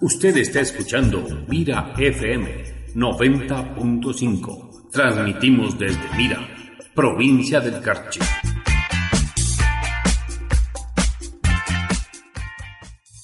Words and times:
Usted 0.00 0.36
está 0.38 0.60
escuchando 0.60 1.24
Mira 1.46 1.94
FM 1.96 2.92
90.5. 2.96 4.90
Transmitimos 4.90 5.78
desde 5.78 6.16
Mira, 6.16 6.48
provincia 6.92 7.60
del 7.60 7.80
Carchi. 7.80 8.18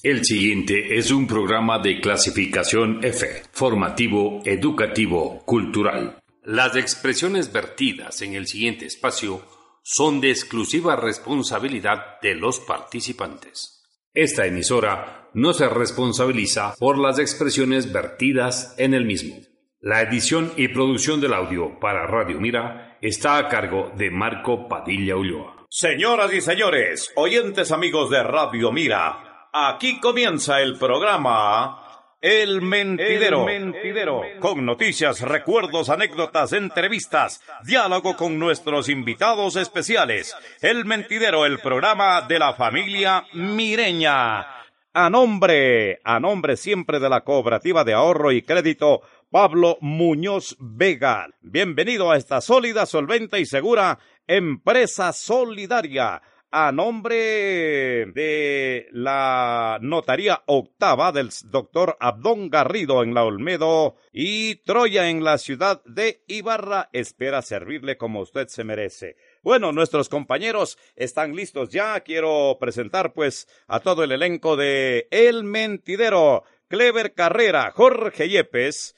El 0.01 0.23
siguiente 0.23 0.97
es 0.97 1.11
un 1.11 1.27
programa 1.27 1.77
de 1.79 1.99
clasificación 1.99 3.03
F, 3.03 3.43
formativo, 3.51 4.41
educativo, 4.45 5.43
cultural. 5.45 6.19
Las 6.45 6.77
expresiones 6.77 7.51
vertidas 7.51 8.21
en 8.21 8.33
el 8.33 8.47
siguiente 8.47 8.85
espacio 8.85 9.41
son 9.83 10.21
de 10.21 10.31
exclusiva 10.31 10.95
responsabilidad 10.95 12.21
de 12.21 12.33
los 12.35 12.61
participantes. 12.61 13.80
Esta 14.13 14.45
emisora 14.45 15.29
no 15.33 15.53
se 15.53 15.69
responsabiliza 15.69 16.75
por 16.77 16.97
las 16.97 17.17
expresiones 17.17 17.93
vertidas 17.93 18.75
en 18.77 18.93
el 18.93 19.05
mismo. 19.05 19.37
La 19.79 20.01
edición 20.01 20.51
y 20.57 20.67
producción 20.67 21.21
del 21.21 21.33
audio 21.33 21.79
para 21.79 22.05
Radio 22.07 22.37
Mira 22.41 22.97
está 23.01 23.37
a 23.37 23.47
cargo 23.47 23.93
de 23.95 24.11
Marco 24.11 24.67
Padilla 24.67 25.15
Ulloa. 25.15 25.65
Señoras 25.69 26.33
y 26.33 26.41
señores, 26.41 27.09
oyentes 27.15 27.71
amigos 27.71 28.09
de 28.09 28.21
Radio 28.21 28.73
Mira, 28.73 29.47
aquí 29.53 30.01
comienza 30.01 30.61
el 30.61 30.77
programa 30.77 31.90
el 32.21 32.61
mentidero. 32.61 33.49
El 33.49 33.71
mentidero. 33.71 34.21
Con 34.39 34.65
noticias, 34.65 35.21
recuerdos, 35.21 35.89
anécdotas, 35.89 36.53
entrevistas, 36.53 37.41
diálogo 37.65 38.15
con 38.15 38.37
nuestros 38.37 38.89
invitados 38.89 39.55
especiales. 39.55 40.35
El 40.61 40.85
mentidero, 40.85 41.45
el 41.45 41.59
programa 41.59 42.21
de 42.21 42.39
la 42.39 42.53
familia 42.53 43.25
Mireña. 43.33 44.45
A 44.93 45.09
nombre, 45.09 45.99
a 46.03 46.19
nombre 46.19 46.57
siempre 46.57 46.99
de 46.99 47.09
la 47.09 47.21
Cooperativa 47.21 47.83
de 47.83 47.93
Ahorro 47.93 48.31
y 48.31 48.43
Crédito 48.43 49.01
Pablo 49.31 49.77
Muñoz 49.81 50.57
Vega. 50.59 51.27
Bienvenido 51.41 52.11
a 52.11 52.17
esta 52.17 52.41
sólida, 52.41 52.85
solvente 52.85 53.39
y 53.39 53.45
segura 53.45 53.97
empresa 54.27 55.13
solidaria 55.13 56.21
a 56.51 56.73
nombre 56.73 58.07
de 58.07 58.87
la 58.91 59.79
notaría 59.81 60.43
octava 60.47 61.13
del 61.13 61.29
doctor 61.45 61.95
Abdón 61.99 62.49
Garrido 62.49 63.03
en 63.03 63.13
la 63.13 63.23
Olmedo 63.23 63.95
y 64.11 64.55
Troya 64.57 65.09
en 65.09 65.23
la 65.23 65.37
ciudad 65.37 65.81
de 65.85 66.23
Ibarra 66.27 66.89
espera 66.91 67.41
servirle 67.41 67.97
como 67.97 68.19
usted 68.19 68.47
se 68.49 68.65
merece. 68.65 69.15
Bueno, 69.41 69.71
nuestros 69.71 70.09
compañeros 70.09 70.77
están 70.97 71.35
listos 71.35 71.69
ya. 71.69 72.01
Quiero 72.01 72.57
presentar 72.59 73.13
pues 73.13 73.47
a 73.67 73.79
todo 73.79 74.03
el 74.03 74.11
elenco 74.11 74.57
de 74.57 75.07
El 75.09 75.45
Mentidero, 75.45 76.43
Clever 76.67 77.13
Carrera, 77.13 77.71
Jorge 77.71 78.27
Yepes, 78.27 78.93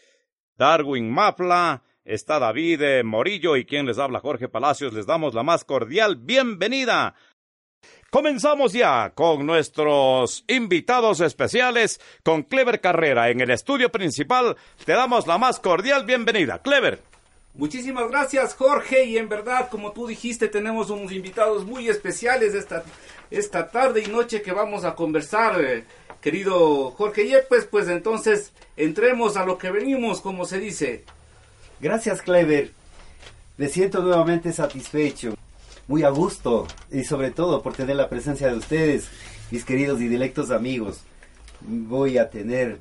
Darwin 0.57 1.11
Mafla, 1.11 1.83
está 2.03 2.39
David 2.39 2.81
eh, 2.81 3.03
Morillo 3.03 3.55
y 3.55 3.65
quien 3.65 3.85
les 3.85 3.99
habla 3.99 4.19
Jorge 4.19 4.49
Palacios. 4.49 4.93
Les 4.93 5.05
damos 5.05 5.33
la 5.33 5.43
más 5.43 5.63
cordial 5.63 6.17
bienvenida 6.17 7.15
Comenzamos 8.13 8.73
ya 8.73 9.11
con 9.15 9.43
nuestros 9.43 10.45
invitados 10.47 11.19
especiales, 11.19 11.99
con 12.21 12.43
Clever 12.43 12.79
Carrera 12.79 13.31
en 13.31 13.41
el 13.41 13.49
estudio 13.49 13.91
principal. 13.91 14.55
Te 14.85 14.91
damos 14.91 15.25
la 15.25 15.39
más 15.39 15.59
cordial 15.59 16.05
bienvenida. 16.05 16.61
Clever. 16.61 17.01
Muchísimas 17.55 18.07
gracias 18.11 18.53
Jorge 18.53 19.05
y 19.05 19.17
en 19.17 19.29
verdad 19.29 19.67
como 19.67 19.93
tú 19.93 20.05
dijiste 20.05 20.47
tenemos 20.47 20.91
unos 20.91 21.11
invitados 21.11 21.65
muy 21.65 21.89
especiales 21.89 22.53
esta, 22.53 22.83
esta 23.31 23.69
tarde 23.69 24.03
y 24.05 24.11
noche 24.11 24.43
que 24.43 24.51
vamos 24.51 24.85
a 24.85 24.93
conversar 24.93 25.59
eh, 25.59 25.83
querido 26.21 26.91
Jorge 26.91 27.27
Yepes 27.27 27.65
pues 27.65 27.87
entonces 27.87 28.53
entremos 28.77 29.37
a 29.37 29.45
lo 29.45 29.57
que 29.57 29.71
venimos 29.71 30.21
como 30.21 30.45
se 30.45 30.59
dice. 30.59 31.03
Gracias 31.81 32.21
Clever, 32.21 32.69
me 33.57 33.69
siento 33.69 34.03
nuevamente 34.03 34.53
satisfecho 34.53 35.33
muy 35.87 36.03
a 36.03 36.09
gusto 36.09 36.67
y 36.91 37.03
sobre 37.03 37.31
todo 37.31 37.61
por 37.61 37.73
tener 37.73 37.95
la 37.95 38.09
presencia 38.09 38.47
de 38.47 38.57
ustedes, 38.57 39.07
mis 39.51 39.65
queridos 39.65 40.01
y 40.01 40.07
directos 40.07 40.51
amigos. 40.51 41.01
Voy 41.61 42.17
a 42.17 42.29
tener 42.29 42.79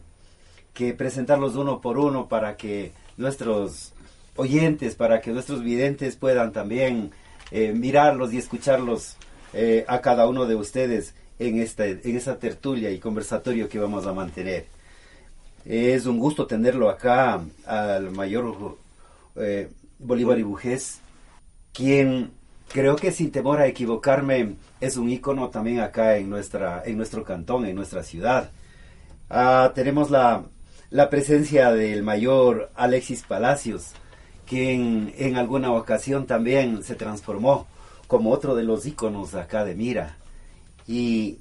que 0.75 0.95
presentarlos 0.95 1.57
uno 1.57 1.81
por 1.81 1.99
uno 1.99 2.29
para 2.29 2.57
que 2.57 2.93
nuestros 3.17 3.93
oyentes, 4.37 4.95
para 4.95 5.21
que 5.21 5.31
nuestros 5.31 5.63
videntes 5.63 6.17
puedan 6.17 6.53
también 6.53 7.11
eh, 7.51 7.73
mirarlos 7.73 8.33
y 8.33 8.39
escucharlos 8.39 9.17
eh, 9.53 9.85
a 9.87 10.01
cada 10.01 10.27
uno 10.27 10.47
de 10.47 10.55
ustedes 10.55 11.15
en 11.39 11.61
esta, 11.61 11.87
en 11.87 12.17
esta 12.17 12.39
tertulia 12.39 12.91
y 12.91 12.99
conversatorio 12.99 13.69
que 13.69 13.79
vamos 13.79 14.07
a 14.07 14.13
mantener. 14.13 14.67
Es 15.65 16.07
un 16.07 16.19
gusto 16.19 16.47
tenerlo 16.47 16.89
acá 16.89 17.41
al 17.67 18.11
mayor 18.11 18.77
eh, 19.37 19.69
Bolívar 19.99 20.39
y 20.39 20.43
Bujés, 20.43 20.99
quien 21.73 22.33
creo 22.73 22.97
que 22.97 23.13
sin 23.13 23.31
temor 23.31 23.61
a 23.61 23.67
equivocarme 23.67 24.57
es 24.81 24.97
un 24.97 25.11
ícono 25.11 25.51
también 25.51 25.81
acá 25.81 26.17
en, 26.17 26.31
nuestra, 26.31 26.83
en 26.85 26.97
nuestro 26.97 27.23
cantón, 27.23 27.67
en 27.67 27.77
nuestra 27.77 28.03
ciudad. 28.03 28.51
Ah, 29.31 29.73
tenemos 29.75 30.11
la, 30.11 30.45
la, 30.91 31.11
presencia 31.11 31.73
del 31.73 32.03
mayor 32.03 32.71
Alexis 32.75 33.23
Palacios, 33.23 33.93
quien 34.47 35.15
en 35.17 35.37
alguna 35.37 35.73
ocasión 35.73 36.27
también 36.27 36.83
se 36.83 36.95
transformó 36.95 37.67
como 38.07 38.31
otro 38.31 38.55
de 38.55 38.65
los 38.65 38.85
íconos 38.87 39.35
acá 39.35 39.65
de 39.65 39.75
Mira. 39.75 40.17
Y, 40.87 41.39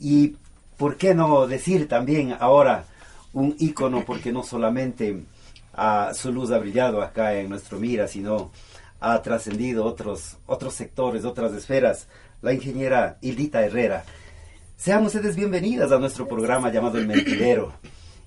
y 0.00 0.36
por 0.76 0.96
qué 0.96 1.14
no 1.14 1.46
decir 1.46 1.88
también 1.88 2.36
ahora 2.38 2.84
un 3.32 3.54
ícono, 3.58 4.04
porque 4.04 4.32
no 4.32 4.42
solamente 4.42 5.24
ah, 5.74 6.12
su 6.14 6.32
luz 6.32 6.50
ha 6.50 6.58
brillado 6.58 7.02
acá 7.02 7.34
en 7.34 7.50
nuestro 7.50 7.78
Mira, 7.78 8.08
sino 8.08 8.50
ha 9.00 9.20
trascendido 9.22 9.84
otros, 9.84 10.38
otros 10.46 10.74
sectores, 10.74 11.24
otras 11.24 11.52
esferas, 11.52 12.08
la 12.42 12.52
ingeniera 12.52 13.18
Hildita 13.20 13.64
Herrera. 13.64 14.04
Sean 14.76 15.04
ustedes 15.04 15.36
bienvenidas 15.36 15.92
a 15.92 15.98
nuestro 15.98 16.28
programa 16.28 16.70
llamado 16.70 16.98
El 16.98 17.06
Mentidero. 17.06 17.72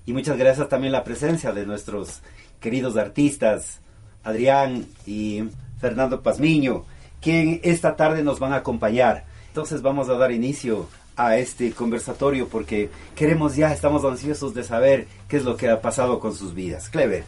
Y 0.04 0.12
muchas 0.12 0.36
gracias 0.36 0.68
también 0.68 0.92
la 0.92 1.04
presencia 1.04 1.52
de 1.52 1.64
nuestros 1.64 2.22
queridos 2.60 2.96
artistas, 2.96 3.80
Adrián 4.24 4.86
y 5.06 5.44
Fernando 5.80 6.22
Pazmiño, 6.22 6.84
quien 7.20 7.60
esta 7.62 7.96
tarde 7.96 8.22
nos 8.22 8.38
van 8.38 8.52
a 8.52 8.56
acompañar. 8.56 9.24
Entonces 9.48 9.82
vamos 9.82 10.08
a 10.08 10.14
dar 10.14 10.32
inicio 10.32 10.88
a 11.16 11.36
este 11.36 11.72
conversatorio 11.72 12.48
porque 12.48 12.90
queremos 13.14 13.54
ya, 13.54 13.72
estamos 13.72 14.04
ansiosos 14.04 14.54
de 14.54 14.64
saber 14.64 15.06
qué 15.28 15.36
es 15.36 15.44
lo 15.44 15.56
que 15.56 15.68
ha 15.68 15.80
pasado 15.80 16.18
con 16.18 16.34
sus 16.34 16.54
vidas. 16.54 16.88
Clever. 16.88 17.24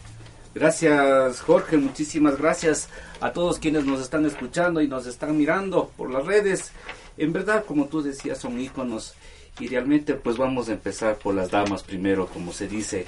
Gracias 0.55 1.41
Jorge, 1.41 1.75
muchísimas 1.75 2.37
gracias 2.37 2.87
a 3.19 3.33
todos 3.33 3.59
quienes 3.59 3.83
nos 3.83 3.99
están 3.99 4.25
escuchando 4.25 4.79
y 4.79 4.87
nos 4.87 5.05
están 5.05 5.37
mirando 5.37 5.91
por 5.97 6.09
las 6.09 6.25
redes. 6.25 6.71
En 7.17 7.33
verdad, 7.33 7.65
como 7.65 7.87
tú 7.87 8.01
decías, 8.01 8.37
son 8.37 8.57
íconos 8.57 9.15
y 9.59 9.67
realmente 9.67 10.13
pues 10.13 10.37
vamos 10.37 10.69
a 10.69 10.71
empezar 10.71 11.17
por 11.17 11.35
las 11.35 11.51
damas 11.51 11.83
primero, 11.83 12.27
como 12.27 12.53
se 12.53 12.69
dice. 12.69 13.05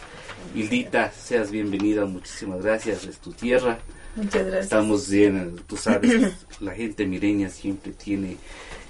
Hildita, 0.56 1.10
seas 1.12 1.50
bienvenida, 1.50 2.06
muchísimas 2.06 2.62
gracias, 2.62 3.06
es 3.06 3.18
tu 3.20 3.32
tierra. 3.32 3.80
Muchas 4.18 4.46
gracias. 4.46 4.64
Estamos 4.66 5.10
bien, 5.10 5.56
tú 5.68 5.78
sabes, 5.78 6.34
la 6.60 6.74
gente 6.74 7.06
mireña 7.06 7.50
siempre 7.50 7.94
tiene 7.94 8.36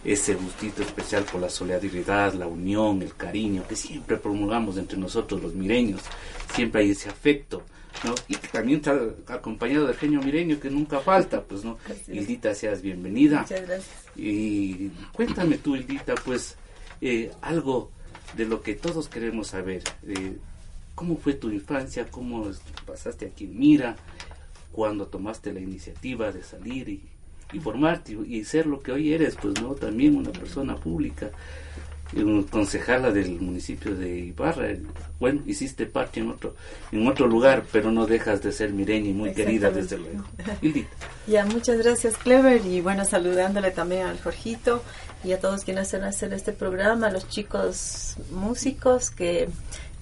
ese 0.03 0.33
gustito 0.33 0.81
especial 0.81 1.25
por 1.25 1.41
la 1.41 1.49
solidaridad, 1.51 2.33
la 2.33 2.47
unión, 2.47 3.03
el 3.03 3.15
cariño 3.15 3.67
que 3.69 3.75
siempre 3.75 4.17
promulgamos 4.17 4.77
entre 4.77 4.97
nosotros 4.97 5.43
los 5.43 5.53
mireños. 5.53 6.01
Siempre 6.55 6.81
hay 6.81 6.91
ese 6.91 7.09
afecto 7.09 7.61
y 8.27 8.35
también 8.35 8.77
está 8.77 8.99
acompañado 9.33 9.87
del 9.87 9.95
genio 9.95 10.21
mireño 10.21 10.59
que 10.59 10.69
nunca 10.69 10.99
falta, 10.99 11.41
pues, 11.41 11.63
¿no? 11.63 11.77
Hildita, 12.07 12.53
seas 12.53 12.81
bienvenida. 12.81 13.41
Muchas 13.41 13.61
gracias. 13.61 13.95
Y 14.15 14.89
cuéntame 15.13 15.57
tú, 15.57 15.75
Hildita, 15.75 16.15
pues, 16.15 16.55
eh, 17.01 17.31
algo 17.41 17.91
de 18.35 18.45
lo 18.45 18.61
que 18.61 18.75
todos 18.75 19.07
queremos 19.09 19.47
saber. 19.47 19.83
Eh, 20.07 20.37
¿Cómo 20.95 21.17
fue 21.17 21.33
tu 21.33 21.49
infancia? 21.49 22.07
¿Cómo 22.09 22.49
pasaste 22.85 23.27
aquí 23.27 23.45
en 23.45 23.59
Mira? 23.59 23.95
cuando 24.71 25.07
tomaste 25.07 25.51
la 25.53 25.59
iniciativa 25.59 26.31
de 26.31 26.43
salir 26.43 26.87
y, 26.89 27.01
y 27.51 27.59
formarte 27.59 28.15
y 28.27 28.43
ser 28.43 28.67
lo 28.67 28.79
que 28.79 28.91
hoy 28.91 29.13
eres? 29.13 29.35
Pues, 29.41 29.59
¿no? 29.61 29.73
También 29.73 30.15
una 30.15 30.31
persona 30.31 30.75
pública. 30.75 31.31
Un 32.15 32.43
concejala 32.43 33.11
del 33.11 33.39
municipio 33.39 33.95
de 33.95 34.17
Ibarra. 34.19 34.69
Bueno, 35.19 35.41
hiciste 35.45 35.85
parte 35.85 36.19
en 36.19 36.31
otro, 36.31 36.55
en 36.91 37.07
otro 37.07 37.27
lugar, 37.27 37.65
pero 37.71 37.91
no 37.91 38.05
dejas 38.05 38.41
de 38.41 38.51
ser 38.51 38.71
mireña 38.71 39.09
y 39.09 39.13
muy 39.13 39.33
querida 39.33 39.69
desde 39.71 39.97
luego. 39.97 40.23
Ya, 41.27 41.45
muchas 41.45 41.77
gracias 41.79 42.15
Clever 42.17 42.65
y 42.65 42.81
bueno, 42.81 43.03
saludándole 43.03 43.71
también 43.71 44.07
al 44.07 44.21
Jorgito 44.21 44.81
y 45.23 45.33
a 45.33 45.39
todos 45.39 45.63
quienes 45.63 45.87
hacen 45.87 46.03
hacer 46.03 46.33
este 46.33 46.53
programa, 46.53 47.07
a 47.07 47.11
los 47.11 47.27
chicos 47.27 48.15
músicos 48.31 49.11
que 49.11 49.49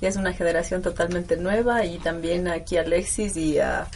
ya 0.02 0.10
es 0.10 0.18
una 0.18 0.34
generación 0.34 0.82
totalmente 0.82 1.38
nueva 1.38 1.86
y 1.86 1.98
también 1.98 2.48
aquí 2.48 2.78
a 2.78 2.82
Alexis 2.82 3.36
y 3.38 3.58
a, 3.60 3.88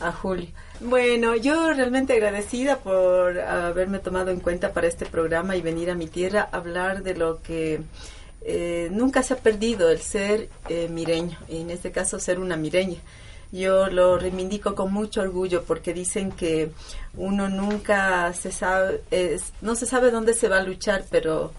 a 0.00 0.12
Julio. 0.12 0.48
Bueno, 0.80 1.34
yo 1.34 1.72
realmente 1.72 2.12
agradecida 2.12 2.78
por 2.80 3.40
haberme 3.40 3.98
tomado 3.98 4.30
en 4.30 4.40
cuenta 4.40 4.74
para 4.74 4.86
este 4.86 5.06
programa 5.06 5.56
y 5.56 5.62
venir 5.62 5.90
a 5.90 5.94
mi 5.94 6.06
tierra 6.06 6.50
a 6.52 6.58
hablar 6.58 7.02
de 7.02 7.14
lo 7.14 7.40
que 7.40 7.80
eh, 8.42 8.88
nunca 8.92 9.22
se 9.22 9.34
ha 9.34 9.36
perdido, 9.38 9.90
el 9.90 10.00
ser 10.00 10.50
eh, 10.68 10.88
mireño, 10.90 11.38
y 11.48 11.62
en 11.62 11.70
este 11.70 11.92
caso 11.92 12.18
ser 12.20 12.38
una 12.38 12.56
mireña. 12.56 12.98
Yo 13.52 13.86
lo 13.86 14.18
reivindico 14.18 14.74
con 14.74 14.92
mucho 14.92 15.22
orgullo 15.22 15.62
porque 15.64 15.94
dicen 15.94 16.30
que 16.30 16.70
uno 17.16 17.48
nunca 17.48 18.32
se 18.34 18.52
sabe, 18.52 19.00
no 19.62 19.76
se 19.76 19.86
sabe 19.86 20.10
dónde 20.10 20.34
se 20.34 20.48
va 20.48 20.58
a 20.58 20.62
luchar, 20.62 21.04
pero 21.10 21.52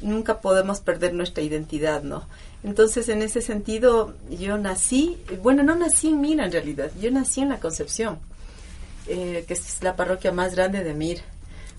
nunca 0.00 0.40
podemos 0.40 0.80
perder 0.80 1.12
nuestra 1.12 1.42
identidad, 1.42 2.02
¿no? 2.02 2.26
Entonces, 2.62 3.10
en 3.10 3.20
ese 3.20 3.42
sentido, 3.42 4.14
yo 4.30 4.56
nací, 4.56 5.18
bueno, 5.42 5.62
no 5.62 5.74
nací 5.74 6.08
en 6.08 6.20
Mira 6.22 6.46
en 6.46 6.52
realidad, 6.52 6.90
yo 6.98 7.10
nací 7.10 7.42
en 7.42 7.50
la 7.50 7.60
Concepción. 7.60 8.18
Eh, 9.06 9.44
que 9.46 9.52
es 9.54 9.82
la 9.82 9.96
parroquia 9.96 10.32
más 10.32 10.54
grande 10.54 10.82
de 10.82 10.94
Mir. 10.94 11.20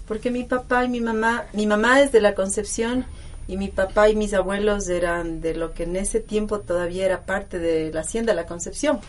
Porque 0.08 0.30
mi 0.30 0.44
papá 0.44 0.86
y 0.86 0.90
mi 0.90 1.02
mamá, 1.02 1.46
mi 1.54 1.66
mamá 1.66 2.02
es 2.02 2.12
de 2.12 2.22
la 2.22 2.36
Concepción 2.36 3.06
y 3.48 3.58
mi 3.58 3.70
papá 3.70 4.10
y 4.10 4.16
mis 4.16 4.34
abuelos 4.34 4.88
eran 4.90 5.42
de 5.42 5.56
lo 5.56 5.74
que 5.74 5.84
en 5.84 5.96
ese 5.96 6.20
tiempo 6.20 6.60
todavía 6.60 7.06
era 7.06 7.26
parte 7.26 7.58
de 7.58 7.92
la 7.92 8.02
hacienda 8.02 8.34
La 8.34 8.46
Concepción. 8.46 9.00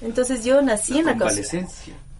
Entonces 0.00 0.44
yo 0.44 0.62
nací 0.62 0.98
en 0.98 1.06
la 1.06 1.16
Concepción. 1.16 1.66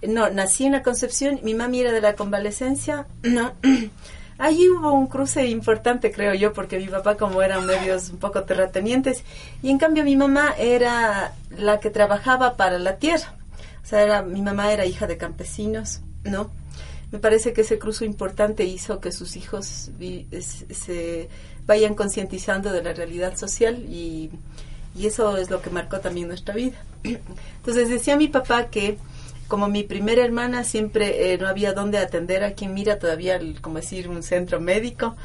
No, 0.03 0.29
nací 0.31 0.67
en 0.67 0.73
la 0.73 0.83
Concepción, 0.83 1.39
mi 1.45 1.55
mamá 1.55 1.77
era 1.77 1.93
de 1.93 2.01
la 2.01 2.15
convalecencia. 2.15 3.07
No. 3.23 3.53
Allí 4.39 4.69
hubo 4.69 4.93
un 4.93 5.07
cruce 5.07 5.47
importante, 5.47 6.11
creo 6.11 6.35
yo, 6.35 6.53
porque 6.53 6.79
mi 6.79 6.89
papá 6.89 7.17
como 7.17 7.43
eran 7.43 7.65
medios 7.65 8.11
un 8.11 8.19
poco 8.19 8.43
terratenientes 8.43 9.23
y 9.63 9.71
en 9.71 9.79
cambio 9.79 10.03
mi 10.03 10.17
mamá 10.17 10.55
era 10.59 11.35
la 11.57 11.79
que 11.79 11.91
trabajaba 11.91 12.57
para 12.57 12.81
la 12.81 12.97
tierra. 12.97 13.37
O 13.82 13.87
sea, 13.87 14.02
era, 14.02 14.23
mi 14.23 14.43
mamá 14.43 14.73
era 14.73 14.87
hija 14.87 15.06
de 15.06 15.17
campesinos, 15.17 16.00
¿no? 16.25 16.50
Me 17.12 17.19
parece 17.19 17.52
que 17.52 17.61
ese 17.61 17.79
cruzo 17.79 18.05
importante 18.06 18.64
hizo 18.64 18.99
que 19.00 19.12
sus 19.12 19.37
hijos 19.37 19.90
se 20.70 21.29
vayan 21.67 21.94
concientizando 21.94 22.73
de 22.73 22.82
la 22.82 22.94
realidad 22.94 23.37
social 23.37 23.84
y, 23.88 24.31
eso 24.99 25.37
es 25.37 25.50
lo 25.50 25.62
que 25.62 25.70
marcó 25.70 26.00
también 26.00 26.29
nuestra 26.29 26.55
vida. 26.55 26.76
Entonces 27.02 27.88
decía 27.88 28.17
mi 28.17 28.29
papá 28.29 28.69
que 28.69 28.99
como 29.49 29.69
mi 29.69 29.82
primera 29.82 30.25
hermana 30.25 30.64
siempre 30.64 31.32
eh, 31.32 31.38
no 31.38 31.49
había 31.49 31.73
dónde 31.73 31.99
atender 31.99 32.44
a 32.44 32.52
quien 32.52 32.73
mira 32.75 32.99
todavía, 32.99 33.38
como 33.61 33.76
decir, 33.76 34.08
un 34.08 34.23
centro 34.23 34.61
médico, 34.61 35.17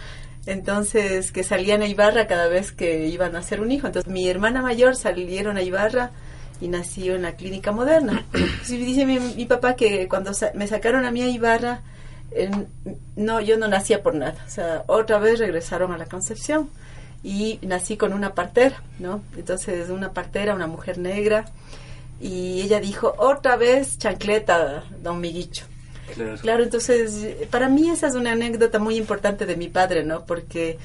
entonces 0.46 1.32
que 1.32 1.44
salían 1.44 1.82
a 1.82 1.88
Ibarra 1.88 2.28
cada 2.28 2.48
vez 2.48 2.72
que 2.72 3.08
iban 3.08 3.36
a 3.36 3.40
hacer 3.40 3.62
un 3.62 3.72
hijo. 3.72 3.88
Entonces 3.88 4.12
mi 4.12 4.28
hermana 4.30 4.62
mayor 4.62 4.96
salieron 4.96 5.58
a 5.58 5.62
Ibarra 5.62 6.12
y 6.60 6.68
nació 6.68 7.16
en 7.16 7.24
la 7.24 7.36
clínica 7.36 7.72
moderna. 7.72 8.26
dice 8.68 9.06
mi, 9.06 9.46
papá 9.46 9.76
que 9.76 10.08
cuando 10.08 10.32
me 10.54 10.68
sacaron 10.68 11.06
a 11.06 11.12
mí 11.12 11.22
a 11.22 11.30
Ibarra, 11.30 11.82
no, 13.16 13.42
yo 13.42 13.58
no 13.58 13.68
nacía 13.68 14.04
por 14.04 14.16
nada. 14.16 14.44
O 14.46 14.50
sea, 14.50 14.84
otra 14.88 15.20
vez 15.20 15.40
regresaron 15.40 15.92
a 15.92 15.98
la 15.98 16.06
Concepción 16.06 16.70
y 17.24 17.60
nací 17.62 17.98
con 17.98 18.14
una 18.14 18.34
partera, 18.34 18.82
¿no? 19.00 19.22
Entonces, 19.36 19.90
una 19.90 20.12
partera, 20.12 20.56
una 20.56 20.68
mujer 20.68 20.98
negra, 20.98 21.46
y 22.20 22.62
ella 22.62 22.80
dijo, 22.80 23.14
otra 23.18 23.58
vez 23.58 23.98
chancleta, 23.98 24.84
don 25.02 25.20
Miguicho. 25.20 25.66
Claro. 26.14 26.36
claro, 26.42 26.64
entonces, 26.64 27.48
para 27.50 27.68
mí 27.68 27.90
esa 27.90 28.08
es 28.08 28.16
una 28.16 28.32
anécdota 28.32 28.80
muy 28.80 28.96
importante 28.96 29.46
de 29.46 29.58
mi 29.58 29.68
padre, 29.68 30.04
¿no? 30.04 30.26
Porque 30.26 30.78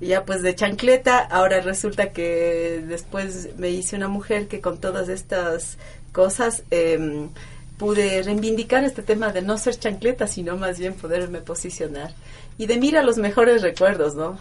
ya 0.00 0.24
pues 0.24 0.42
de 0.42 0.54
chancleta, 0.54 1.18
ahora 1.18 1.60
resulta 1.60 2.12
que 2.12 2.84
después 2.86 3.56
me 3.56 3.70
hice 3.70 3.96
una 3.96 4.08
mujer 4.08 4.46
que 4.46 4.60
con 4.60 4.78
todas 4.78 5.08
estas 5.08 5.78
cosas 6.12 6.64
em, 6.70 7.30
pude 7.78 8.22
reivindicar 8.22 8.84
este 8.84 9.02
tema 9.02 9.32
de 9.32 9.42
no 9.42 9.56
ser 9.58 9.78
chancleta, 9.78 10.26
sino 10.26 10.56
más 10.56 10.78
bien 10.78 10.94
poderme 10.94 11.40
posicionar. 11.40 12.12
Y 12.58 12.66
de 12.66 12.78
mira 12.78 13.02
los 13.02 13.18
mejores 13.18 13.62
recuerdos, 13.62 14.14
¿no? 14.14 14.38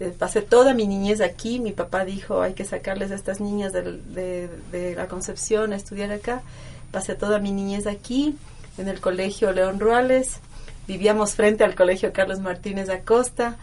Eh, 0.00 0.14
pasé 0.16 0.42
toda 0.42 0.74
mi 0.74 0.86
niñez 0.86 1.20
aquí, 1.20 1.58
mi 1.58 1.72
papá 1.72 2.04
dijo 2.04 2.42
hay 2.42 2.54
que 2.54 2.64
sacarles 2.64 3.10
a 3.10 3.14
estas 3.14 3.40
niñas 3.40 3.72
de, 3.72 4.48
de 4.70 4.94
la 4.94 5.08
Concepción 5.08 5.72
a 5.72 5.76
estudiar 5.76 6.12
acá. 6.12 6.42
Pasé 6.92 7.14
toda 7.14 7.38
mi 7.38 7.50
niñez 7.50 7.86
aquí, 7.86 8.36
en 8.78 8.88
el 8.88 9.00
colegio 9.00 9.52
León 9.52 9.80
Ruales, 9.80 10.40
vivíamos 10.86 11.34
frente 11.34 11.64
al 11.64 11.74
colegio 11.74 12.12
Carlos 12.12 12.40
Martínez 12.40 12.88
Acosta, 12.88 13.56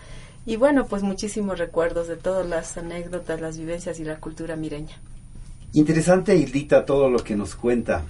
y 0.45 0.55
bueno, 0.57 0.85
pues 0.85 1.03
muchísimos 1.03 1.57
recuerdos 1.57 2.07
de 2.07 2.17
todas 2.17 2.45
las 2.47 2.77
anécdotas, 2.77 3.41
las 3.41 3.57
vivencias 3.57 3.99
y 3.99 4.03
la 4.03 4.17
cultura 4.17 4.55
mireña. 4.55 4.95
Interesante, 5.73 6.35
Hildita, 6.35 6.85
todo 6.85 7.09
lo 7.09 7.19
que 7.19 7.35
nos 7.35 7.55
cuenta. 7.55 8.03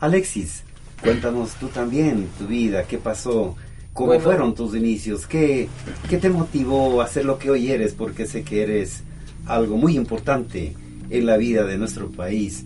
Alexis, 0.00 0.62
cuéntanos 1.02 1.54
tú 1.54 1.68
también 1.68 2.28
tu 2.38 2.46
vida, 2.46 2.84
qué 2.84 2.98
pasó, 2.98 3.56
cómo 3.92 4.18
fueron 4.20 4.54
tus 4.54 4.74
inicios, 4.74 5.26
¿Qué, 5.26 5.68
qué 6.08 6.18
te 6.18 6.28
motivó 6.30 7.00
a 7.00 7.04
hacer 7.04 7.24
lo 7.24 7.38
que 7.38 7.50
hoy 7.50 7.70
eres, 7.70 7.94
porque 7.94 8.26
sé 8.26 8.42
que 8.44 8.62
eres 8.62 9.02
algo 9.46 9.76
muy 9.76 9.96
importante 9.96 10.74
en 11.10 11.26
la 11.26 11.36
vida 11.36 11.64
de 11.64 11.78
nuestro 11.78 12.10
país. 12.10 12.64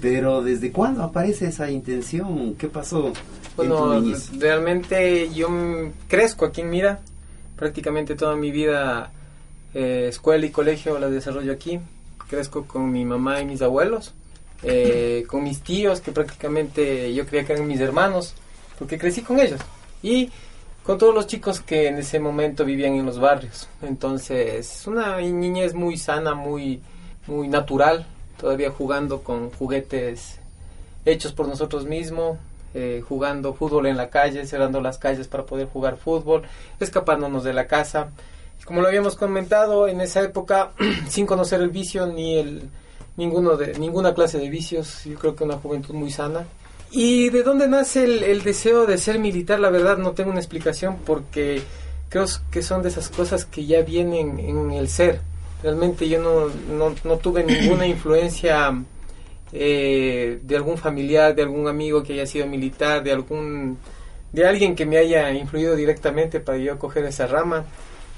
Pero 0.00 0.42
¿desde 0.42 0.72
cuándo 0.72 1.02
aparece 1.02 1.46
esa 1.46 1.70
intención? 1.70 2.54
¿Qué 2.54 2.68
pasó? 2.68 3.12
Bueno, 3.56 3.94
en 3.94 4.12
tu 4.12 4.38
realmente 4.38 5.32
yo 5.32 5.48
crezco 6.08 6.46
aquí 6.46 6.62
en 6.62 6.70
Mira, 6.70 7.00
prácticamente 7.62 8.16
toda 8.16 8.34
mi 8.34 8.50
vida 8.50 9.12
eh, 9.72 10.06
escuela 10.08 10.44
y 10.44 10.50
colegio 10.50 10.98
la 10.98 11.08
desarrollo 11.08 11.52
aquí. 11.52 11.78
Crezco 12.28 12.64
con 12.66 12.90
mi 12.90 13.04
mamá 13.04 13.40
y 13.40 13.44
mis 13.44 13.62
abuelos, 13.62 14.14
eh, 14.64 15.22
con 15.28 15.44
mis 15.44 15.60
tíos, 15.60 16.00
que 16.00 16.10
prácticamente 16.10 17.14
yo 17.14 17.24
creía 17.24 17.46
que 17.46 17.52
eran 17.52 17.68
mis 17.68 17.78
hermanos, 17.78 18.34
porque 18.80 18.98
crecí 18.98 19.22
con 19.22 19.38
ellos. 19.38 19.60
Y 20.02 20.28
con 20.82 20.98
todos 20.98 21.14
los 21.14 21.28
chicos 21.28 21.60
que 21.60 21.86
en 21.86 21.98
ese 21.98 22.18
momento 22.18 22.64
vivían 22.64 22.94
en 22.94 23.06
los 23.06 23.20
barrios. 23.20 23.68
Entonces, 23.80 24.84
una 24.88 25.18
niñez 25.18 25.72
muy 25.72 25.96
sana, 25.96 26.34
muy, 26.34 26.80
muy 27.28 27.46
natural, 27.46 28.08
todavía 28.40 28.72
jugando 28.72 29.22
con 29.22 29.50
juguetes 29.52 30.40
hechos 31.04 31.32
por 31.32 31.46
nosotros 31.46 31.84
mismos, 31.84 32.38
eh, 32.74 33.02
jugando 33.06 33.54
fútbol 33.54 33.86
en 33.86 33.96
la 33.96 34.10
calle, 34.10 34.46
cerrando 34.46 34.80
las 34.80 34.98
calles 34.98 35.28
para 35.28 35.44
poder 35.44 35.68
jugar 35.68 35.96
fútbol, 35.96 36.42
escapándonos 36.80 37.44
de 37.44 37.52
la 37.52 37.66
casa. 37.66 38.10
Como 38.64 38.80
lo 38.80 38.88
habíamos 38.88 39.16
comentado, 39.16 39.88
en 39.88 40.00
esa 40.00 40.22
época, 40.22 40.72
sin 41.08 41.26
conocer 41.26 41.60
el 41.60 41.70
vicio 41.70 42.06
ni 42.06 42.38
el 42.38 42.70
ninguno 43.16 43.56
de 43.56 43.78
ninguna 43.78 44.14
clase 44.14 44.38
de 44.38 44.48
vicios, 44.48 45.04
yo 45.04 45.18
creo 45.18 45.36
que 45.36 45.44
una 45.44 45.56
juventud 45.56 45.94
muy 45.94 46.10
sana. 46.10 46.46
¿Y 46.90 47.30
de 47.30 47.42
dónde 47.42 47.68
nace 47.68 48.04
el, 48.04 48.42
deseo 48.42 48.86
de 48.86 48.98
ser 48.98 49.18
militar? 49.18 49.58
La 49.60 49.70
verdad 49.70 49.96
no 49.96 50.12
tengo 50.12 50.30
una 50.30 50.40
explicación 50.40 50.98
porque 51.06 51.62
creo 52.10 52.26
que 52.50 52.62
son 52.62 52.82
de 52.82 52.90
esas 52.90 53.08
cosas 53.08 53.46
que 53.46 53.64
ya 53.64 53.80
vienen 53.82 54.38
en 54.38 54.70
el 54.72 54.88
ser. 54.88 55.20
Realmente 55.62 56.08
yo 56.08 56.20
no, 56.20 56.48
no, 56.74 56.94
no 57.04 57.16
tuve 57.16 57.44
ninguna 57.44 57.86
influencia 57.96 58.74
eh, 59.52 60.38
de 60.42 60.56
algún 60.56 60.78
familiar, 60.78 61.34
de 61.34 61.42
algún 61.42 61.68
amigo 61.68 62.02
que 62.02 62.14
haya 62.14 62.26
sido 62.26 62.46
militar, 62.46 63.02
de 63.02 63.12
algún 63.12 63.78
de 64.32 64.46
alguien 64.46 64.74
que 64.74 64.86
me 64.86 64.96
haya 64.96 65.30
influido 65.32 65.76
directamente 65.76 66.40
para 66.40 66.56
yo 66.56 66.78
coger 66.78 67.04
esa 67.04 67.26
rama 67.26 67.66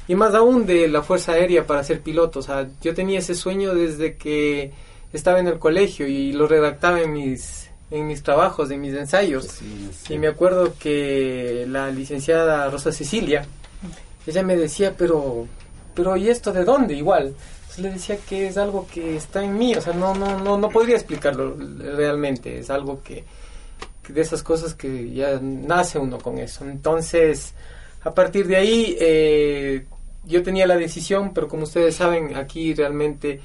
y 0.06 0.14
más 0.14 0.34
aún 0.34 0.64
de 0.64 0.86
la 0.86 1.02
Fuerza 1.02 1.32
Aérea 1.32 1.66
para 1.66 1.82
ser 1.82 2.02
piloto. 2.02 2.38
O 2.38 2.42
sea, 2.42 2.68
yo 2.80 2.94
tenía 2.94 3.18
ese 3.18 3.34
sueño 3.34 3.74
desde 3.74 4.16
que 4.16 4.70
estaba 5.12 5.40
en 5.40 5.48
el 5.48 5.58
colegio 5.58 6.06
y 6.06 6.32
lo 6.32 6.46
redactaba 6.46 7.00
en 7.00 7.12
mis 7.12 7.70
en 7.90 8.06
mis 8.06 8.22
trabajos, 8.22 8.70
en 8.70 8.80
mis 8.80 8.94
ensayos. 8.94 9.60
Y 10.08 10.18
me 10.18 10.28
acuerdo 10.28 10.74
que 10.78 11.64
la 11.68 11.90
licenciada 11.90 12.68
Rosa 12.68 12.90
Cecilia, 12.92 13.46
ella 14.26 14.42
me 14.42 14.56
decía, 14.56 14.94
pero, 14.96 15.46
pero 15.94 16.16
¿y 16.16 16.28
esto 16.28 16.52
de 16.52 16.64
dónde? 16.64 16.94
Igual 16.94 17.34
le 17.78 17.90
decía 17.90 18.16
que 18.18 18.46
es 18.46 18.56
algo 18.56 18.86
que 18.92 19.16
está 19.16 19.42
en 19.44 19.56
mí, 19.56 19.74
o 19.74 19.80
sea, 19.80 19.92
no, 19.92 20.14
no, 20.14 20.38
no, 20.38 20.58
no 20.58 20.68
podría 20.68 20.96
explicarlo 20.96 21.56
realmente, 21.56 22.58
es 22.58 22.70
algo 22.70 23.02
que, 23.02 23.24
de 24.08 24.20
esas 24.20 24.42
cosas 24.42 24.74
que 24.74 25.10
ya 25.12 25.38
nace 25.40 25.98
uno 25.98 26.18
con 26.18 26.38
eso. 26.38 26.64
Entonces, 26.64 27.54
a 28.02 28.12
partir 28.12 28.46
de 28.46 28.56
ahí, 28.56 28.96
eh, 29.00 29.84
yo 30.26 30.42
tenía 30.42 30.66
la 30.66 30.76
decisión, 30.76 31.32
pero 31.34 31.48
como 31.48 31.64
ustedes 31.64 31.96
saben, 31.96 32.36
aquí 32.36 32.74
realmente 32.74 33.40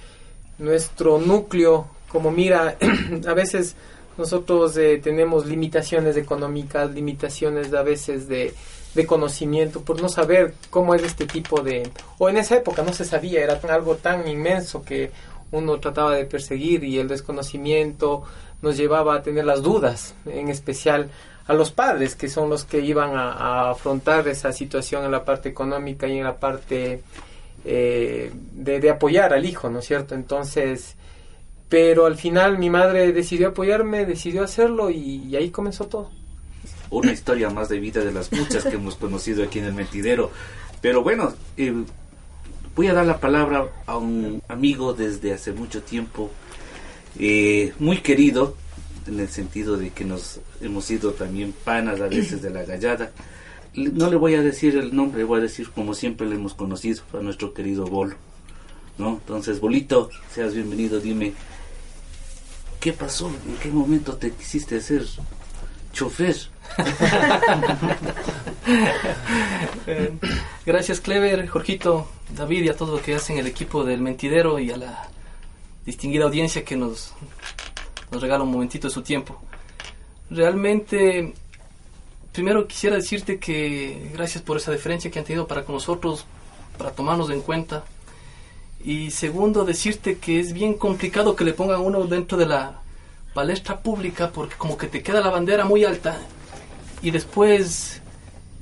nuestro 0.58 1.18
núcleo, 1.20 1.88
como 2.10 2.32
mira, 2.32 2.78
a 3.28 3.34
veces 3.34 3.76
nosotros 4.18 4.76
eh, 4.78 5.00
tenemos 5.02 5.46
limitaciones 5.46 6.18
económicas, 6.18 6.92
limitaciones 6.92 7.74
a 7.74 7.84
veces 7.84 8.28
de, 8.28 8.54
de 9.00 9.08
conocimiento, 9.08 9.82
por 9.82 10.02
no 10.02 10.10
saber 10.10 10.54
cómo 10.70 10.94
es 10.94 11.04
este 11.04 11.26
tipo 11.26 11.62
de... 11.62 11.90
O 12.18 12.28
en 12.28 12.36
esa 12.36 12.58
época 12.58 12.84
no 12.84 12.92
se 12.92 13.06
sabía, 13.06 13.42
era 13.42 13.58
algo 13.70 13.96
tan 13.96 14.28
inmenso 14.28 14.84
que 14.84 15.12
uno 15.52 15.80
trataba 15.80 16.16
de 16.16 16.26
perseguir 16.26 16.84
y 16.84 17.00
el 17.00 17.08
desconocimiento 17.08 18.24
nos 18.62 18.76
llevaba 18.76 19.16
a 19.16 19.24
tener 19.24 19.46
las 19.46 19.64
dudas, 19.64 20.16
en 20.26 20.50
especial 20.50 21.10
a 21.48 21.54
los 21.54 21.72
padres, 21.72 22.16
que 22.16 22.28
son 22.28 22.50
los 22.50 22.66
que 22.66 22.82
iban 22.82 23.16
a, 23.16 23.70
afrontar 23.70 24.28
esa 24.28 24.52
situación 24.52 25.06
en 25.06 25.12
la 25.12 25.24
parte 25.24 25.48
económica 25.48 26.06
y 26.06 26.18
en 26.18 26.26
la 26.26 26.38
parte 26.38 27.02
eh, 27.64 28.32
de, 28.34 28.90
apoyar 28.90 29.34
al 29.34 29.46
hijo, 29.46 29.70
¿no 29.70 29.80
es 29.80 29.86
cierto? 29.86 30.14
Entonces, 30.14 30.98
pero 31.70 32.06
al 32.06 32.18
final 32.18 32.58
mi 32.58 32.70
madre 32.70 33.14
decidió 33.14 33.50
apoyarme, 33.50 34.06
decidió 34.06 34.44
hacerlo 34.44 34.90
y 34.90 35.34
ahí 35.38 35.52
comenzó 35.52 35.88
todo 35.88 36.19
una 36.90 37.12
historia 37.12 37.50
más 37.50 37.70
de 37.70 37.80
vida 37.80 38.04
de 38.04 38.12
las 38.12 38.32
muchas 38.32 38.64
que 38.64 38.76
hemos 38.76 38.96
conocido 38.96 39.44
aquí 39.44 39.60
en 39.60 39.66
el 39.66 39.74
mentidero. 39.74 40.32
Pero 40.82 41.04
bueno, 41.04 41.34
eh, 41.58 41.74
voy 42.76 42.88
a 42.88 42.94
dar 42.94 43.06
la 43.06 43.20
palabra 43.20 43.68
a 43.86 43.98
un 43.98 44.42
amigo 44.48 44.94
desde 44.94 45.34
hace 45.34 45.52
mucho 45.52 45.82
tiempo, 45.84 46.32
eh, 47.20 47.74
muy 47.80 47.98
querido, 47.98 48.56
en 49.08 49.20
el 49.20 49.30
sentido 49.30 49.78
de 49.78 49.90
que 49.90 50.06
nos 50.06 50.40
hemos 50.62 50.86
sido 50.86 51.12
también 51.14 51.54
panas 51.64 52.00
a 52.00 52.08
veces 52.08 52.42
de 52.42 52.50
la 52.50 52.64
gallada. 52.64 53.12
No 53.76 54.10
le 54.10 54.16
voy 54.16 54.36
a 54.36 54.42
decir 54.42 54.78
el 54.78 54.96
nombre, 54.96 55.24
voy 55.24 55.40
a 55.40 55.44
decir 55.44 55.70
como 55.72 55.94
siempre 55.94 56.28
le 56.28 56.36
hemos 56.36 56.54
conocido, 56.54 57.04
a 57.14 57.18
nuestro 57.18 57.54
querido 57.54 57.86
Bolo. 57.86 58.16
¿no? 58.98 59.14
Entonces, 59.14 59.60
Bolito, 59.60 60.10
seas 60.34 60.54
bienvenido, 60.54 61.00
dime, 61.00 61.34
¿qué 62.80 62.94
pasó? 62.94 63.28
¿En 63.28 63.56
qué 63.62 63.70
momento 63.70 64.16
te 64.16 64.32
quisiste 64.32 64.78
hacer 64.78 65.06
chofer? 65.94 66.36
Eh, 69.88 70.14
gracias 70.64 71.02
Clever, 71.02 71.48
Jorgito, 71.48 72.08
David 72.36 72.66
y 72.66 72.70
a 72.70 72.78
todo 72.78 72.98
lo 72.98 73.02
que 73.02 73.16
hacen 73.16 73.40
el 73.40 73.48
equipo 73.48 73.84
del 73.84 74.02
Mentidero 74.02 74.60
y 74.60 74.70
a 74.70 74.78
la 74.78 75.10
distinguida 75.84 76.26
audiencia 76.26 76.64
que 76.64 76.76
nos, 76.76 77.14
nos 78.12 78.22
regala 78.22 78.44
un 78.44 78.52
momentito 78.52 78.88
de 78.88 78.94
su 78.94 79.02
tiempo. 79.02 79.42
Realmente, 80.30 81.34
primero 82.32 82.68
quisiera 82.68 82.98
decirte 82.98 83.40
que 83.40 84.12
gracias 84.14 84.44
por 84.44 84.58
esa 84.58 84.72
deferencia 84.72 85.10
que 85.10 85.18
han 85.18 85.26
tenido 85.26 85.48
para 85.48 85.64
con 85.64 85.74
nosotros, 85.74 86.28
para 86.78 86.92
tomarnos 86.92 87.32
en 87.32 87.42
cuenta. 87.42 87.84
Y 88.84 89.12
segundo, 89.12 89.66
decirte 89.66 90.20
que 90.20 90.40
es 90.40 90.54
bien 90.54 90.76
complicado 90.76 91.36
que 91.36 91.44
le 91.44 91.54
pongan 91.54 91.82
uno 91.82 92.06
dentro 92.06 92.38
de 92.38 92.46
la 92.46 92.82
palestra 93.34 93.82
pública 93.82 94.32
porque 94.32 94.56
como 94.56 94.78
que 94.78 94.88
te 94.88 95.04
queda 95.04 95.22
la 95.22 95.30
bandera 95.30 95.66
muy 95.66 95.86
alta 95.86 96.18
y 97.02 97.12
después 97.12 98.02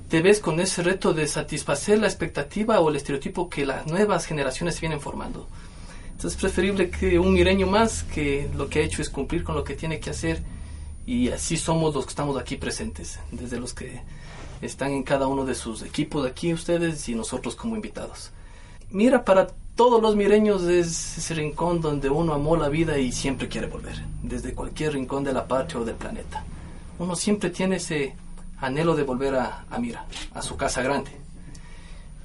te 0.10 0.22
ves 0.22 0.40
con 0.40 0.60
ese 0.60 0.84
reto 0.84 1.14
de 1.14 1.28
satisfacer 1.28 2.00
la 2.00 2.08
expectativa 2.08 2.80
o 2.80 2.90
el 2.90 2.96
estereotipo 2.96 3.50
que 3.50 3.66
las 3.66 3.88
nuevas 3.88 4.26
generaciones 4.26 4.80
vienen 4.80 5.02
formando. 5.02 5.48
Entonces 6.06 6.34
es 6.34 6.38
preferible 6.38 6.90
que 6.90 7.20
un 7.20 7.34
mireño 7.34 7.68
más 7.68 8.04
que 8.04 8.50
lo 8.56 8.70
que 8.70 8.80
ha 8.80 8.84
hecho 8.84 9.02
es 9.02 9.10
cumplir 9.10 9.44
con 9.44 9.56
lo 9.56 9.64
que 9.64 9.76
tiene 9.76 10.00
que 10.00 10.10
hacer 10.10 10.42
y 11.06 11.30
así 11.30 11.58
somos 11.58 11.94
los 11.94 12.06
que 12.06 12.10
estamos 12.10 12.38
aquí 12.38 12.58
presentes, 12.58 13.20
desde 13.32 13.60
los 13.60 13.74
que 13.74 14.02
están 14.62 14.92
en 14.92 15.04
cada 15.04 15.28
uno 15.28 15.46
de 15.46 15.56
sus 15.56 15.82
equipos 15.84 16.26
aquí 16.26 16.54
ustedes 16.54 17.08
y 17.08 17.16
nosotros 17.16 17.56
como 17.56 17.76
invitados. 17.76 18.32
Mira, 18.90 19.24
para 19.24 19.48
todos 19.78 20.02
los 20.02 20.16
mireños 20.16 20.64
es 20.64 21.20
ese 21.20 21.36
rincón 21.36 21.80
donde 21.80 22.10
uno 22.10 22.34
amó 22.34 22.58
la 22.58 22.68
vida 22.68 22.98
y 22.98 23.12
siempre 23.12 23.48
quiere 23.48 23.68
volver, 23.68 23.96
desde 24.24 24.54
cualquier 24.54 24.94
rincón 24.94 25.24
de 25.24 25.32
la 25.32 25.48
patria 25.48 25.80
o 25.80 25.86
del 25.86 25.96
planeta. 25.96 26.44
Uno 26.98 27.16
siempre 27.16 27.52
tiene 27.52 27.76
ese 27.76 28.16
anhelo 28.60 28.96
de 28.96 29.04
volver 29.04 29.36
a, 29.36 29.66
Mira, 29.80 30.08
a 30.34 30.42
su 30.42 30.58
casa 30.58 30.82
grande. 30.82 31.12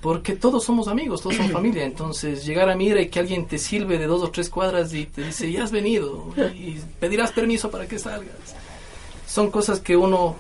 Porque 0.01 0.35
todos 0.35 0.65
somos 0.65 0.89
amigos, 0.89 1.21
todos 1.21 1.37
somos 1.37 1.53
familia. 1.61 1.85
Entonces, 1.85 2.47
llegar 2.47 2.71
a 2.71 2.75
Mira 2.75 3.03
y 3.03 3.11
que 3.11 3.21
alguien 3.21 3.47
te 3.47 3.59
sirve 3.59 3.99
de 3.99 4.07
dos 4.07 4.23
o 4.23 4.31
tres 4.31 4.49
cuadras 4.49 4.95
y 4.95 5.05
te 5.05 5.23
dice, 5.23 5.53
ya 5.53 5.63
has 5.63 5.73
venido, 5.73 6.33
y 6.55 6.81
pedirás 6.99 7.33
permiso 7.33 7.71
para 7.71 7.87
que 7.87 7.99
salgas. 7.99 8.57
Son 9.27 9.51
cosas 9.51 9.79
que 9.79 9.95
uno 9.95 10.37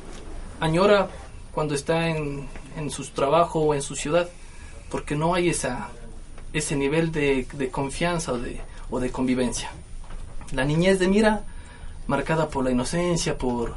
añora 0.60 1.10
cuando 1.52 1.74
está 1.74 2.08
en, 2.08 2.48
en 2.78 2.90
su 2.90 3.04
trabajo 3.08 3.60
o 3.60 3.74
en 3.74 3.82
su 3.82 3.96
ciudad, 3.96 4.30
porque 4.90 5.14
no 5.14 5.34
hay 5.34 5.50
esa, 5.50 5.90
ese 6.52 6.76
nivel 6.76 7.12
de, 7.12 7.46
de 7.52 7.70
confianza 7.70 8.32
o 8.32 8.38
de, 8.38 8.60
o 8.90 9.00
de 9.00 9.10
convivencia. 9.10 9.70
La 10.52 10.64
niñez 10.64 10.98
de 10.98 11.08
Mira, 11.08 11.44
marcada 12.06 12.48
por 12.48 12.64
la 12.64 12.70
inocencia, 12.70 13.38
por, 13.38 13.74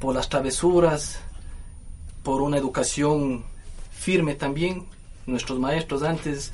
por 0.00 0.14
las 0.14 0.28
travesuras, 0.28 1.20
por 2.22 2.42
una 2.42 2.58
educación 2.58 3.44
firme 3.92 4.34
también. 4.34 4.86
Nuestros 5.26 5.58
maestros 5.60 6.02
antes, 6.02 6.52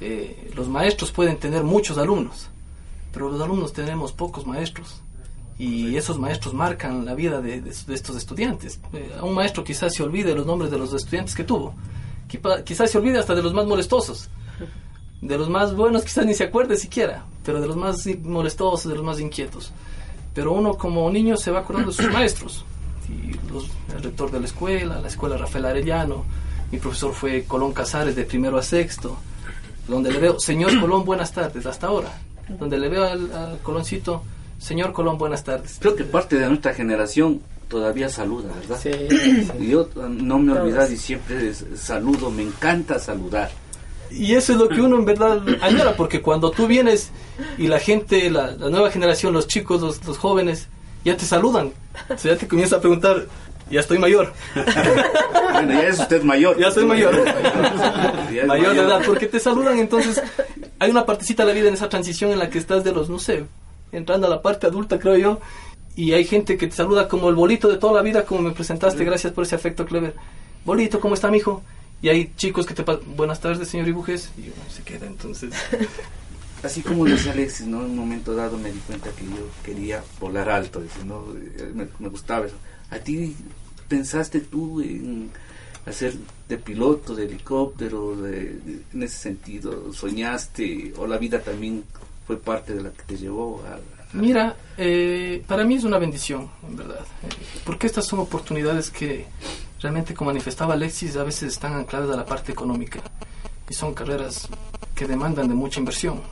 eh, 0.00 0.50
los 0.54 0.68
maestros 0.68 1.12
pueden 1.12 1.36
tener 1.36 1.62
muchos 1.62 1.98
alumnos, 1.98 2.48
pero 3.12 3.30
los 3.30 3.40
alumnos 3.40 3.72
tenemos 3.72 4.12
pocos 4.12 4.46
maestros 4.46 5.02
y 5.58 5.96
esos 5.96 6.18
maestros 6.18 6.54
marcan 6.54 7.04
la 7.04 7.14
vida 7.14 7.40
de, 7.40 7.62
estos 7.68 8.16
estudiantes. 8.16 8.80
Eh, 8.92 9.14
a 9.18 9.24
un 9.24 9.34
maestro 9.34 9.64
quizás 9.64 9.94
se 9.94 10.02
olvide 10.02 10.34
los 10.34 10.46
nombres 10.46 10.70
de 10.70 10.78
los 10.78 10.92
estudiantes 10.94 11.34
que 11.34 11.44
tuvo, 11.44 11.74
quizás 12.64 12.90
se 12.90 12.98
olvide 12.98 13.18
hasta 13.18 13.34
de 13.34 13.42
los 13.42 13.52
más 13.52 13.66
molestosos, 13.66 14.30
de 15.20 15.38
los 15.38 15.48
más 15.48 15.74
buenos 15.74 16.04
quizás 16.04 16.26
ni 16.26 16.34
se 16.34 16.44
acuerde 16.44 16.76
siquiera, 16.76 17.24
pero 17.44 17.60
de 17.60 17.66
los 17.66 17.76
más 17.76 18.06
molestosos, 18.22 18.90
de 18.90 18.96
los 18.96 19.04
más 19.04 19.20
inquietos. 19.20 19.72
Pero 20.34 20.52
uno 20.52 20.74
como 20.74 21.10
niño 21.10 21.36
se 21.36 21.50
va 21.50 21.60
acordando 21.60 21.90
de 21.90 21.96
sus 21.96 22.10
maestros 22.12 22.64
y 23.08 23.32
el 23.94 24.02
rector 24.02 24.30
de 24.30 24.40
la 24.40 24.46
escuela, 24.46 25.00
la 25.00 25.08
escuela 25.08 25.36
Rafael 25.36 25.66
Arellano, 25.66 26.24
mi 26.70 26.78
profesor 26.78 27.12
fue 27.14 27.44
Colón 27.44 27.72
Casares 27.72 28.16
de 28.16 28.24
primero 28.24 28.58
a 28.58 28.62
sexto, 28.62 29.16
donde 29.88 30.10
le 30.10 30.18
veo, 30.18 30.38
señor 30.40 30.78
Colón, 30.80 31.04
buenas 31.04 31.32
tardes, 31.32 31.66
hasta 31.66 31.86
ahora, 31.86 32.12
donde 32.48 32.78
le 32.78 32.88
veo 32.88 33.04
al, 33.04 33.58
Coloncito, 33.62 34.22
señor 34.58 34.92
Colón, 34.92 35.18
buenas 35.18 35.44
tardes. 35.44 35.76
Creo 35.80 35.94
que 35.94 36.04
parte 36.04 36.36
de 36.36 36.48
nuestra 36.48 36.74
generación 36.74 37.40
todavía 37.68 38.08
saluda, 38.08 38.50
¿verdad? 38.60 38.78
Sí. 38.80 39.66
Yo 39.66 39.88
no 39.96 40.38
me 40.38 40.52
olvido 40.52 40.90
y 40.90 40.96
siempre 40.96 41.54
saludo, 41.76 42.30
me 42.30 42.42
encanta 42.42 42.98
saludar. 42.98 43.50
Y 44.10 44.34
eso 44.34 44.52
es 44.52 44.58
lo 44.58 44.68
que 44.68 44.80
uno 44.80 44.96
en 44.96 45.04
verdad 45.04 45.42
añora, 45.60 45.96
porque 45.96 46.22
cuando 46.22 46.50
tú 46.50 46.66
vienes 46.66 47.10
y 47.58 47.66
la 47.66 47.78
gente, 47.78 48.30
la, 48.30 48.52
nueva 48.52 48.90
generación, 48.90 49.32
los 49.32 49.46
chicos, 49.46 49.80
los, 49.80 50.04
los 50.06 50.18
jóvenes, 50.18 50.68
ya 51.04 51.16
te 51.16 51.24
saludan. 51.24 51.72
O 52.08 52.18
sea, 52.18 52.34
ya 52.34 52.38
te 52.38 52.48
comienza 52.48 52.76
a 52.76 52.80
preguntar, 52.80 53.26
ya 53.70 53.80
estoy 53.80 53.98
mayor. 53.98 54.32
bueno, 55.52 55.72
ya 55.72 55.88
es 55.88 55.98
usted 55.98 56.22
mayor. 56.22 56.58
Ya 56.58 56.70
soy 56.70 56.84
mayor. 56.84 57.14
mayor, 58.46 58.74
de 58.74 58.82
edad, 58.82 59.02
porque 59.04 59.26
te 59.26 59.40
saludan, 59.40 59.78
entonces 59.78 60.22
hay 60.78 60.90
una 60.90 61.04
partecita 61.04 61.44
de 61.44 61.52
la 61.52 61.54
vida 61.54 61.68
en 61.68 61.74
esa 61.74 61.88
transición 61.88 62.30
en 62.30 62.38
la 62.38 62.48
que 62.48 62.58
estás 62.58 62.84
de 62.84 62.92
los, 62.92 63.08
no 63.08 63.18
sé, 63.18 63.44
entrando 63.92 64.26
a 64.26 64.30
la 64.30 64.42
parte 64.42 64.66
adulta, 64.66 64.98
creo 64.98 65.16
yo, 65.16 65.40
y 65.96 66.12
hay 66.12 66.24
gente 66.24 66.56
que 66.56 66.66
te 66.66 66.76
saluda 66.76 67.08
como 67.08 67.28
el 67.28 67.34
bolito 67.34 67.68
de 67.68 67.78
toda 67.78 67.94
la 67.94 68.02
vida, 68.02 68.24
como 68.24 68.42
me 68.42 68.52
presentaste, 68.52 69.04
gracias 69.04 69.32
por 69.32 69.44
ese 69.44 69.56
afecto, 69.56 69.84
Clever. 69.84 70.14
Bolito, 70.64 71.00
¿cómo 71.00 71.14
está, 71.14 71.30
mijo? 71.30 71.62
Y 72.02 72.08
hay 72.08 72.32
chicos 72.36 72.66
que 72.66 72.74
te 72.74 72.84
buenas 73.16 73.40
tardes, 73.40 73.68
señor 73.68 73.88
Ibujes, 73.88 74.30
y 74.36 74.42
uno 74.42 74.70
se 74.70 74.82
queda, 74.82 75.06
entonces 75.06 75.52
así 76.62 76.82
como 76.82 77.04
decía 77.04 77.32
Alexis, 77.32 77.66
¿no? 77.66 77.84
En 77.84 77.92
un 77.92 77.96
momento 77.96 78.34
dado 78.34 78.58
me 78.58 78.70
di 78.70 78.78
cuenta 78.80 79.10
que 79.10 79.24
yo 79.24 79.48
quería 79.64 80.02
volar 80.20 80.50
alto, 80.50 80.82
¿no? 81.06 81.24
me, 81.74 82.08
gustaba 82.08 82.46
eso. 82.46 82.56
¿A 82.90 82.98
ti 82.98 83.34
pensaste 83.88 84.40
tú 84.40 84.80
en 84.80 85.30
hacer 85.86 86.14
de 86.48 86.58
piloto, 86.58 87.14
de 87.14 87.24
helicóptero, 87.24 88.16
de, 88.16 88.82
en 88.92 89.02
ese 89.02 89.16
sentido? 89.16 89.92
¿Soñaste 89.92 90.92
o 90.96 91.06
la 91.06 91.18
vida 91.18 91.40
también 91.40 91.84
fue 92.26 92.36
parte 92.38 92.74
de 92.74 92.82
la 92.82 92.90
que 92.90 93.02
te 93.02 93.16
llevó 93.16 93.62
a... 93.66 93.78
Mira, 94.12 94.56
eh, 94.76 95.42
para 95.46 95.64
mí 95.64 95.74
es 95.74 95.84
una 95.84 95.98
bendición, 95.98 96.48
en 96.66 96.76
verdad, 96.76 97.04
porque 97.64 97.86
estas 97.86 98.06
son 98.06 98.20
oportunidades 98.20 98.90
que 98.90 99.26
realmente, 99.80 100.14
como 100.14 100.30
manifestaba 100.30 100.74
Alexis, 100.74 101.16
a 101.16 101.24
veces 101.24 101.52
están 101.52 101.74
ancladas 101.74 102.10
a 102.10 102.16
la 102.16 102.24
parte 102.24 102.52
económica 102.52 103.00
y 103.68 103.74
son 103.74 103.94
carreras 103.94 104.48
que 104.94 105.06
demandan 105.06 105.48
de 105.48 105.54
mucha 105.54 105.80
inversión 105.80 106.22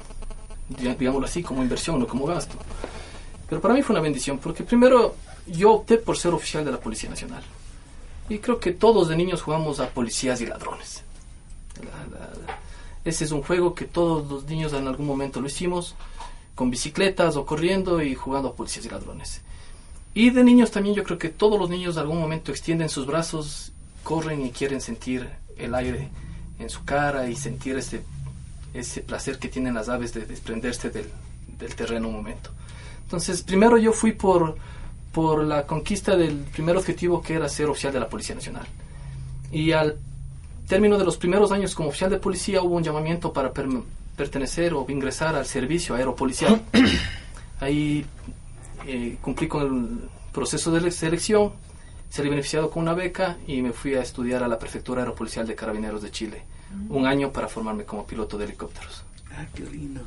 digámoslo 0.69 1.27
así, 1.27 1.43
como 1.43 1.63
inversión, 1.63 1.99
no 1.99 2.07
como 2.07 2.27
gasto. 2.27 2.57
Pero 3.49 3.61
para 3.61 3.75
mí 3.75 3.83
fue 3.83 3.95
una 3.95 4.03
bendición, 4.03 4.39
porque 4.39 4.65
primero 4.65 5.15
yo 5.47 5.73
opté 5.73 5.99
por 5.99 6.17
ser 6.17 6.33
oficial 6.33 6.65
de 6.65 6.73
la 6.73 6.81
Policía 6.81 7.11
Nacional. 7.11 7.43
Y 8.29 8.39
creo 8.39 8.59
que 8.59 8.73
todos 8.73 9.09
de 9.09 9.17
niños 9.17 9.43
jugamos 9.43 9.81
a 9.81 9.91
policías 9.91 10.41
y 10.41 10.47
ladrones. 10.47 11.03
ese 13.05 13.25
es 13.25 13.33
un 13.33 13.43
juego 13.43 13.75
que 13.75 13.85
todos 13.85 14.27
los 14.31 14.45
niños 14.47 14.73
en 14.73 14.89
algún 14.89 15.07
momento 15.07 15.41
lo 15.41 15.47
hicimos, 15.47 15.95
con 16.55 16.71
bicicletas 16.71 17.37
o 17.37 17.45
corriendo 17.45 18.01
y 18.03 18.15
jugando 18.15 18.51
a 18.51 18.55
policías 18.55 18.87
y 18.87 18.89
ladrones. 18.89 19.43
Y 20.15 20.31
de 20.31 20.45
niños 20.45 20.71
también 20.71 20.95
yo 20.95 21.03
creo 21.03 21.19
que 21.19 21.29
todos 21.29 21.59
los 21.59 21.69
niños 21.69 21.97
en 21.97 22.03
algún 22.03 22.21
momento 22.21 22.53
extienden 22.53 22.89
sus 22.89 23.07
brazos, 23.07 23.73
corren 24.03 24.47
y 24.47 24.51
quieren 24.51 24.81
sentir 24.81 25.29
el 25.57 25.75
aire 25.75 26.09
en 26.59 26.71
su 26.71 26.85
cara 26.85 27.29
y 27.29 27.35
sentir 27.35 27.77
ese 27.77 28.03
ese 28.75 29.01
placer 29.03 29.39
que 29.39 29.49
tienen 29.49 29.73
las 29.73 29.89
aves 29.89 30.13
de 30.13 30.27
desprenderse 30.27 30.91
del, 30.91 31.07
terreno 31.77 32.09
un 32.09 32.15
momento. 32.15 32.51
Entonces, 33.05 33.43
primero 33.43 33.79
yo 33.79 33.93
fui 33.93 34.13
por, 34.13 34.57
por 35.13 35.45
la 35.45 35.65
conquista 35.67 36.17
del 36.17 36.39
primer 36.39 36.77
objetivo 36.77 37.23
que 37.23 37.35
era 37.35 37.49
ser 37.49 37.67
oficial 37.67 37.93
de 37.93 38.01
la 38.01 38.09
Policía 38.09 38.35
Nacional. 38.35 38.67
Y 39.53 39.73
al 39.73 39.97
término 40.67 40.99
de 40.99 41.05
los 41.05 41.17
primeros 41.17 41.53
años 41.53 41.75
como 41.75 41.91
oficial 41.91 42.11
de 42.11 42.19
policía 42.19 42.63
hubo 42.63 42.75
un 42.75 42.83
llamamiento 42.83 43.33
para 43.33 43.53
pertenecer 44.17 44.75
o 44.75 44.85
ingresar 44.89 45.37
al 45.37 45.47
servicio 45.47 45.95
aeropolicial. 45.95 46.61
Ahí 47.61 48.05
eh, 48.87 49.17
cumplí 49.21 49.49
con 49.49 49.63
el 49.63 50.33
proceso 50.33 50.71
de 50.71 50.91
selección, 50.91 51.53
salí 52.09 52.29
beneficiado 52.29 52.71
con 52.71 52.83
una 52.83 52.95
beca 52.95 53.39
y 53.47 53.63
me 53.63 53.73
fui 53.73 53.95
a 53.95 54.03
estudiar 54.03 54.43
a 54.43 54.49
la 54.49 54.59
Prefectura 54.59 55.03
Aeropolicial 55.03 55.47
de 55.47 55.55
Carabineros 55.55 56.03
de 56.03 56.11
Chile. 56.11 56.43
Un 56.89 57.07
año 57.07 57.33
para 57.33 57.47
formarme 57.47 57.85
como 57.85 58.05
piloto 58.05 58.37
de 58.37 58.47
helicópteros. 58.47 59.05
Ah, 59.31 59.47
qué 59.55 59.63
lindo. 59.63 60.01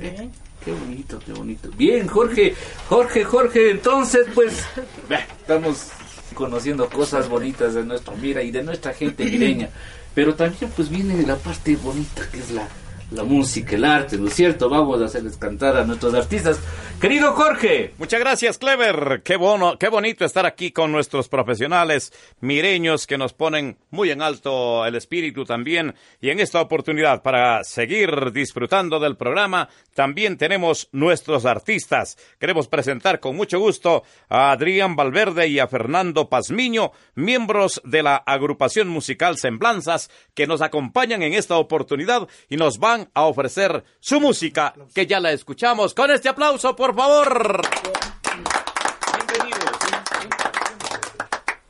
Eh, 0.00 0.28
qué 0.64 0.72
bonito, 0.72 1.18
qué 1.24 1.32
bonito. 1.32 1.70
Bien, 1.76 2.06
Jorge, 2.06 2.54
Jorge, 2.88 3.24
Jorge, 3.24 3.70
entonces 3.70 4.26
pues 4.34 4.64
estamos 5.40 5.88
conociendo 6.34 6.88
cosas 6.88 7.28
bonitas 7.28 7.74
de 7.74 7.84
nuestro 7.84 8.14
mira 8.16 8.42
y 8.42 8.50
de 8.50 8.62
nuestra 8.62 8.92
gente 8.92 9.24
mireña. 9.24 9.70
Pero 10.14 10.34
también 10.34 10.70
pues 10.76 10.88
viene 10.88 11.22
la 11.26 11.36
parte 11.36 11.76
bonita 11.76 12.28
que 12.30 12.38
es 12.38 12.50
la, 12.50 12.68
la 13.10 13.24
música, 13.24 13.76
el 13.76 13.84
arte, 13.84 14.16
¿no 14.16 14.28
es 14.28 14.34
cierto? 14.34 14.68
Vamos 14.68 15.00
a 15.00 15.06
hacerles 15.06 15.36
cantar 15.36 15.76
a 15.76 15.84
nuestros 15.84 16.14
artistas. 16.14 16.60
Querido 17.00 17.32
Jorge. 17.32 17.94
Muchas 17.96 18.20
gracias, 18.20 18.58
Clever. 18.58 19.22
Qué, 19.24 19.36
bono, 19.36 19.78
qué 19.78 19.88
bonito 19.88 20.24
estar 20.24 20.44
aquí 20.44 20.70
con 20.70 20.92
nuestros 20.92 21.28
profesionales 21.28 22.12
mireños 22.40 23.06
que 23.06 23.16
nos 23.16 23.32
ponen 23.32 23.78
muy 23.90 24.10
en 24.10 24.20
alto 24.20 24.84
el 24.84 24.94
espíritu 24.94 25.44
también. 25.44 25.94
Y 26.20 26.28
en 26.28 26.40
esta 26.40 26.60
oportunidad, 26.60 27.22
para 27.22 27.64
seguir 27.64 28.32
disfrutando 28.32 29.00
del 29.00 29.16
programa, 29.16 29.68
también 29.94 30.36
tenemos 30.36 30.88
nuestros 30.92 31.46
artistas. 31.46 32.18
Queremos 32.38 32.68
presentar 32.68 33.18
con 33.18 33.34
mucho 33.34 33.58
gusto 33.58 34.02
a 34.28 34.52
Adrián 34.52 34.94
Valverde 34.94 35.48
y 35.48 35.58
a 35.58 35.68
Fernando 35.68 36.28
Pazmiño, 36.28 36.92
miembros 37.14 37.80
de 37.84 38.02
la 38.02 38.16
agrupación 38.16 38.88
musical 38.88 39.38
Semblanzas, 39.38 40.10
que 40.34 40.46
nos 40.46 40.60
acompañan 40.60 41.22
en 41.22 41.32
esta 41.32 41.56
oportunidad 41.56 42.28
y 42.48 42.56
nos 42.56 42.78
van 42.78 42.99
a 43.14 43.24
ofrecer 43.24 43.84
su 44.00 44.20
música, 44.20 44.74
que 44.94 45.06
ya 45.06 45.20
la 45.20 45.32
escuchamos. 45.32 45.94
Con 45.94 46.10
este 46.10 46.28
aplauso, 46.28 46.74
por 46.76 46.94
favor. 46.94 47.62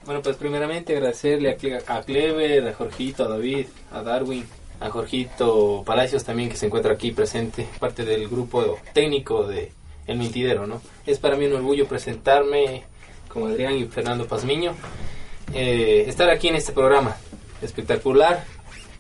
Bueno, 0.05 0.23
pues 0.23 0.37
primeramente 0.37 0.97
agradecerle 0.97 1.57
a, 1.87 2.03
Clever, 2.03 2.67
a 2.67 2.75
Jorgito, 2.75 3.25
a 3.25 3.29
David, 3.29 3.67
a 3.93 4.03
Darwin, 4.03 4.45
a 4.81 4.91
Jorgito 4.91 5.85
Palacios 5.87 6.25
también 6.25 6.49
que 6.49 6.57
se 6.57 6.67
encuentra 6.67 6.95
aquí 6.95 7.13
presente, 7.13 7.69
parte 7.79 8.05
del 8.05 8.29
grupo 8.29 8.79
técnico 8.93 9.47
de 9.47 9.73
El 10.07 10.19
Mentidero, 10.19 10.67
¿no? 10.67 10.83
Es 11.07 11.21
para 11.21 11.37
mí 11.37 11.47
un 11.47 11.53
orgullo 11.53 11.87
presentarme 11.87 12.83
con 13.29 13.49
Adrián 13.49 13.77
y 13.77 13.85
Fernando 13.85 14.27
Pazmiño, 14.27 14.75
eh, 15.55 16.07
estar 16.09 16.29
aquí 16.29 16.49
en 16.49 16.57
este 16.57 16.73
programa 16.73 17.17
espectacular 17.63 18.45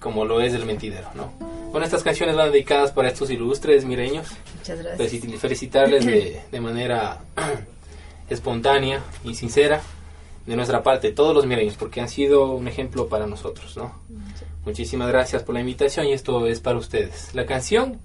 como 0.00 0.24
lo 0.24 0.40
es 0.40 0.54
El 0.54 0.66
Mentidero, 0.66 1.08
¿no? 1.14 1.32
Bueno, 1.70 1.84
estas 1.84 2.02
canciones 2.02 2.34
van 2.34 2.50
dedicadas 2.50 2.90
para 2.90 3.08
estos 3.08 3.30
ilustres 3.30 3.84
mireños. 3.84 4.26
Muchas 4.56 4.82
gracias. 4.82 5.40
Felicitarles 5.40 6.04
de, 6.04 6.42
de 6.50 6.60
manera 6.60 7.20
espontánea 8.28 9.02
y 9.22 9.34
sincera 9.34 9.80
de 10.46 10.56
nuestra 10.56 10.82
parte, 10.82 11.12
todos 11.12 11.34
los 11.34 11.46
mireños, 11.46 11.76
porque 11.76 12.00
han 12.00 12.08
sido 12.08 12.50
un 12.52 12.66
ejemplo 12.66 13.08
para 13.08 13.26
nosotros, 13.26 13.76
¿no? 13.76 14.00
Muchísimas 14.64 15.08
gracias 15.08 15.42
por 15.42 15.54
la 15.54 15.60
invitación 15.60 16.06
y 16.06 16.12
esto 16.12 16.46
es 16.46 16.60
para 16.60 16.78
ustedes. 16.78 17.34
La 17.34 17.46
canción 17.46 18.00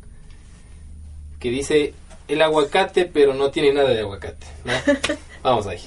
que 1.40 1.50
dice 1.50 1.94
el 2.28 2.42
aguacate, 2.42 3.06
pero 3.06 3.34
no 3.34 3.52
tiene 3.52 3.74
nada 3.74 3.90
de 3.90 4.02
aguacate, 4.02 4.46
¿no? 4.64 4.74
Vamos 5.44 5.66
ahí. 5.68 5.82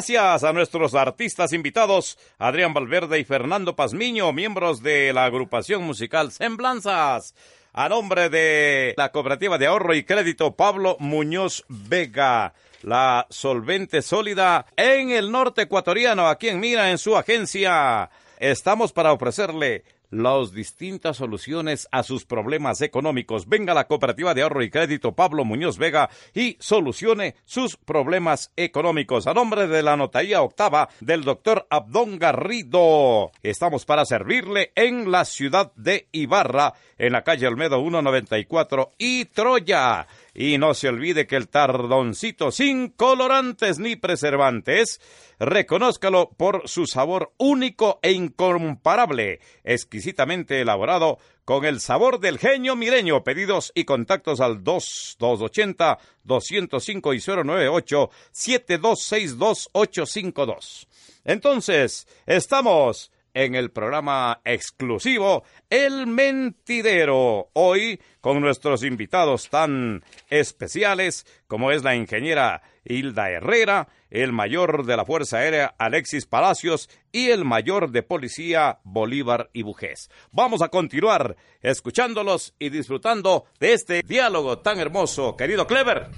gracias 0.00 0.44
a 0.44 0.54
nuestros 0.54 0.94
artistas 0.94 1.52
invitados, 1.52 2.16
Adrián 2.38 2.72
Valverde 2.72 3.18
y 3.18 3.24
Fernando 3.24 3.76
Pazmiño, 3.76 4.32
miembros 4.32 4.82
de 4.82 5.12
la 5.12 5.26
agrupación 5.26 5.82
musical 5.82 6.32
Semblanzas. 6.32 7.34
A 7.74 7.86
nombre 7.90 8.30
de 8.30 8.94
la 8.96 9.12
Cooperativa 9.12 9.58
de 9.58 9.66
Ahorro 9.66 9.92
y 9.92 10.04
Crédito 10.04 10.56
Pablo 10.56 10.96
Muñoz 11.00 11.66
Vega, 11.68 12.54
la 12.80 13.26
solvente 13.28 14.00
sólida 14.00 14.64
en 14.74 15.10
el 15.10 15.30
norte 15.30 15.62
ecuatoriano, 15.62 16.28
aquí 16.28 16.48
en 16.48 16.60
Mira, 16.60 16.90
en 16.90 16.96
su 16.96 17.14
agencia. 17.14 18.08
Estamos 18.38 18.94
para 18.94 19.12
ofrecerle 19.12 19.84
las 20.10 20.52
distintas 20.52 21.16
soluciones 21.16 21.88
a 21.92 22.02
sus 22.02 22.24
problemas 22.24 22.80
económicos. 22.80 23.48
Venga 23.48 23.72
a 23.72 23.74
la 23.74 23.86
Cooperativa 23.86 24.34
de 24.34 24.42
Ahorro 24.42 24.62
y 24.62 24.70
Crédito 24.70 25.12
Pablo 25.12 25.44
Muñoz 25.44 25.78
Vega 25.78 26.10
y 26.34 26.56
solucione 26.60 27.36
sus 27.44 27.76
problemas 27.76 28.52
económicos. 28.56 29.26
A 29.26 29.34
nombre 29.34 29.66
de 29.66 29.82
la 29.82 29.96
notaría 29.96 30.42
octava 30.42 30.88
del 31.00 31.24
doctor 31.24 31.66
Abdón 31.70 32.18
Garrido, 32.18 33.30
estamos 33.42 33.84
para 33.84 34.04
servirle 34.04 34.72
en 34.74 35.10
la 35.10 35.24
ciudad 35.24 35.72
de 35.76 36.08
Ibarra, 36.12 36.74
en 36.98 37.12
la 37.12 37.22
calle 37.22 37.46
Almedo 37.46 37.80
194 37.80 38.92
y 38.98 39.24
Troya. 39.26 40.06
Y 40.34 40.58
no 40.58 40.74
se 40.74 40.88
olvide 40.88 41.26
que 41.26 41.36
el 41.36 41.48
tardoncito 41.48 42.50
sin 42.50 42.88
colorantes 42.88 43.78
ni 43.78 43.96
preservantes, 43.96 45.00
reconózcalo 45.38 46.30
por 46.36 46.68
su 46.68 46.86
sabor 46.86 47.32
único 47.38 47.98
e 48.02 48.12
incomparable, 48.12 49.40
exquisitamente 49.64 50.60
elaborado 50.60 51.18
con 51.44 51.64
el 51.64 51.80
sabor 51.80 52.20
del 52.20 52.38
genio 52.38 52.76
mireño. 52.76 53.24
Pedidos 53.24 53.72
y 53.74 53.84
contactos 53.84 54.40
al 54.40 54.62
2280 54.62 55.98
205 56.24 57.14
y 57.14 57.18
098 57.18 58.10
7262 58.30 59.68
852. 59.72 60.88
Entonces, 61.24 62.06
estamos 62.26 63.10
en 63.34 63.54
el 63.54 63.70
programa 63.70 64.40
exclusivo 64.44 65.44
El 65.68 66.06
Mentidero. 66.06 67.50
Hoy 67.52 68.00
con 68.20 68.40
nuestros 68.40 68.82
invitados 68.84 69.48
tan 69.48 70.02
especiales 70.28 71.26
como 71.46 71.70
es 71.70 71.84
la 71.84 71.94
ingeniera 71.94 72.62
Hilda 72.84 73.30
Herrera, 73.30 73.88
el 74.10 74.32
mayor 74.32 74.84
de 74.84 74.96
la 74.96 75.04
Fuerza 75.04 75.38
Aérea 75.38 75.74
Alexis 75.78 76.26
Palacios 76.26 76.88
y 77.12 77.30
el 77.30 77.44
mayor 77.44 77.90
de 77.90 78.02
Policía 78.02 78.80
Bolívar 78.84 79.50
y 79.52 79.62
Bujés. 79.62 80.10
Vamos 80.32 80.62
a 80.62 80.68
continuar 80.68 81.36
escuchándolos 81.62 82.54
y 82.58 82.70
disfrutando 82.70 83.44
de 83.58 83.72
este 83.72 84.02
diálogo 84.02 84.58
tan 84.58 84.78
hermoso, 84.80 85.36
querido 85.36 85.66
Clever. 85.66 86.08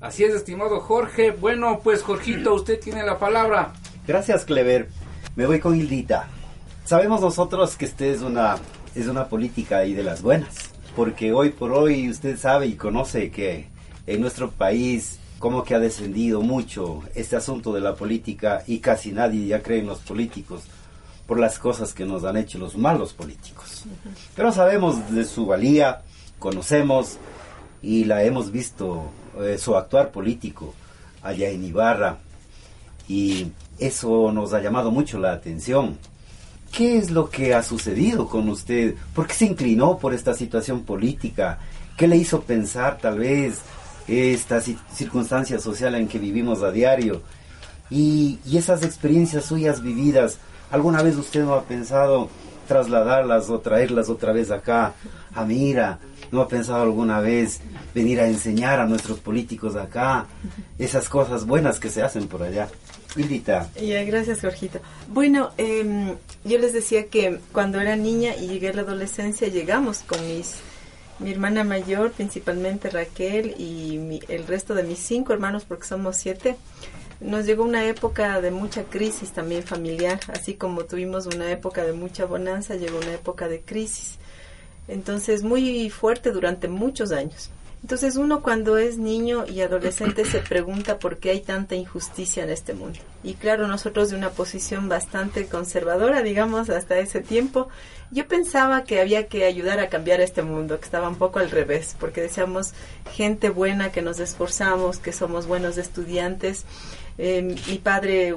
Así 0.00 0.24
es, 0.24 0.34
estimado 0.34 0.80
Jorge. 0.80 1.32
Bueno, 1.32 1.80
pues 1.82 2.02
Jorgito, 2.02 2.54
usted 2.54 2.78
tiene 2.78 3.02
la 3.02 3.18
palabra. 3.18 3.72
Gracias, 4.06 4.44
Clever. 4.44 4.88
Me 5.34 5.46
voy 5.46 5.58
con 5.58 5.74
Hildita. 5.74 6.28
Sabemos 6.88 7.20
nosotros 7.20 7.76
que 7.76 7.84
usted 7.84 8.06
es 8.06 8.22
una, 8.22 8.56
es 8.94 9.08
una 9.08 9.28
política 9.28 9.84
y 9.84 9.92
de 9.92 10.02
las 10.02 10.22
buenas, 10.22 10.70
porque 10.96 11.34
hoy 11.34 11.50
por 11.50 11.70
hoy 11.72 12.08
usted 12.08 12.38
sabe 12.38 12.66
y 12.66 12.76
conoce 12.76 13.30
que 13.30 13.66
en 14.06 14.22
nuestro 14.22 14.50
país 14.50 15.18
como 15.38 15.64
que 15.64 15.74
ha 15.74 15.80
descendido 15.80 16.40
mucho 16.40 17.02
este 17.14 17.36
asunto 17.36 17.74
de 17.74 17.82
la 17.82 17.94
política 17.94 18.62
y 18.66 18.78
casi 18.78 19.12
nadie 19.12 19.46
ya 19.46 19.62
cree 19.62 19.80
en 19.80 19.86
los 19.86 19.98
políticos 19.98 20.62
por 21.26 21.38
las 21.38 21.58
cosas 21.58 21.92
que 21.92 22.06
nos 22.06 22.24
han 22.24 22.38
hecho 22.38 22.56
los 22.56 22.74
malos 22.78 23.12
políticos. 23.12 23.84
Pero 24.34 24.50
sabemos 24.50 25.10
de 25.10 25.26
su 25.26 25.44
valía, 25.44 26.00
conocemos 26.38 27.18
y 27.82 28.04
la 28.04 28.24
hemos 28.24 28.50
visto 28.50 29.10
eh, 29.42 29.58
su 29.58 29.76
actuar 29.76 30.10
político 30.10 30.72
allá 31.22 31.50
en 31.50 31.66
Ibarra 31.66 32.16
y 33.06 33.52
eso 33.78 34.32
nos 34.32 34.54
ha 34.54 34.62
llamado 34.62 34.90
mucho 34.90 35.18
la 35.18 35.34
atención. 35.34 35.98
¿Qué 36.72 36.98
es 36.98 37.10
lo 37.10 37.28
que 37.30 37.54
ha 37.54 37.62
sucedido 37.62 38.28
con 38.28 38.48
usted? 38.48 38.94
¿Por 39.14 39.26
qué 39.26 39.34
se 39.34 39.46
inclinó 39.46 39.98
por 39.98 40.14
esta 40.14 40.34
situación 40.34 40.82
política? 40.82 41.58
¿Qué 41.96 42.06
le 42.06 42.16
hizo 42.16 42.42
pensar 42.42 42.98
tal 42.98 43.18
vez 43.18 43.58
esta 44.06 44.60
circunstancia 44.60 45.58
social 45.58 45.94
en 45.94 46.08
que 46.08 46.18
vivimos 46.18 46.62
a 46.62 46.70
diario? 46.70 47.22
Y, 47.90 48.38
y 48.44 48.58
esas 48.58 48.84
experiencias 48.84 49.46
suyas 49.46 49.82
vividas, 49.82 50.38
¿alguna 50.70 51.02
vez 51.02 51.16
usted 51.16 51.42
no 51.42 51.54
ha 51.54 51.64
pensado 51.64 52.28
trasladarlas 52.68 53.48
o 53.48 53.58
traerlas 53.58 54.08
otra 54.08 54.32
vez 54.32 54.50
acá 54.50 54.92
a 55.34 55.44
Mira? 55.44 55.98
¿No 56.30 56.42
ha 56.42 56.48
pensado 56.48 56.82
alguna 56.82 57.20
vez 57.20 57.60
venir 57.94 58.20
a 58.20 58.28
enseñar 58.28 58.78
a 58.78 58.86
nuestros 58.86 59.18
políticos 59.18 59.74
acá 59.76 60.26
esas 60.78 61.08
cosas 61.08 61.46
buenas 61.46 61.80
que 61.80 61.88
se 61.88 62.02
hacen 62.02 62.28
por 62.28 62.42
allá? 62.42 62.68
Ya, 63.80 64.02
gracias, 64.04 64.40
Jorgito. 64.40 64.80
Bueno, 65.08 65.50
em, 65.56 66.16
yo 66.44 66.58
les 66.58 66.72
decía 66.72 67.06
que 67.06 67.40
cuando 67.52 67.80
era 67.80 67.96
niña 67.96 68.36
y 68.36 68.48
llegué 68.48 68.68
a 68.68 68.74
la 68.74 68.82
adolescencia, 68.82 69.48
llegamos 69.48 70.00
con 70.00 70.24
mis 70.26 70.56
mi 71.18 71.32
hermana 71.32 71.64
mayor, 71.64 72.12
principalmente 72.12 72.90
Raquel, 72.90 73.54
y 73.58 74.20
el 74.28 74.46
resto 74.46 74.74
de 74.74 74.84
mis 74.84 74.98
cinco 75.00 75.32
hermanos, 75.32 75.64
porque 75.64 75.86
somos 75.86 76.16
siete, 76.16 76.56
nos 77.20 77.46
llegó 77.46 77.64
una 77.64 77.84
época 77.86 78.40
de 78.40 78.50
mucha 78.50 78.84
crisis 78.84 79.32
también 79.32 79.64
familiar, 79.64 80.20
así 80.32 80.54
como 80.54 80.84
tuvimos 80.84 81.26
una 81.26 81.50
época 81.50 81.84
de 81.84 81.92
mucha 81.92 82.24
bonanza, 82.24 82.76
llegó 82.76 82.98
una 82.98 83.14
época 83.14 83.48
de 83.48 83.60
crisis. 83.60 84.16
Entonces, 84.86 85.42
muy 85.42 85.90
fuerte 85.90 86.30
durante 86.30 86.68
muchos 86.68 87.10
años. 87.10 87.50
Entonces 87.82 88.16
uno 88.16 88.42
cuando 88.42 88.76
es 88.76 88.98
niño 88.98 89.44
y 89.46 89.60
adolescente 89.60 90.24
se 90.24 90.40
pregunta 90.40 90.98
por 90.98 91.18
qué 91.18 91.30
hay 91.30 91.40
tanta 91.40 91.76
injusticia 91.76 92.42
en 92.42 92.50
este 92.50 92.74
mundo. 92.74 92.98
Y 93.22 93.34
claro, 93.34 93.68
nosotros 93.68 94.10
de 94.10 94.16
una 94.16 94.30
posición 94.30 94.88
bastante 94.88 95.46
conservadora, 95.46 96.22
digamos, 96.22 96.70
hasta 96.70 96.98
ese 96.98 97.20
tiempo, 97.20 97.68
yo 98.10 98.26
pensaba 98.26 98.84
que 98.84 99.00
había 99.00 99.28
que 99.28 99.44
ayudar 99.44 99.78
a 99.80 99.88
cambiar 99.88 100.20
este 100.20 100.42
mundo, 100.42 100.78
que 100.78 100.84
estaba 100.84 101.08
un 101.08 101.16
poco 101.16 101.38
al 101.38 101.50
revés, 101.50 101.94
porque 102.00 102.20
decíamos 102.20 102.72
gente 103.14 103.48
buena, 103.48 103.92
que 103.92 104.02
nos 104.02 104.18
esforzamos, 104.18 104.98
que 104.98 105.12
somos 105.12 105.46
buenos 105.46 105.78
estudiantes. 105.78 106.64
Eh, 107.16 107.56
mi 107.68 107.78
padre 107.78 108.34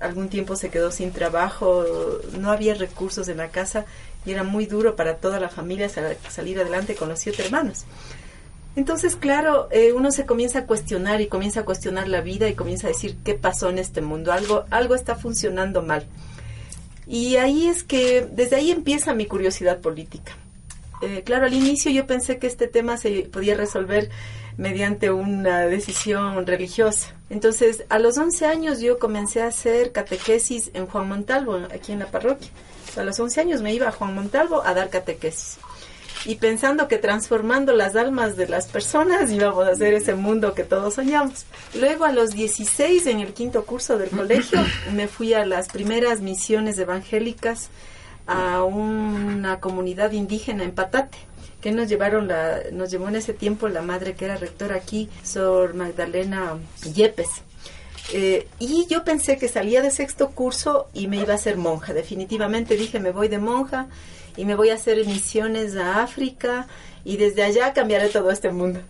algún 0.00 0.28
tiempo 0.28 0.56
se 0.56 0.70
quedó 0.70 0.90
sin 0.90 1.12
trabajo, 1.12 1.84
no 2.38 2.50
había 2.50 2.74
recursos 2.74 3.28
en 3.28 3.38
la 3.38 3.48
casa 3.48 3.86
y 4.24 4.32
era 4.32 4.42
muy 4.42 4.66
duro 4.66 4.96
para 4.96 5.16
toda 5.16 5.40
la 5.40 5.48
familia 5.48 5.88
salir 5.88 6.60
adelante 6.60 6.94
con 6.94 7.08
los 7.08 7.20
siete 7.20 7.44
hermanos. 7.44 7.84
Entonces, 8.76 9.16
claro, 9.16 9.68
eh, 9.70 9.94
uno 9.94 10.12
se 10.12 10.26
comienza 10.26 10.60
a 10.60 10.66
cuestionar 10.66 11.22
y 11.22 11.28
comienza 11.28 11.60
a 11.60 11.64
cuestionar 11.64 12.08
la 12.08 12.20
vida 12.20 12.46
y 12.46 12.54
comienza 12.54 12.86
a 12.86 12.90
decir 12.90 13.16
qué 13.24 13.32
pasó 13.34 13.70
en 13.70 13.78
este 13.78 14.02
mundo, 14.02 14.32
algo, 14.32 14.66
algo 14.70 14.94
está 14.94 15.14
funcionando 15.16 15.80
mal. 15.80 16.06
Y 17.06 17.36
ahí 17.36 17.68
es 17.68 17.84
que, 17.84 18.28
desde 18.30 18.56
ahí 18.56 18.70
empieza 18.70 19.14
mi 19.14 19.24
curiosidad 19.24 19.80
política. 19.80 20.36
Eh, 21.00 21.22
claro, 21.24 21.46
al 21.46 21.54
inicio 21.54 21.90
yo 21.90 22.06
pensé 22.06 22.38
que 22.38 22.46
este 22.46 22.68
tema 22.68 22.98
se 22.98 23.22
podía 23.32 23.56
resolver 23.56 24.10
mediante 24.58 25.10
una 25.10 25.60
decisión 25.60 26.46
religiosa. 26.46 27.14
Entonces, 27.30 27.84
a 27.88 27.98
los 27.98 28.18
11 28.18 28.44
años 28.44 28.80
yo 28.80 28.98
comencé 28.98 29.40
a 29.40 29.46
hacer 29.46 29.92
catequesis 29.92 30.70
en 30.74 30.86
Juan 30.86 31.08
Montalvo, 31.08 31.56
aquí 31.74 31.92
en 31.92 32.00
la 32.00 32.10
parroquia. 32.10 32.50
A 32.96 33.04
los 33.04 33.18
11 33.18 33.40
años 33.40 33.62
me 33.62 33.72
iba 33.72 33.88
a 33.88 33.92
Juan 33.92 34.14
Montalvo 34.14 34.62
a 34.64 34.74
dar 34.74 34.90
catequesis 34.90 35.58
y 36.24 36.36
pensando 36.36 36.88
que 36.88 36.98
transformando 36.98 37.72
las 37.72 37.94
almas 37.96 38.36
de 38.36 38.48
las 38.48 38.66
personas 38.66 39.30
íbamos 39.30 39.66
a 39.66 39.72
hacer 39.72 39.94
ese 39.94 40.14
mundo 40.14 40.54
que 40.54 40.64
todos 40.64 40.94
soñamos. 40.94 41.46
Luego 41.74 42.04
a 42.04 42.12
los 42.12 42.30
16 42.30 43.06
en 43.06 43.20
el 43.20 43.32
quinto 43.32 43.64
curso 43.64 43.98
del 43.98 44.10
colegio 44.10 44.60
me 44.92 45.08
fui 45.08 45.34
a 45.34 45.46
las 45.46 45.68
primeras 45.68 46.20
misiones 46.20 46.78
evangélicas 46.78 47.68
a 48.26 48.64
una 48.64 49.60
comunidad 49.60 50.12
indígena 50.12 50.64
en 50.64 50.72
Patate 50.72 51.18
que 51.60 51.72
nos 51.72 51.88
llevaron 51.88 52.28
la, 52.28 52.60
nos 52.72 52.90
llevó 52.90 53.08
en 53.08 53.16
ese 53.16 53.32
tiempo 53.32 53.68
la 53.68 53.82
madre 53.82 54.14
que 54.14 54.24
era 54.24 54.36
rectora 54.36 54.76
aquí, 54.76 55.08
Sor 55.22 55.74
Magdalena 55.74 56.58
Yepes. 56.94 57.28
Eh, 58.12 58.46
y 58.60 58.86
yo 58.86 59.02
pensé 59.02 59.36
que 59.36 59.48
salía 59.48 59.82
de 59.82 59.90
sexto 59.90 60.30
curso 60.30 60.88
y 60.94 61.08
me 61.08 61.16
iba 61.16 61.34
a 61.34 61.38
ser 61.38 61.56
monja. 61.56 61.92
Definitivamente 61.92 62.76
dije, 62.76 63.00
me 63.00 63.10
voy 63.10 63.28
de 63.28 63.38
monja 63.38 63.88
y 64.36 64.44
me 64.44 64.54
voy 64.54 64.70
a 64.70 64.74
hacer 64.74 65.04
misiones 65.06 65.76
a 65.76 66.02
África 66.02 66.66
y 67.06 67.18
desde 67.18 67.44
allá 67.44 67.72
cambiaré 67.72 68.08
todo 68.08 68.32
este 68.32 68.50
mundo. 68.50 68.80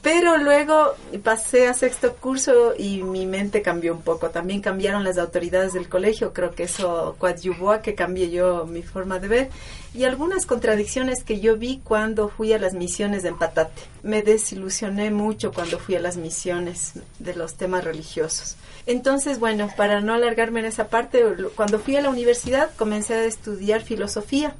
Pero 0.00 0.38
luego 0.38 0.94
pasé 1.24 1.66
a 1.66 1.74
sexto 1.74 2.14
curso 2.14 2.72
y 2.78 3.02
mi 3.02 3.26
mente 3.26 3.62
cambió 3.62 3.92
un 3.92 4.02
poco. 4.02 4.30
También 4.30 4.60
cambiaron 4.60 5.02
las 5.02 5.18
autoridades 5.18 5.72
del 5.72 5.88
colegio. 5.88 6.32
Creo 6.32 6.52
que 6.52 6.62
eso 6.62 7.16
coadyuvó 7.18 7.72
a 7.72 7.82
que 7.82 7.96
cambie 7.96 8.30
yo 8.30 8.64
mi 8.64 8.82
forma 8.82 9.18
de 9.18 9.26
ver. 9.26 9.50
Y 9.92 10.04
algunas 10.04 10.46
contradicciones 10.46 11.24
que 11.24 11.40
yo 11.40 11.56
vi 11.56 11.80
cuando 11.82 12.28
fui 12.28 12.52
a 12.52 12.60
las 12.60 12.74
misiones 12.74 13.24
de 13.24 13.30
Empatate. 13.30 13.82
Me 14.04 14.22
desilusioné 14.22 15.10
mucho 15.10 15.52
cuando 15.52 15.80
fui 15.80 15.96
a 15.96 16.00
las 16.00 16.16
misiones 16.16 16.92
de 17.18 17.34
los 17.34 17.54
temas 17.54 17.82
religiosos. 17.82 18.54
Entonces, 18.86 19.40
bueno, 19.40 19.68
para 19.76 20.00
no 20.00 20.14
alargarme 20.14 20.60
en 20.60 20.66
esa 20.66 20.86
parte, 20.86 21.24
cuando 21.56 21.80
fui 21.80 21.96
a 21.96 22.02
la 22.02 22.08
universidad 22.08 22.70
comencé 22.76 23.14
a 23.14 23.24
estudiar 23.24 23.82
filosofía. 23.82 24.54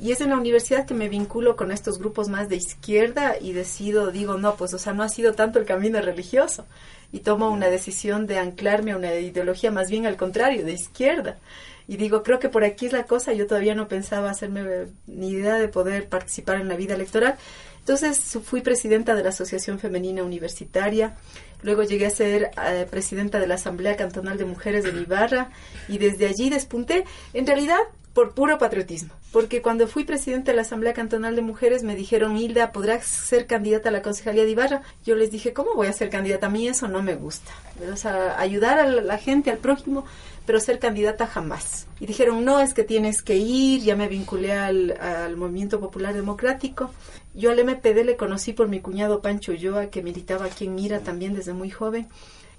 Y 0.00 0.12
es 0.12 0.20
en 0.22 0.30
la 0.30 0.36
universidad 0.36 0.86
que 0.86 0.94
me 0.94 1.10
vinculo 1.10 1.56
con 1.56 1.70
estos 1.70 1.98
grupos 1.98 2.28
más 2.28 2.48
de 2.48 2.56
izquierda 2.56 3.34
y 3.38 3.52
decido, 3.52 4.10
digo, 4.10 4.38
no, 4.38 4.56
pues, 4.56 4.72
o 4.72 4.78
sea, 4.78 4.94
no 4.94 5.02
ha 5.02 5.10
sido 5.10 5.34
tanto 5.34 5.58
el 5.58 5.66
camino 5.66 6.00
religioso. 6.00 6.64
Y 7.12 7.20
tomo 7.20 7.50
una 7.50 7.68
decisión 7.68 8.26
de 8.26 8.38
anclarme 8.38 8.92
a 8.92 8.96
una 8.96 9.14
ideología 9.14 9.70
más 9.70 9.90
bien 9.90 10.06
al 10.06 10.16
contrario, 10.16 10.64
de 10.64 10.72
izquierda. 10.72 11.38
Y 11.86 11.96
digo, 11.96 12.22
creo 12.22 12.38
que 12.38 12.48
por 12.48 12.64
aquí 12.64 12.86
es 12.86 12.92
la 12.92 13.04
cosa. 13.04 13.32
Yo 13.34 13.46
todavía 13.46 13.74
no 13.74 13.88
pensaba 13.88 14.30
hacerme 14.30 14.86
ni 15.06 15.30
idea 15.30 15.56
de 15.56 15.68
poder 15.68 16.08
participar 16.08 16.60
en 16.60 16.68
la 16.68 16.76
vida 16.76 16.94
electoral. 16.94 17.36
Entonces 17.80 18.38
fui 18.44 18.60
presidenta 18.60 19.14
de 19.14 19.22
la 19.22 19.30
Asociación 19.30 19.78
Femenina 19.78 20.22
Universitaria, 20.22 21.16
luego 21.62 21.82
llegué 21.82 22.06
a 22.06 22.10
ser 22.10 22.50
eh, 22.64 22.86
presidenta 22.88 23.40
de 23.40 23.46
la 23.46 23.54
Asamblea 23.54 23.96
Cantonal 23.96 24.38
de 24.38 24.44
Mujeres 24.44 24.84
de 24.84 25.00
Ibarra 25.00 25.50
y 25.88 25.98
desde 25.98 26.26
allí 26.26 26.50
despunté, 26.50 27.04
en 27.32 27.46
realidad 27.46 27.80
por 28.12 28.34
puro 28.34 28.58
patriotismo, 28.58 29.10
porque 29.32 29.62
cuando 29.62 29.86
fui 29.86 30.04
presidenta 30.04 30.50
de 30.50 30.56
la 30.56 30.62
Asamblea 30.62 30.92
Cantonal 30.92 31.36
de 31.36 31.42
Mujeres 31.42 31.84
me 31.84 31.94
dijeron, 31.94 32.36
Hilda, 32.36 32.72
¿podrás 32.72 33.04
ser 33.06 33.46
candidata 33.46 33.88
a 33.88 33.92
la 33.92 34.02
Concejalía 34.02 34.44
de 34.44 34.50
Ibarra? 34.50 34.82
Yo 35.04 35.14
les 35.14 35.30
dije, 35.30 35.52
¿cómo 35.52 35.74
voy 35.74 35.86
a 35.86 35.92
ser 35.92 36.10
candidata? 36.10 36.48
A 36.48 36.50
mí 36.50 36.66
eso 36.66 36.88
no 36.88 37.02
me 37.02 37.14
gusta. 37.14 37.52
O 37.92 37.96
sea, 37.96 38.38
ayudar 38.40 38.78
a 38.78 38.86
la 38.86 39.18
gente, 39.18 39.50
al 39.50 39.58
prójimo, 39.58 40.04
pero 40.44 40.58
ser 40.58 40.80
candidata 40.80 41.28
jamás. 41.28 41.86
Y 42.00 42.06
dijeron, 42.06 42.44
no, 42.44 42.58
es 42.58 42.74
que 42.74 42.82
tienes 42.82 43.22
que 43.22 43.36
ir, 43.36 43.82
ya 43.82 43.94
me 43.94 44.08
vinculé 44.08 44.52
al, 44.52 44.98
al 45.00 45.36
Movimiento 45.36 45.78
Popular 45.78 46.12
Democrático. 46.12 46.90
Yo 47.34 47.52
al 47.52 47.64
MPD 47.64 48.04
le 48.04 48.16
conocí 48.16 48.52
por 48.52 48.66
mi 48.66 48.80
cuñado 48.80 49.22
Pancho 49.22 49.52
Ulloa, 49.52 49.86
que 49.86 50.02
militaba 50.02 50.46
aquí 50.46 50.64
en 50.64 50.74
Mira 50.74 50.98
también 51.00 51.34
desde 51.34 51.52
muy 51.52 51.70
joven. 51.70 52.08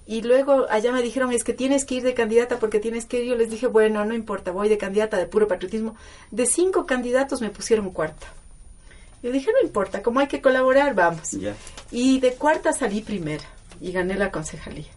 Y 0.06 0.24
luego 0.24 0.66
allá 0.70 0.92
me 0.92 1.02
dijeron, 1.02 1.32
es 1.32 1.44
que 1.44 1.54
tienes 1.54 1.86
que 1.86 1.96
ir 1.96 2.04
de 2.04 2.14
candidata 2.14 2.60
porque 2.60 2.80
tienes 2.80 3.06
que 3.06 3.22
ir. 3.22 3.30
Yo 3.30 3.36
les 3.36 3.50
dije, 3.50 3.68
bueno, 3.68 4.04
no 4.06 4.14
importa, 4.14 4.52
voy 4.52 4.68
de 4.68 4.78
candidata 4.78 5.18
de 5.18 5.28
puro 5.28 5.48
patriotismo. 5.48 5.96
De 6.32 6.46
cinco 6.46 6.86
candidatos 6.86 7.42
me 7.42 7.50
pusieron 7.50 7.92
cuarta. 7.92 8.28
Yo 9.24 9.32
dije, 9.32 9.52
no 9.52 9.66
importa, 9.66 10.02
como 10.02 10.20
hay 10.20 10.28
que 10.28 10.42
colaborar, 10.42 10.96
vamos. 10.96 11.36
Y 11.92 12.20
de 12.20 12.34
cuarta 12.34 12.74
salí 12.74 13.02
primera 13.02 13.44
y 13.80 13.92
gané 13.92 14.16
la 14.16 14.32
concejalía. 14.32 14.92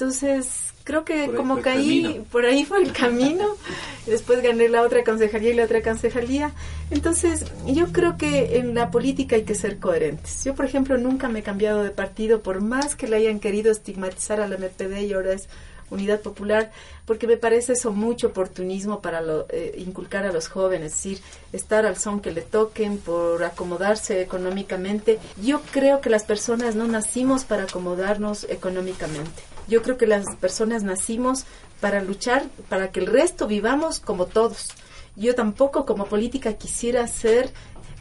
Entonces, 0.00 0.72
creo 0.84 1.04
que 1.04 1.30
como 1.34 1.60
caí, 1.60 2.24
por 2.32 2.46
ahí 2.46 2.64
fue 2.64 2.82
el 2.82 2.90
camino. 2.90 3.56
Después 4.06 4.42
gané 4.42 4.70
la 4.70 4.80
otra 4.80 5.04
concejalía 5.04 5.50
y 5.50 5.54
la 5.54 5.64
otra 5.64 5.82
concejalía. 5.82 6.52
Entonces, 6.90 7.44
yo 7.66 7.92
creo 7.92 8.16
que 8.16 8.56
en 8.56 8.74
la 8.74 8.90
política 8.90 9.36
hay 9.36 9.42
que 9.42 9.54
ser 9.54 9.78
coherentes. 9.78 10.42
Yo, 10.42 10.54
por 10.54 10.64
ejemplo, 10.64 10.96
nunca 10.96 11.28
me 11.28 11.40
he 11.40 11.42
cambiado 11.42 11.82
de 11.82 11.90
partido, 11.90 12.40
por 12.40 12.62
más 12.62 12.94
que 12.96 13.08
le 13.08 13.16
hayan 13.16 13.40
querido 13.40 13.70
estigmatizar 13.70 14.40
a 14.40 14.48
la 14.48 14.56
MPD 14.56 15.02
y 15.02 15.12
ahora 15.12 15.34
es 15.34 15.50
Unidad 15.90 16.20
Popular, 16.20 16.70
porque 17.04 17.26
me 17.26 17.36
parece 17.36 17.74
eso 17.74 17.92
mucho 17.92 18.28
oportunismo 18.28 19.02
para 19.02 19.22
eh, 19.50 19.74
inculcar 19.76 20.24
a 20.24 20.32
los 20.32 20.48
jóvenes, 20.48 20.92
es 20.92 20.96
decir, 20.96 21.20
estar 21.52 21.84
al 21.84 21.98
son 21.98 22.20
que 22.20 22.30
le 22.30 22.40
toquen 22.40 22.96
por 22.96 23.44
acomodarse 23.44 24.22
económicamente. 24.22 25.18
Yo 25.42 25.60
creo 25.72 26.00
que 26.00 26.08
las 26.08 26.24
personas 26.24 26.74
no 26.74 26.86
nacimos 26.86 27.44
para 27.44 27.64
acomodarnos 27.64 28.46
económicamente. 28.48 29.42
Yo 29.70 29.80
creo 29.80 29.96
que 29.96 30.06
las 30.06 30.36
personas 30.36 30.82
nacimos 30.82 31.46
para 31.80 32.02
luchar, 32.02 32.44
para 32.68 32.90
que 32.90 33.00
el 33.00 33.06
resto 33.06 33.46
vivamos 33.46 34.00
como 34.00 34.26
todos. 34.26 34.68
Yo 35.16 35.34
tampoco 35.34 35.86
como 35.86 36.04
política 36.04 36.52
quisiera 36.54 37.06
ser 37.06 37.50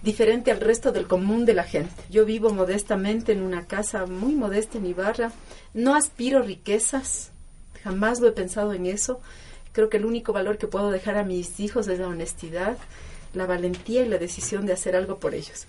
diferente 0.03 0.51
al 0.51 0.59
resto 0.59 0.91
del 0.91 1.07
común 1.07 1.45
de 1.45 1.53
la 1.53 1.63
gente. 1.63 2.03
Yo 2.09 2.25
vivo 2.25 2.49
modestamente 2.49 3.31
en 3.31 3.41
una 3.41 3.67
casa 3.67 4.05
muy 4.05 4.33
modesta 4.33 4.77
en 4.77 4.85
Ibarra, 4.85 5.31
no 5.73 5.95
aspiro 5.95 6.41
riquezas, 6.41 7.31
Jamás 7.83 8.19
lo 8.19 8.27
he 8.27 8.31
pensado 8.31 8.73
en 8.73 8.85
eso. 8.85 9.21
Creo 9.71 9.89
que 9.89 9.97
el 9.97 10.05
único 10.05 10.33
valor 10.33 10.57
que 10.57 10.67
puedo 10.67 10.91
dejar 10.91 11.17
a 11.17 11.23
mis 11.23 11.59
hijos 11.59 11.87
es 11.87 11.99
la 11.99 12.07
honestidad, 12.07 12.77
la 13.33 13.45
valentía 13.45 14.03
y 14.03 14.09
la 14.09 14.17
decisión 14.17 14.65
de 14.65 14.73
hacer 14.73 14.95
algo 14.95 15.19
por 15.19 15.35
ellos. 15.35 15.65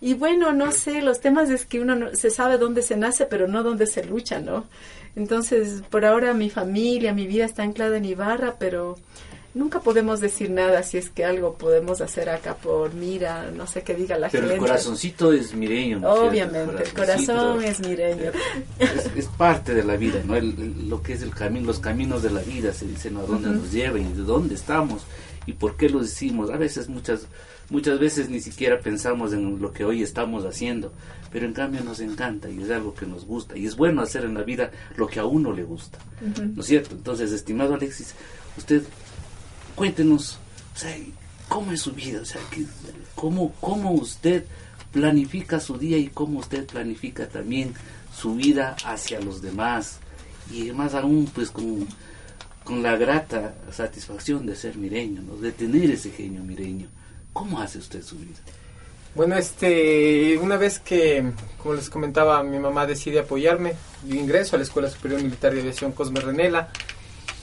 Y 0.00 0.14
bueno, 0.14 0.52
no 0.52 0.72
sé, 0.72 1.02
los 1.02 1.20
temas 1.20 1.50
es 1.50 1.64
que 1.64 1.80
uno 1.80 1.94
no, 1.94 2.14
se 2.14 2.30
sabe 2.30 2.58
dónde 2.58 2.82
se 2.82 2.96
nace, 2.96 3.26
pero 3.26 3.46
no 3.46 3.62
dónde 3.62 3.86
se 3.86 4.04
lucha, 4.04 4.40
¿no? 4.40 4.66
Entonces, 5.14 5.82
por 5.90 6.04
ahora 6.04 6.32
mi 6.34 6.50
familia, 6.50 7.12
mi 7.12 7.26
vida 7.26 7.44
está 7.44 7.62
anclada 7.62 7.96
en 7.96 8.04
Ibarra, 8.04 8.56
pero 8.58 8.96
nunca 9.54 9.80
podemos 9.80 10.20
decir 10.20 10.50
nada 10.50 10.82
si 10.82 10.96
es 10.96 11.10
que 11.10 11.24
algo 11.24 11.54
podemos 11.54 12.00
hacer 12.00 12.30
acá 12.30 12.54
por 12.56 12.94
mira, 12.94 13.50
no 13.50 13.66
sé 13.66 13.82
qué 13.82 13.94
diga 13.94 14.18
la 14.18 14.30
gente. 14.30 14.46
Pero 14.46 14.54
el 14.54 14.60
corazoncito 14.60 15.32
es 15.32 15.54
mireño. 15.54 16.00
Obviamente, 16.04 16.82
el, 16.84 16.92
corazón 16.92 17.62
es 17.62 17.80
mireño. 17.80 18.32
Es, 18.78 19.26
parte 19.36 19.74
de 19.74 19.84
la 19.84 19.96
vida, 19.96 20.22
¿no? 20.24 20.40
lo 20.40 21.02
que 21.02 21.14
es 21.14 21.22
el 21.22 21.34
camino, 21.34 21.66
los 21.66 21.80
caminos 21.80 22.22
de 22.22 22.30
la 22.30 22.40
vida, 22.40 22.72
se 22.72 22.86
dicen, 22.86 23.16
¿a 23.16 23.22
dónde 23.22 23.50
nos 23.50 23.72
lleva 23.72 23.98
y 23.98 24.04
de 24.04 24.22
dónde 24.22 24.54
estamos 24.54 25.02
y 25.46 25.52
por 25.52 25.76
qué 25.76 25.88
lo 25.88 26.00
decimos? 26.00 26.50
A 26.50 26.56
veces, 26.56 26.88
muchas, 26.88 27.26
muchas 27.72 27.98
veces 27.98 28.28
ni 28.28 28.40
siquiera 28.40 28.78
pensamos 28.80 29.32
en 29.32 29.58
lo 29.58 29.72
que 29.72 29.84
hoy 29.84 30.02
estamos 30.02 30.44
haciendo, 30.44 30.92
pero 31.32 31.46
en 31.46 31.54
cambio 31.54 31.82
nos 31.82 32.00
encanta 32.00 32.50
y 32.50 32.62
es 32.62 32.70
algo 32.70 32.94
que 32.94 33.06
nos 33.06 33.24
gusta 33.24 33.56
y 33.56 33.64
es 33.64 33.76
bueno 33.76 34.02
hacer 34.02 34.26
en 34.26 34.34
la 34.34 34.42
vida 34.42 34.70
lo 34.96 35.06
que 35.06 35.18
a 35.18 35.24
uno 35.24 35.52
le 35.52 35.64
gusta, 35.64 35.98
¿no 36.20 36.60
es 36.60 36.66
cierto? 36.66 36.94
Entonces, 36.94 37.32
estimado 37.32 37.74
Alexis, 37.74 38.14
usted 38.58 38.82
cuéntenos, 39.74 40.38
o 40.74 40.78
sea, 40.78 40.94
cómo 41.48 41.72
es 41.72 41.80
su 41.80 41.92
vida, 41.92 42.20
o 42.20 42.24
sea, 42.26 42.42
cómo, 43.14 43.54
cómo 43.58 43.92
usted 43.92 44.44
planifica 44.92 45.58
su 45.58 45.78
día 45.78 45.96
y 45.96 46.08
cómo 46.08 46.40
usted 46.40 46.66
planifica 46.66 47.26
también 47.26 47.72
su 48.14 48.34
vida 48.34 48.76
hacia 48.84 49.18
los 49.18 49.40
demás 49.40 49.98
y 50.52 50.70
más 50.72 50.94
aún 50.94 51.24
pues 51.34 51.50
con, 51.50 51.88
con 52.64 52.82
la 52.82 52.96
grata 52.96 53.54
satisfacción 53.70 54.44
de 54.44 54.56
ser 54.56 54.76
mireño, 54.76 55.22
¿no? 55.22 55.36
de 55.36 55.52
tener 55.52 55.90
ese 55.90 56.10
genio 56.10 56.44
mireño. 56.44 56.88
¿Cómo 57.32 57.60
hace 57.60 57.78
usted 57.78 58.02
su 58.02 58.16
vida? 58.16 58.38
Bueno, 59.14 59.36
este, 59.36 60.38
una 60.38 60.56
vez 60.56 60.78
que, 60.78 61.32
como 61.58 61.74
les 61.74 61.90
comentaba, 61.90 62.42
mi 62.42 62.58
mamá 62.58 62.86
decide 62.86 63.20
apoyarme, 63.20 63.74
yo 64.06 64.14
ingreso 64.14 64.56
a 64.56 64.58
la 64.58 64.64
Escuela 64.64 64.88
Superior 64.88 65.22
Militar 65.22 65.52
de 65.52 65.60
Aviación 65.60 65.92
Cosme 65.92 66.20
Renela, 66.20 66.70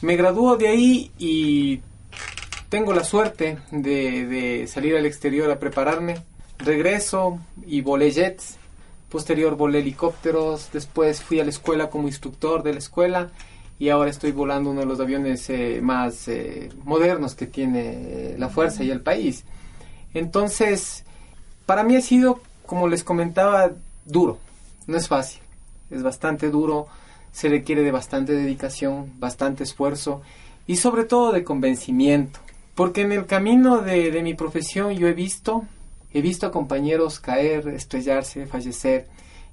me 0.01 0.15
graduó 0.15 0.55
de 0.55 0.67
ahí 0.67 1.11
y 1.19 1.81
tengo 2.69 2.93
la 2.93 3.03
suerte 3.03 3.57
de, 3.71 4.65
salir 4.67 4.95
al 4.95 5.05
exterior 5.05 5.51
a 5.51 5.59
prepararme. 5.59 6.23
Regreso 6.57 7.39
y 7.65 7.81
volé 7.81 8.11
jets. 8.11 8.57
Posterior 9.09 9.55
volé 9.55 9.79
helicópteros. 9.79 10.69
Después 10.71 11.21
fui 11.21 11.39
a 11.39 11.43
la 11.43 11.49
escuela 11.49 11.89
como 11.89 12.07
instructor 12.07 12.63
de 12.63 12.73
la 12.73 12.79
escuela. 12.79 13.31
Y 13.77 13.89
ahora 13.89 14.09
estoy 14.09 14.31
volando 14.31 14.69
uno 14.69 14.81
de 14.81 14.85
los 14.85 14.99
aviones 14.99 15.49
eh, 15.49 15.79
más 15.81 16.27
eh, 16.27 16.69
modernos 16.83 17.35
que 17.35 17.47
tiene 17.47 18.35
la 18.37 18.49
fuerza 18.49 18.83
y 18.83 18.91
el 18.91 19.01
país. 19.01 19.45
Entonces, 20.13 21.03
para 21.65 21.83
mí 21.83 21.95
ha 21.95 22.01
sido, 22.01 22.39
como 22.65 22.87
les 22.87 23.03
comentaba, 23.03 23.71
duro. 24.05 24.37
No 24.87 24.97
es 24.97 25.07
fácil. 25.07 25.41
Es 25.89 26.03
bastante 26.03 26.49
duro. 26.49 26.87
Se 27.31 27.49
requiere 27.49 27.83
de 27.83 27.91
bastante 27.91 28.33
dedicación, 28.33 29.13
bastante 29.19 29.63
esfuerzo 29.63 30.21
y 30.69 30.75
sobre 30.77 31.03
todo 31.03 31.31
de 31.31 31.43
convencimiento. 31.43 32.39
Porque 32.75 33.01
en 33.01 33.11
el 33.11 33.25
camino 33.25 33.79
de, 33.79 34.21
mi 34.21 34.35
profesión 34.35 34.93
yo 34.93 35.07
he 35.07 35.13
visto, 35.13 35.65
he 36.13 36.21
visto 36.21 36.45
a 36.45 36.51
compañeros 36.51 37.19
caer, 37.19 37.67
estrellarse, 37.69 38.45
fallecer. 38.45 39.07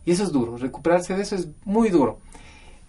Y 0.05 0.12
eso 0.12 0.25
es 0.25 0.33
duro, 0.33 0.57
recuperarse 0.57 1.16
de 1.16 1.23
eso 1.23 1.37
es 1.37 1.49
muy 1.64 1.88
duro. 1.88 2.19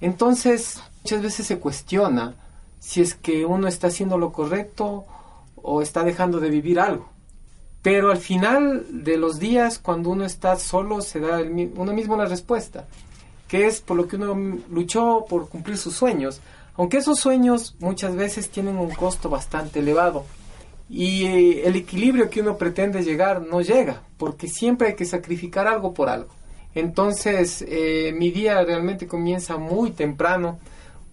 Entonces, 0.01 0.82
muchas 1.03 1.21
veces 1.21 1.47
se 1.47 1.58
cuestiona 1.58 2.36
si 2.80 3.01
es 3.01 3.15
que 3.15 3.45
uno 3.45 3.67
está 3.67 3.88
haciendo 3.88 4.17
lo 4.17 4.32
correcto 4.32 5.06
o 5.56 5.82
está 5.82 6.03
dejando 6.03 6.39
de 6.39 6.49
vivir 6.49 6.80
algo. 6.80 7.10
Pero 7.88 8.12
al 8.12 8.17
final 8.17 8.86
de 8.89 9.15
los 9.15 9.39
días, 9.39 9.80
cuando 9.80 10.10
uno 10.10 10.26
está 10.26 10.58
solo, 10.58 11.00
se 11.00 11.21
da 11.21 11.39
uno 11.39 11.93
mismo 11.93 12.17
la 12.17 12.26
respuesta, 12.26 12.86
que 13.47 13.65
es 13.65 13.80
por 13.80 13.95
lo 13.95 14.10
que 14.10 14.17
uno 14.17 14.60
luchó 14.69 15.23
por 15.30 15.47
cumplir 15.47 15.78
sus 15.78 15.95
sueños. 15.95 16.41
Aunque 16.76 16.97
esos 16.97 17.17
sueños 17.17 17.78
muchas 17.80 18.13
veces 18.13 18.50
tienen 18.50 18.78
un 18.78 18.89
costo 18.89 19.30
bastante 19.30 19.80
elevado 19.80 20.26
y 20.89 21.28
eh, 21.28 21.65
el 21.65 21.78
equilibrio 21.78 22.30
que 22.30 22.41
uno 22.41 22.58
pretende 22.58 23.04
llegar 23.04 23.41
no 23.43 23.62
llega, 23.62 24.02
porque 24.17 24.50
siempre 24.50 24.89
hay 24.89 24.95
que 24.95 25.06
sacrificar 25.06 25.65
algo 25.65 25.93
por 25.93 26.10
algo. 26.10 26.32
Entonces, 26.76 27.63
eh, 27.65 28.13
mi 28.17 28.32
día 28.32 28.62
realmente 28.65 29.08
comienza 29.08 29.56
muy 29.56 29.91
temprano 29.91 30.60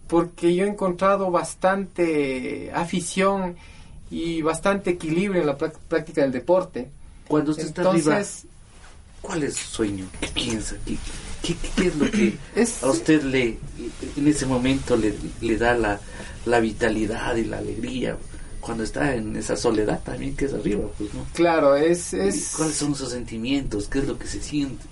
porque 0.08 0.56
yo 0.56 0.64
he 0.64 0.68
encontrado 0.68 1.30
bastante 1.30 2.72
afición 2.74 3.54
y 4.10 4.42
bastante 4.42 4.90
equilibrio 4.90 5.40
en 5.40 5.46
la 5.46 5.56
práctica 5.56 6.22
del 6.22 6.32
deporte. 6.32 6.90
Cuando 7.26 7.52
usted 7.52 7.66
está 7.66 7.88
arriba, 7.88 8.22
¿cuál 9.20 9.42
es 9.44 9.54
su 9.56 9.68
sueño? 9.68 10.06
¿Qué 10.20 10.28
piensa? 10.28 10.76
¿Qué, 11.42 11.86
es 11.86 11.96
lo 11.96 12.10
que 12.10 12.36
a 12.82 12.90
usted 12.90 13.22
le, 13.22 13.58
en 14.16 14.28
ese 14.28 14.46
momento 14.46 14.96
le, 14.96 15.14
le 15.40 15.56
da 15.56 15.74
la, 15.74 16.00
la, 16.46 16.60
vitalidad 16.60 17.36
y 17.36 17.44
la 17.44 17.58
alegría? 17.58 18.16
Cuando 18.60 18.84
está 18.84 19.14
en 19.14 19.36
esa 19.36 19.56
soledad 19.56 20.02
también 20.02 20.34
que 20.36 20.46
es 20.46 20.54
arriba, 20.54 20.86
pues, 20.96 21.12
¿no? 21.12 21.26
Claro, 21.34 21.76
es, 21.76 22.14
es... 22.14 22.54
¿Cuáles 22.56 22.76
son 22.76 22.94
sus 22.94 23.10
sentimientos? 23.10 23.88
¿Qué 23.88 23.98
es 23.98 24.06
lo 24.06 24.18
que 24.18 24.26
se 24.26 24.40
siente? 24.40 24.84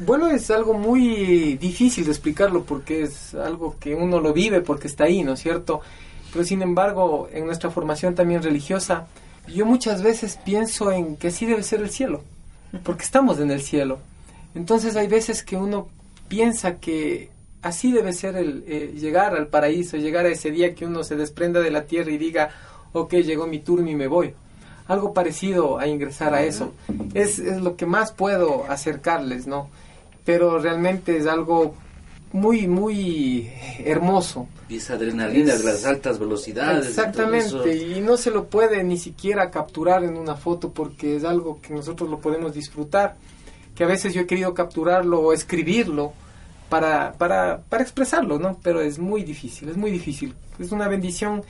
Bueno, 0.00 0.28
es 0.28 0.50
algo 0.50 0.74
muy 0.74 1.56
difícil 1.56 2.04
de 2.04 2.12
explicarlo 2.12 2.64
porque 2.64 3.02
es 3.02 3.34
algo 3.34 3.76
que 3.80 3.94
uno 3.94 4.20
lo 4.20 4.32
vive 4.32 4.60
porque 4.60 4.86
está 4.86 5.04
ahí, 5.04 5.24
¿no 5.24 5.32
es 5.32 5.40
cierto? 5.40 5.80
Pero 6.32 6.44
sin 6.44 6.62
embargo, 6.62 7.28
en 7.32 7.46
nuestra 7.46 7.70
formación 7.70 8.14
también 8.14 8.42
religiosa, 8.42 9.06
yo 9.46 9.64
muchas 9.64 10.02
veces 10.02 10.38
pienso 10.44 10.92
en 10.92 11.16
que 11.16 11.28
así 11.28 11.46
debe 11.46 11.62
ser 11.62 11.80
el 11.80 11.90
cielo, 11.90 12.22
porque 12.84 13.04
estamos 13.04 13.40
en 13.40 13.50
el 13.50 13.62
cielo. 13.62 13.98
Entonces 14.54 14.96
hay 14.96 15.08
veces 15.08 15.42
que 15.42 15.56
uno 15.56 15.88
piensa 16.28 16.76
que 16.76 17.30
así 17.62 17.92
debe 17.92 18.12
ser 18.12 18.36
el 18.36 18.64
eh, 18.66 18.94
llegar 18.94 19.34
al 19.34 19.48
paraíso, 19.48 19.96
llegar 19.96 20.26
a 20.26 20.30
ese 20.30 20.50
día 20.50 20.74
que 20.74 20.86
uno 20.86 21.02
se 21.02 21.16
desprenda 21.16 21.60
de 21.60 21.70
la 21.70 21.84
tierra 21.84 22.10
y 22.10 22.18
diga, 22.18 22.50
ok, 22.92 23.14
llegó 23.14 23.46
mi 23.46 23.60
turno 23.60 23.88
y 23.90 23.94
me 23.94 24.06
voy. 24.06 24.34
Algo 24.86 25.12
parecido 25.12 25.78
a 25.78 25.86
ingresar 25.86 26.34
a 26.34 26.42
eso. 26.42 26.72
Es, 27.12 27.38
es 27.38 27.60
lo 27.60 27.76
que 27.76 27.84
más 27.84 28.12
puedo 28.12 28.64
acercarles, 28.70 29.46
¿no? 29.46 29.68
Pero 30.24 30.58
realmente 30.58 31.16
es 31.16 31.26
algo 31.26 31.74
muy, 32.32 32.66
muy 32.66 33.50
hermoso. 33.84 34.48
Y 34.68 34.76
esa 34.76 34.94
adrenalina 34.94 35.54
de 35.54 35.64
las 35.64 35.84
altas 35.84 36.18
velocidades. 36.18 36.88
Exactamente, 36.88 37.76
y, 37.76 38.00
no 38.00 38.16
se 38.16 38.30
lo 38.30 38.46
puede 38.46 38.82
ni 38.84 38.98
siquiera 38.98 39.50
capturar 39.50 40.04
en 40.04 40.16
una 40.16 40.36
foto 40.36 40.70
porque 40.72 41.16
es 41.16 41.24
algo 41.24 41.60
que 41.60 41.72
nosotros 41.72 42.08
lo 42.10 42.18
podemos 42.20 42.54
disfrutar, 42.54 43.16
que 43.74 43.84
a 43.84 43.86
veces 43.86 44.14
yo 44.14 44.22
he 44.22 44.26
querido 44.26 44.54
capturarlo 44.54 45.20
o 45.20 45.32
escribirlo, 45.32 46.12
para, 46.68 47.12
para, 47.12 47.62
para 47.68 47.82
expresarlo, 47.82 48.38
¿no? 48.38 48.58
Pero 48.62 48.80
es 48.80 48.98
muy 48.98 49.22
difícil, 49.22 49.68
es 49.68 49.76
muy 49.76 49.90
difícil. 49.90 50.34
Es 50.58 50.72
una 50.72 50.88
bendición, 50.88 51.42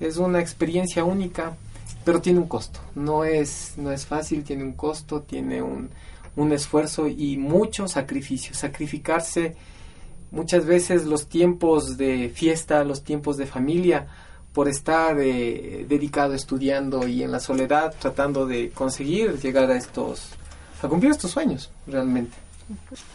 es 0.00 0.16
una 0.16 0.40
experiencia 0.40 1.04
única, 1.04 1.56
pero 2.04 2.20
tiene 2.20 2.38
un 2.38 2.48
costo. 2.48 2.80
No 2.94 3.24
es, 3.24 3.74
no 3.76 3.90
es 3.92 4.06
fácil, 4.06 4.44
tiene 4.44 4.64
un 4.64 4.74
costo, 4.74 5.22
tiene 5.22 5.62
un, 5.62 5.90
un 6.36 6.52
esfuerzo 6.52 7.08
y 7.08 7.36
mucho 7.36 7.88
sacrificio. 7.88 8.54
Sacrificarse 8.54 9.56
muchas 10.30 10.66
veces 10.66 11.04
los 11.06 11.28
tiempos 11.28 11.96
de 11.96 12.30
fiesta, 12.34 12.84
los 12.84 13.02
tiempos 13.02 13.36
de 13.36 13.46
familia, 13.46 14.06
por 14.52 14.68
estar 14.68 15.18
eh, 15.20 15.86
dedicado 15.88 16.34
estudiando 16.34 17.06
y 17.06 17.22
en 17.22 17.30
la 17.30 17.40
soledad 17.40 17.94
tratando 17.98 18.46
de 18.46 18.70
conseguir 18.70 19.38
llegar 19.38 19.70
a 19.70 19.76
estos, 19.76 20.30
a 20.82 20.88
cumplir 20.88 21.12
estos 21.12 21.30
sueños, 21.30 21.70
realmente. 21.86 22.36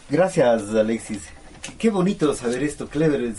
Gracias, 0.08 0.70
Alexis. 0.70 1.22
Qué 1.78 1.90
bonito 1.90 2.34
saber 2.34 2.62
esto, 2.62 2.88
Clever. 2.88 3.34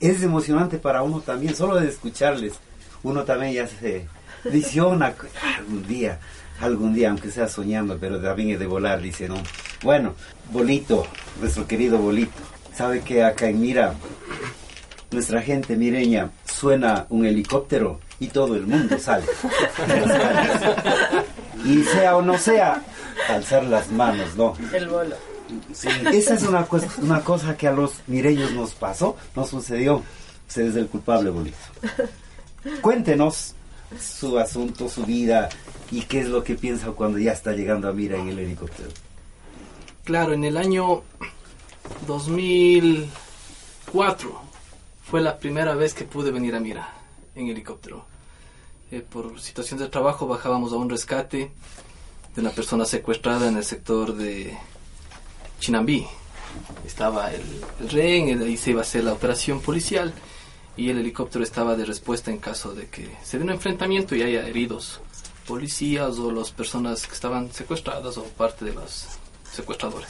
Es 0.00 0.22
emocionante 0.22 0.78
para 0.78 1.02
uno 1.02 1.20
también, 1.20 1.54
solo 1.54 1.76
de 1.76 1.88
escucharles. 1.88 2.54
Uno 3.02 3.24
también 3.24 3.52
ya 3.52 3.66
se 3.66 4.06
visiona 4.50 5.14
algún 5.58 5.86
día, 5.86 6.18
algún 6.60 6.94
día, 6.94 7.10
aunque 7.10 7.30
sea 7.30 7.48
soñando, 7.48 7.98
pero 7.98 8.20
también 8.20 8.50
es 8.50 8.58
de 8.58 8.66
volar, 8.66 9.00
dice, 9.00 9.28
¿no? 9.28 9.36
Bueno, 9.82 10.14
Bolito, 10.50 11.06
nuestro 11.40 11.66
querido 11.66 11.98
Bolito. 11.98 12.53
Sabe 12.76 13.00
que 13.02 13.22
acá 13.22 13.48
en 13.48 13.60
Mira, 13.60 13.94
nuestra 15.10 15.40
gente 15.40 15.76
mireña, 15.76 16.30
suena 16.44 17.06
un 17.08 17.24
helicóptero 17.24 18.00
y 18.18 18.28
todo 18.28 18.56
el 18.56 18.66
mundo 18.66 18.98
sale. 18.98 19.24
y 21.64 21.82
sea 21.84 22.16
o 22.16 22.22
no 22.22 22.36
sea, 22.36 22.82
alzar 23.28 23.64
las 23.64 23.90
manos, 23.90 24.36
¿no? 24.36 24.54
El 24.72 24.88
bolo. 24.88 25.16
Sí, 25.72 25.88
esa 26.12 26.34
es 26.34 26.42
una, 26.42 26.66
cosa, 26.66 26.88
una 27.00 27.22
cosa 27.22 27.56
que 27.56 27.68
a 27.68 27.72
los 27.72 28.00
mireños 28.06 28.52
nos 28.52 28.74
pasó, 28.74 29.16
nos 29.36 29.50
sucedió. 29.50 30.02
Usted 30.48 30.62
es 30.62 30.76
el 30.76 30.88
culpable, 30.88 31.30
Bolito. 31.30 31.56
Cuéntenos 32.80 33.54
su 34.00 34.38
asunto, 34.38 34.88
su 34.88 35.04
vida 35.04 35.48
y 35.90 36.02
qué 36.02 36.20
es 36.20 36.28
lo 36.28 36.42
que 36.42 36.54
piensa 36.54 36.88
cuando 36.88 37.18
ya 37.18 37.32
está 37.32 37.52
llegando 37.52 37.88
a 37.88 37.92
Mira 37.92 38.18
en 38.18 38.28
el 38.28 38.38
helicóptero. 38.38 38.88
Claro, 40.04 40.32
en 40.32 40.44
el 40.44 40.56
año 40.56 41.02
2004 42.06 44.40
fue 45.02 45.20
la 45.20 45.38
primera 45.38 45.74
vez 45.74 45.92
que 45.94 46.04
pude 46.04 46.30
venir 46.30 46.54
a 46.54 46.60
Mira 46.60 46.94
en 47.34 47.48
helicóptero. 47.48 48.04
Eh, 48.90 49.00
por 49.00 49.40
situación 49.40 49.80
de 49.80 49.88
trabajo 49.88 50.26
bajábamos 50.26 50.72
a 50.72 50.76
un 50.76 50.90
rescate 50.90 51.52
de 52.34 52.40
una 52.40 52.50
persona 52.50 52.84
secuestrada 52.84 53.48
en 53.48 53.56
el 53.56 53.64
sector 53.64 54.14
de 54.14 54.56
Chinambí. 55.60 56.06
Estaba 56.86 57.32
el, 57.32 57.42
el 57.80 57.90
rehén, 57.90 58.42
ahí 58.42 58.56
se 58.56 58.70
iba 58.70 58.80
a 58.80 58.82
hacer 58.82 59.04
la 59.04 59.12
operación 59.12 59.60
policial 59.60 60.14
y 60.76 60.90
el 60.90 60.98
helicóptero 60.98 61.44
estaba 61.44 61.76
de 61.76 61.84
respuesta 61.84 62.30
en 62.30 62.38
caso 62.38 62.74
de 62.74 62.88
que 62.88 63.16
se 63.22 63.38
dé 63.38 63.44
un 63.44 63.50
enfrentamiento 63.50 64.16
y 64.16 64.22
haya 64.22 64.46
heridos 64.46 65.00
policías 65.46 66.18
o 66.18 66.30
las 66.30 66.50
personas 66.50 67.06
que 67.06 67.14
estaban 67.14 67.52
secuestradas 67.52 68.16
o 68.16 68.24
parte 68.24 68.64
de 68.64 68.74
los 68.74 69.06
secuestradores. 69.52 70.08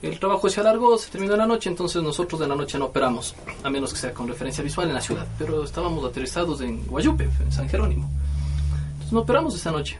El 0.00 0.18
trabajo 0.20 0.48
se 0.48 0.60
alargó, 0.60 0.96
se 0.96 1.10
terminó 1.10 1.32
en 1.32 1.40
la 1.40 1.46
noche, 1.46 1.68
entonces 1.68 2.00
nosotros 2.02 2.40
en 2.40 2.48
la 2.48 2.54
noche 2.54 2.78
no 2.78 2.86
operamos, 2.86 3.34
a 3.64 3.68
menos 3.70 3.92
que 3.92 3.98
sea 3.98 4.14
con 4.14 4.28
referencia 4.28 4.62
visual 4.62 4.88
en 4.88 4.94
la 4.94 5.00
ciudad, 5.00 5.26
pero 5.36 5.64
estábamos 5.64 6.04
aterrizados 6.04 6.60
en 6.60 6.86
Guayupe, 6.86 7.24
en 7.24 7.50
San 7.50 7.68
Jerónimo. 7.68 8.08
Entonces 8.92 9.12
no 9.12 9.20
operamos 9.20 9.56
esa 9.56 9.72
noche. 9.72 9.98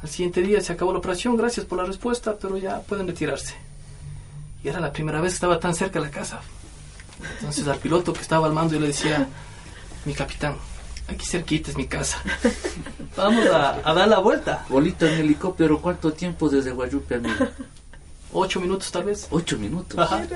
Al 0.00 0.08
siguiente 0.08 0.40
día 0.40 0.60
se 0.60 0.72
acabó 0.72 0.92
la 0.92 1.00
operación, 1.00 1.36
gracias 1.36 1.66
por 1.66 1.78
la 1.78 1.84
respuesta, 1.84 2.36
pero 2.40 2.56
ya 2.58 2.80
pueden 2.82 3.08
retirarse. 3.08 3.56
Y 4.62 4.68
era 4.68 4.78
la 4.78 4.92
primera 4.92 5.20
vez 5.20 5.32
que 5.32 5.36
estaba 5.36 5.58
tan 5.58 5.74
cerca 5.74 5.98
de 5.98 6.06
la 6.06 6.12
casa. 6.12 6.40
Entonces 7.40 7.66
al 7.66 7.78
piloto 7.78 8.12
que 8.12 8.20
estaba 8.20 8.46
al 8.46 8.52
mando 8.52 8.74
yo 8.74 8.80
le 8.80 8.88
decía, 8.88 9.28
mi 10.04 10.14
capitán, 10.14 10.54
aquí 11.08 11.26
cerquita 11.26 11.72
es 11.72 11.76
mi 11.76 11.88
casa. 11.88 12.22
Vamos 13.16 13.44
a, 13.48 13.80
a 13.82 13.94
dar 13.94 14.06
la 14.06 14.20
vuelta. 14.20 14.64
Bolito 14.68 15.08
en 15.08 15.14
helicóptero, 15.14 15.80
¿cuánto 15.80 16.12
tiempo 16.12 16.48
desde 16.48 16.70
Guayupe 16.70 17.16
a 17.16 17.18
Mira? 17.18 17.50
Ocho 18.32 18.60
minutos 18.60 18.90
tal 18.90 19.04
vez. 19.04 19.26
Ocho 19.30 19.58
minutos. 19.58 19.98
Ajá. 19.98 20.26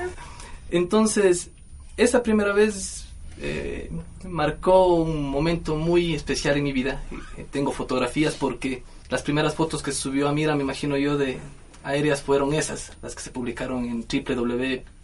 Entonces, 0.71 1.51
esa 1.97 2.23
primera 2.23 2.53
vez 2.53 3.07
eh, 3.41 3.91
marcó 4.29 4.95
un 4.95 5.29
momento 5.29 5.77
muy 5.77 6.15
especial 6.15 6.57
en 6.57 6.65
mi 6.65 6.73
vida. 6.73 7.03
Eh, 7.37 7.47
Tengo 7.51 7.73
fotografías 7.73 8.35
porque 8.35 8.83
las 9.11 9.23
primeras 9.23 9.55
fotos 9.55 9.83
que 9.83 9.93
subió 9.93 10.29
a 10.29 10.33
Mira, 10.33 10.57
me 10.57 10.63
imagino 10.63 10.97
yo, 10.97 11.19
de 11.19 11.39
aéreas 11.85 12.23
fueron 12.23 12.55
esas, 12.55 12.93
las 13.03 13.15
que 13.15 13.23
se 13.23 13.31
publicaron 13.31 13.85
en 13.87 14.05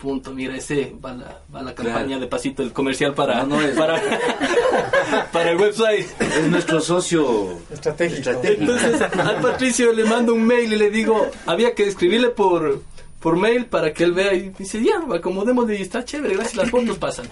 www.miraese, 0.02 0.94
va 1.04 1.12
la, 1.12 1.40
va 1.54 1.62
la 1.62 1.74
campaña 1.74 2.04
Claro. 2.06 2.20
de 2.20 2.26
pasito, 2.26 2.62
el 2.62 2.72
comercial 2.72 3.14
para, 3.14 3.40
No, 3.44 3.56
no, 3.56 3.62
es- 3.62 3.76
para, 3.76 4.00
para 5.32 5.50
el 5.50 5.56
website. 5.56 6.06
Es 6.20 6.46
nuestro 6.48 6.80
socio 6.80 7.58
Estratégico. 7.72 8.30
Entonces 8.42 9.00
al 9.02 9.40
Patricio 9.40 9.92
le 9.92 10.04
mando 10.04 10.34
un 10.34 10.44
mail 10.44 10.72
y 10.72 10.76
le 10.76 10.90
digo, 10.90 11.26
había 11.46 11.74
que 11.74 11.86
escribirle 11.86 12.28
por, 12.30 12.82
por 13.20 13.36
mail 13.36 13.66
para 13.66 13.92
que 13.92 14.04
él 14.04 14.12
vea 14.12 14.34
y 14.34 14.50
dice, 14.50 14.82
ya, 14.82 15.00
acomodemos 15.14 15.68
y 15.70 15.74
está 15.82 16.04
chévere, 16.04 16.34
gracias, 16.34 16.56
las 16.56 16.70
fotos 16.70 16.98
pásame. 16.98 17.30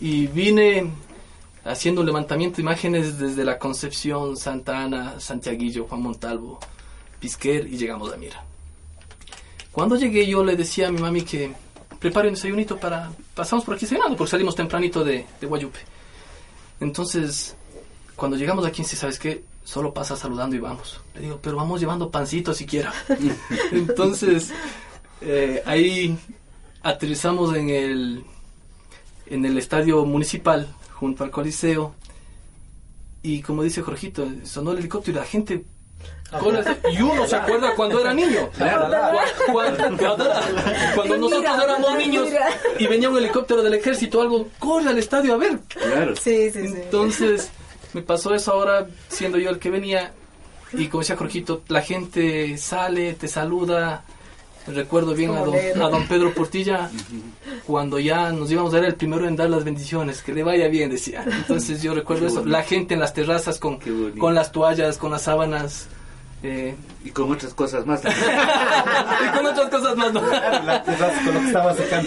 Y 0.00 0.26
vine 0.28 0.90
haciendo 1.64 2.00
un 2.00 2.06
levantamiento 2.06 2.56
de 2.56 2.62
imágenes 2.62 3.18
desde 3.18 3.44
la 3.44 3.58
Concepción, 3.58 4.36
Santa 4.36 4.84
Ana, 4.84 5.20
Santiaguillo, 5.20 5.86
Juan 5.88 6.02
Montalvo, 6.02 6.60
Pisquer 7.20 7.66
y 7.66 7.76
llegamos 7.76 8.12
a 8.12 8.16
Mira. 8.16 8.44
Cuando 9.72 9.96
llegué 9.96 10.26
yo 10.26 10.44
le 10.44 10.56
decía 10.56 10.88
a 10.88 10.92
mi 10.92 11.00
mami 11.00 11.22
que 11.22 11.52
prepare 11.98 12.28
un 12.28 12.34
desayunito 12.34 12.78
para... 12.78 13.10
Pasamos 13.34 13.64
por 13.64 13.74
aquí 13.74 13.86
cenando 13.86 14.16
porque 14.16 14.30
salimos 14.30 14.54
tempranito 14.54 15.04
de, 15.04 15.26
de 15.40 15.46
Guayupe. 15.46 15.78
Entonces, 16.80 17.56
cuando 18.16 18.36
llegamos 18.36 18.64
aquí, 18.66 18.84
si 18.84 18.96
sabes 18.96 19.18
qué, 19.18 19.44
solo 19.64 19.92
pasa 19.92 20.16
saludando 20.16 20.56
y 20.56 20.60
vamos. 20.60 21.00
Le 21.14 21.22
digo, 21.22 21.38
pero 21.42 21.56
vamos 21.56 21.80
llevando 21.80 22.10
pancito 22.10 22.54
siquiera. 22.54 22.92
Entonces, 23.72 24.50
eh, 25.20 25.62
ahí 25.66 26.16
aterrizamos 26.82 27.54
en 27.54 27.70
el, 27.70 28.24
en 29.26 29.44
el 29.44 29.58
estadio 29.58 30.04
municipal, 30.04 30.74
junto 30.94 31.22
al 31.22 31.30
Coliseo. 31.30 31.94
Y 33.22 33.42
como 33.42 33.62
dice 33.62 33.82
Jorgito, 33.82 34.26
sonó 34.44 34.72
el 34.72 34.78
helicóptero 34.78 35.18
y 35.18 35.20
la 35.20 35.26
gente... 35.26 35.64
hacia- 36.30 36.78
Y 36.92 37.00
uno 37.02 37.26
se 37.26 37.36
acuerda 37.36 37.74
cuando 37.74 38.00
era 38.00 38.12
niño. 38.12 38.50
Cu- 38.52 39.52
Cuando, 39.52 39.96
cuando- 39.96 40.30
cuando 40.94 41.16
nosotros 41.16 41.64
éramos 41.64 41.94
niños 41.96 42.28
y 42.78 42.86
venía 42.86 43.08
un 43.08 43.16
helicóptero 43.18 43.62
del 43.62 43.74
ejército 43.74 44.18
o 44.18 44.22
algo, 44.22 44.48
corre 44.58 44.90
al 44.90 44.98
estadio 44.98 45.34
a 45.34 45.36
ver. 45.38 45.58
Claro. 45.68 46.14
Sí, 46.16 46.50
sí, 46.50 46.68
sí. 46.68 46.74
Entonces, 46.76 47.50
me 47.94 48.02
pasó 48.02 48.34
eso 48.34 48.52
ahora, 48.52 48.86
siendo 49.08 49.38
yo 49.38 49.50
el 49.50 49.58
que 49.58 49.70
venía, 49.70 50.12
y 50.74 50.88
como 50.88 51.00
decía 51.00 51.16
Jorgito, 51.16 51.62
la 51.68 51.80
gente 51.82 52.58
sale, 52.58 53.14
te 53.14 53.26
saluda. 53.28 54.04
Recuerdo 54.66 55.14
bien 55.14 55.30
a 55.34 55.40
don, 55.40 55.54
a 55.56 55.88
don 55.88 56.06
Pedro 56.06 56.34
Portilla, 56.34 56.90
cuando 57.66 57.98
ya 57.98 58.32
nos 58.32 58.50
íbamos 58.50 58.74
a 58.74 58.78
dar 58.78 58.86
el 58.86 58.94
primero 58.96 59.26
en 59.26 59.36
dar 59.36 59.48
las 59.48 59.64
bendiciones, 59.64 60.22
que 60.22 60.32
le 60.32 60.42
vaya 60.42 60.68
bien, 60.68 60.90
decía. 60.90 61.24
Entonces 61.26 61.82
yo 61.82 61.94
recuerdo 61.94 62.26
eso, 62.26 62.44
la 62.44 62.62
gente 62.62 62.94
en 62.94 63.00
las 63.00 63.14
terrazas 63.14 63.58
con, 63.58 63.78
con 64.18 64.34
las 64.34 64.52
toallas, 64.52 64.98
con 64.98 65.10
las 65.10 65.22
sábanas, 65.22 65.88
eh, 66.42 66.74
Y 67.04 67.10
con 67.10 67.32
otras 67.32 67.52
cosas 67.54 67.84
más. 67.86 68.00
y 68.04 69.36
con 69.36 69.46
otras 69.46 69.68
cosas 69.70 69.96
más. 69.96 70.12
¿no? 70.12 70.20
La. 70.22 70.84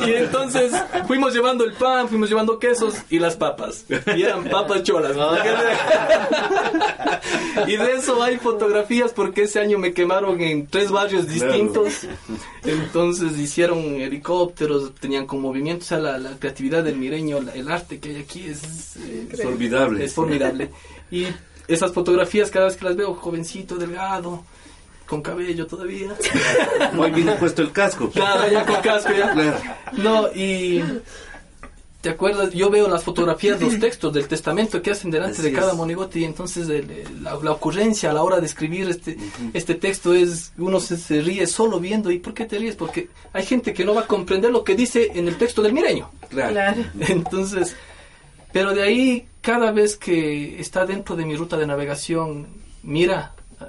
Y 0.07 0.13
entonces 0.13 0.71
fuimos 1.07 1.33
llevando 1.33 1.63
el 1.65 1.73
pan, 1.73 2.07
fuimos 2.07 2.29
llevando 2.29 2.57
quesos 2.59 2.95
y 3.09 3.19
las 3.19 3.35
papas. 3.35 3.85
Y 4.15 4.23
eran 4.23 4.43
papas 4.45 4.83
cholas. 4.83 5.15
y 7.67 7.75
de 7.77 7.91
eso 7.93 8.21
hay 8.23 8.37
fotografías 8.37 9.11
porque 9.13 9.43
ese 9.43 9.59
año 9.59 9.77
me 9.77 9.93
quemaron 9.93 10.39
en 10.41 10.67
tres 10.67 10.91
barrios 10.91 11.27
distintos. 11.27 12.07
Entonces 12.63 13.37
hicieron 13.37 13.79
helicópteros, 14.01 14.93
tenían 14.95 15.25
con 15.25 15.41
movimiento, 15.41 15.83
o 15.83 15.87
sea, 15.87 15.97
la, 15.99 16.17
la 16.17 16.31
creatividad 16.39 16.83
del 16.83 16.95
mireño, 16.97 17.41
la- 17.41 17.53
el 17.53 17.69
arte 17.69 17.99
que 17.99 18.09
hay 18.09 18.17
aquí 18.21 18.47
es, 18.47 18.95
eh, 18.97 19.27
Es 19.31 19.41
formidable. 19.43 20.03
es 20.05 20.13
formidable. 20.13 20.71
Y 21.11 21.27
esas 21.73 21.93
fotografías 21.93 22.51
cada 22.51 22.65
vez 22.65 22.75
que 22.77 22.85
las 22.85 22.95
veo, 22.95 23.13
jovencito, 23.15 23.75
delgado, 23.75 24.43
con 25.05 25.21
cabello 25.21 25.67
todavía. 25.67 26.13
Hoy 26.97 27.11
viene 27.11 27.33
puesto 27.33 27.61
el 27.61 27.71
casco. 27.71 28.09
Claro, 28.09 28.49
ya 28.51 28.65
con 28.65 28.81
casco 28.81 29.11
ya. 29.17 29.31
Claro. 29.33 29.57
No, 29.93 30.27
y 30.33 30.83
¿te 32.01 32.09
acuerdas? 32.09 32.51
Yo 32.53 32.69
veo 32.69 32.87
las 32.87 33.03
fotografías, 33.03 33.61
los 33.61 33.77
textos 33.79 34.11
del 34.13 34.27
testamento 34.27 34.81
que 34.81 34.91
hacen 34.91 35.11
delante 35.11 35.39
Así 35.41 35.51
de 35.51 35.53
cada 35.53 35.71
es. 35.73 35.77
monigote 35.77 36.19
y 36.19 36.23
entonces 36.23 36.67
el- 36.69 37.03
la, 37.21 37.35
la 37.43 37.51
ocurrencia 37.51 38.09
a 38.09 38.13
la 38.13 38.23
hora 38.23 38.39
de 38.39 38.45
escribir 38.47 38.89
este, 38.89 39.17
este 39.53 39.75
texto 39.75 40.13
es, 40.13 40.51
uno 40.57 40.79
se, 40.79 40.97
se 40.97 41.21
ríe 41.21 41.45
solo 41.45 41.79
viendo. 41.79 42.09
¿Y 42.09 42.19
por 42.19 42.33
qué 42.33 42.45
te 42.45 42.57
ríes? 42.57 42.75
Porque 42.75 43.09
hay 43.33 43.45
gente 43.45 43.73
que 43.73 43.85
no 43.85 43.93
va 43.93 44.01
a 44.01 44.07
comprender 44.07 44.49
lo 44.51 44.63
que 44.63 44.75
dice 44.75 45.11
en 45.13 45.27
el 45.27 45.37
texto 45.37 45.61
del 45.61 45.73
mireño. 45.73 46.09
Claro. 46.29 46.51
Claro. 46.53 46.83
Entonces, 47.01 47.75
pero 48.53 48.73
de 48.73 48.81
ahí, 48.83 49.27
cada 49.41 49.71
vez 49.71 49.97
que 49.97 50.59
está 50.59 50.85
dentro 50.85 51.15
de 51.15 51.25
mi 51.25 51.35
ruta 51.35 51.57
de 51.57 51.67
navegación, 51.67 52.47
mira, 52.83 53.33
eh, 53.59 53.65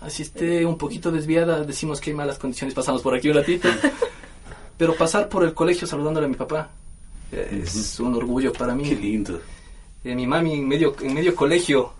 así 0.00 0.22
esté 0.22 0.66
un 0.66 0.76
poquito 0.76 1.10
desviada, 1.10 1.62
decimos 1.64 2.00
que 2.00 2.10
hay 2.10 2.16
malas 2.16 2.38
condiciones, 2.38 2.74
pasamos 2.74 3.02
por 3.02 3.14
aquí 3.14 3.28
un 3.28 3.36
ratito. 3.36 3.68
pero 4.76 4.94
pasar 4.94 5.28
por 5.28 5.44
el 5.44 5.54
colegio 5.54 5.86
saludándole 5.86 6.26
a 6.26 6.28
mi 6.28 6.34
papá 6.34 6.70
es 7.32 7.98
un 8.00 8.14
orgullo 8.14 8.52
para 8.52 8.74
mí. 8.74 8.84
Qué 8.84 8.96
lindo. 8.96 9.40
Eh, 10.04 10.14
mi 10.14 10.26
mami 10.26 10.54
en 10.54 10.68
medio, 10.68 10.94
en 11.00 11.14
medio 11.14 11.34
colegio, 11.34 11.92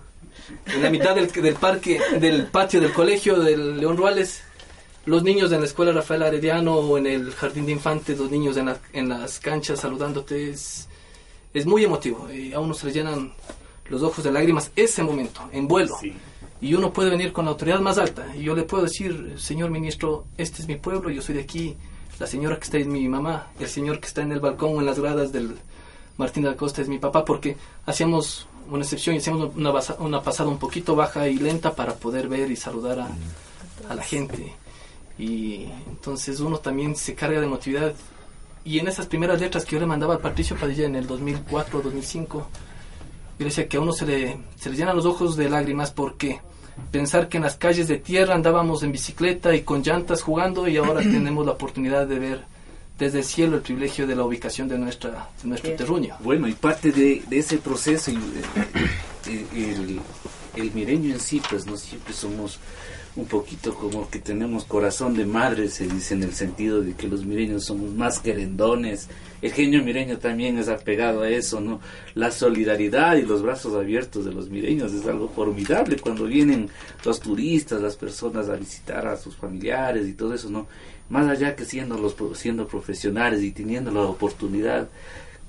en 0.66 0.82
la 0.82 0.90
mitad 0.90 1.14
del, 1.14 1.30
del 1.30 1.54
parque, 1.54 2.00
del 2.20 2.46
patio 2.46 2.80
del 2.80 2.92
colegio 2.92 3.38
del 3.40 3.78
León 3.78 3.96
Ruales, 3.96 4.42
los 5.06 5.22
niños 5.22 5.52
en 5.52 5.60
la 5.60 5.66
escuela 5.66 5.92
Rafael 5.92 6.22
Arediano 6.22 6.74
o 6.74 6.98
en 6.98 7.06
el 7.06 7.32
jardín 7.32 7.66
de 7.66 7.72
infantes, 7.72 8.18
los 8.18 8.30
niños 8.30 8.56
en, 8.56 8.72
en 8.92 9.08
las 9.08 9.38
canchas 9.38 9.80
saludándote, 9.80 10.50
es, 10.50 10.88
es 11.55 11.66
muy 11.66 11.84
emotivo. 11.84 12.28
Y 12.32 12.53
a 12.53 12.61
uno 12.61 12.74
se 12.74 12.86
le 12.86 12.92
llenan 12.92 13.32
los 13.88 14.03
ojos 14.03 14.24
de 14.24 14.32
lágrimas 14.32 14.70
ese 14.76 15.03
momento, 15.03 15.42
en 15.53 15.68
vuelo. 15.68 15.96
Y 16.61 16.74
uno 16.74 16.92
puede 16.92 17.11
venir 17.11 17.32
con 17.32 17.44
la 17.44 17.50
autoridad 17.50 17.80
más 17.80 17.98
alta. 17.98 18.26
Y 18.36 18.44
yo 18.44 18.55
le 18.55 18.62
puedo 18.62 18.84
decir, 18.84 19.34
señor 19.36 19.70
ministro, 19.70 20.26
este 20.38 20.62
es 20.62 20.68
mi 20.68 20.76
pueblo, 20.76 21.11
yo 21.11 21.20
soy 21.20 21.34
de 21.34 21.42
aquí, 21.42 21.76
la 22.18 22.26
señora 22.26 22.57
que 22.57 22.64
está 22.64 22.78
es 22.78 22.86
mi 22.86 23.09
mamá, 23.09 23.48
el 23.59 23.68
señor 23.68 23.98
que 23.98 24.07
está 24.07 24.22
en 24.22 24.32
el 24.32 24.40
balcón 24.40 24.76
o 24.76 24.80
en 24.80 24.86
las 24.86 24.98
gradas 24.98 25.32
del 25.32 25.57
Martín 26.16 26.44
de 26.44 26.50
la 26.50 26.57
Costa 26.57 26.80
es 26.80 26.88
mi 26.88 26.98
papá, 26.98 27.24
porque 27.24 27.57
hacíamos 27.84 28.46
una 28.70 28.84
excepción 28.84 29.16
y 29.16 29.18
hacíamos 29.18 29.55
una, 29.57 29.72
una 29.98 30.22
pasada 30.22 30.48
un 30.48 30.59
poquito 30.59 30.94
baja 30.94 31.28
y 31.28 31.36
lenta 31.36 31.74
para 31.74 31.94
poder 31.94 32.28
ver 32.28 32.50
y 32.50 32.57
saludar 32.57 33.00
a, 33.00 33.09
a 33.88 33.94
la 33.94 34.03
gente. 34.03 34.55
Y 35.18 35.66
entonces 35.88 36.40
uno 36.40 36.59
también 36.59 36.96
se 36.96 37.14
carga 37.14 37.40
de 37.40 37.46
emotividad. 37.46 37.94
Y 38.64 38.78
en 38.78 38.88
esas 38.88 39.06
primeras 39.06 39.40
letras 39.40 39.64
que 39.64 39.72
yo 39.72 39.80
le 39.80 39.86
mandaba 39.86 40.14
al 40.14 40.20
Patricio 40.20 40.56
Padilla 40.56 40.86
en 40.86 40.94
el 40.94 41.06
2004 41.06 41.82
2005, 41.82 42.48
yo 43.38 43.44
decía 43.44 43.68
que 43.68 43.76
a 43.76 43.80
uno 43.80 43.92
se 43.92 44.06
le, 44.06 44.38
se 44.56 44.70
le 44.70 44.76
llenan 44.76 44.96
los 44.96 45.06
ojos 45.06 45.36
de 45.36 45.50
lágrimas 45.50 45.90
porque 45.90 46.40
pensar 46.90 47.28
que 47.28 47.38
en 47.38 47.42
las 47.42 47.56
calles 47.56 47.88
de 47.88 47.98
tierra 47.98 48.34
andábamos 48.34 48.82
en 48.82 48.92
bicicleta 48.92 49.54
y 49.54 49.62
con 49.62 49.82
llantas 49.82 50.22
jugando 50.22 50.68
y 50.68 50.76
ahora 50.76 51.00
tenemos 51.00 51.44
la 51.44 51.52
oportunidad 51.52 52.06
de 52.06 52.18
ver 52.18 52.52
desde 52.98 53.18
el 53.18 53.24
cielo 53.24 53.56
el 53.56 53.62
privilegio 53.62 54.06
de 54.06 54.14
la 54.14 54.24
ubicación 54.24 54.68
de 54.68 54.78
nuestra 54.78 55.28
de 55.42 55.48
nuestro 55.48 55.72
terruño. 55.74 56.16
Bueno, 56.20 56.46
y 56.46 56.52
parte 56.52 56.92
de, 56.92 57.22
ese 57.30 57.58
proceso, 57.58 58.12
eh, 58.12 58.16
eh, 59.26 59.46
el, 59.54 60.00
el, 60.54 60.72
mireño 60.72 61.12
en 61.12 61.20
sí, 61.20 61.42
pues 61.48 61.66
no 61.66 61.76
siempre 61.76 62.14
somos 62.14 62.60
un 63.14 63.26
poquito 63.26 63.74
como 63.74 64.08
que 64.08 64.20
tenemos 64.20 64.64
corazón 64.64 65.14
de 65.14 65.26
madre, 65.26 65.68
se 65.68 65.86
dice 65.86 66.14
en 66.14 66.22
el 66.22 66.32
sentido 66.32 66.80
de 66.80 66.94
que 66.94 67.08
los 67.08 67.26
mireños 67.26 67.64
somos 67.64 67.92
más 67.92 68.20
querendones. 68.20 69.08
El 69.42 69.52
genio 69.52 69.82
mireño 69.84 70.18
también 70.18 70.56
es 70.56 70.68
apegado 70.68 71.22
a 71.22 71.28
eso, 71.28 71.60
¿no? 71.60 71.80
La 72.14 72.30
solidaridad 72.30 73.16
y 73.16 73.22
los 73.22 73.42
brazos 73.42 73.74
abiertos 73.74 74.24
de 74.24 74.32
los 74.32 74.48
mireños 74.48 74.94
es 74.94 75.06
algo 75.06 75.28
formidable 75.28 75.98
cuando 75.98 76.24
vienen 76.24 76.70
los 77.04 77.20
turistas, 77.20 77.82
las 77.82 77.96
personas 77.96 78.48
a 78.48 78.54
visitar 78.56 79.06
a 79.06 79.16
sus 79.18 79.36
familiares 79.36 80.08
y 80.08 80.14
todo 80.14 80.32
eso, 80.32 80.48
¿no? 80.48 80.66
Más 81.10 81.28
allá 81.28 81.54
que 81.54 81.66
siendo 81.66 81.98
los 81.98 82.16
siendo 82.38 82.66
profesionales 82.66 83.42
y 83.42 83.50
teniendo 83.50 83.90
la 83.90 84.02
oportunidad 84.02 84.88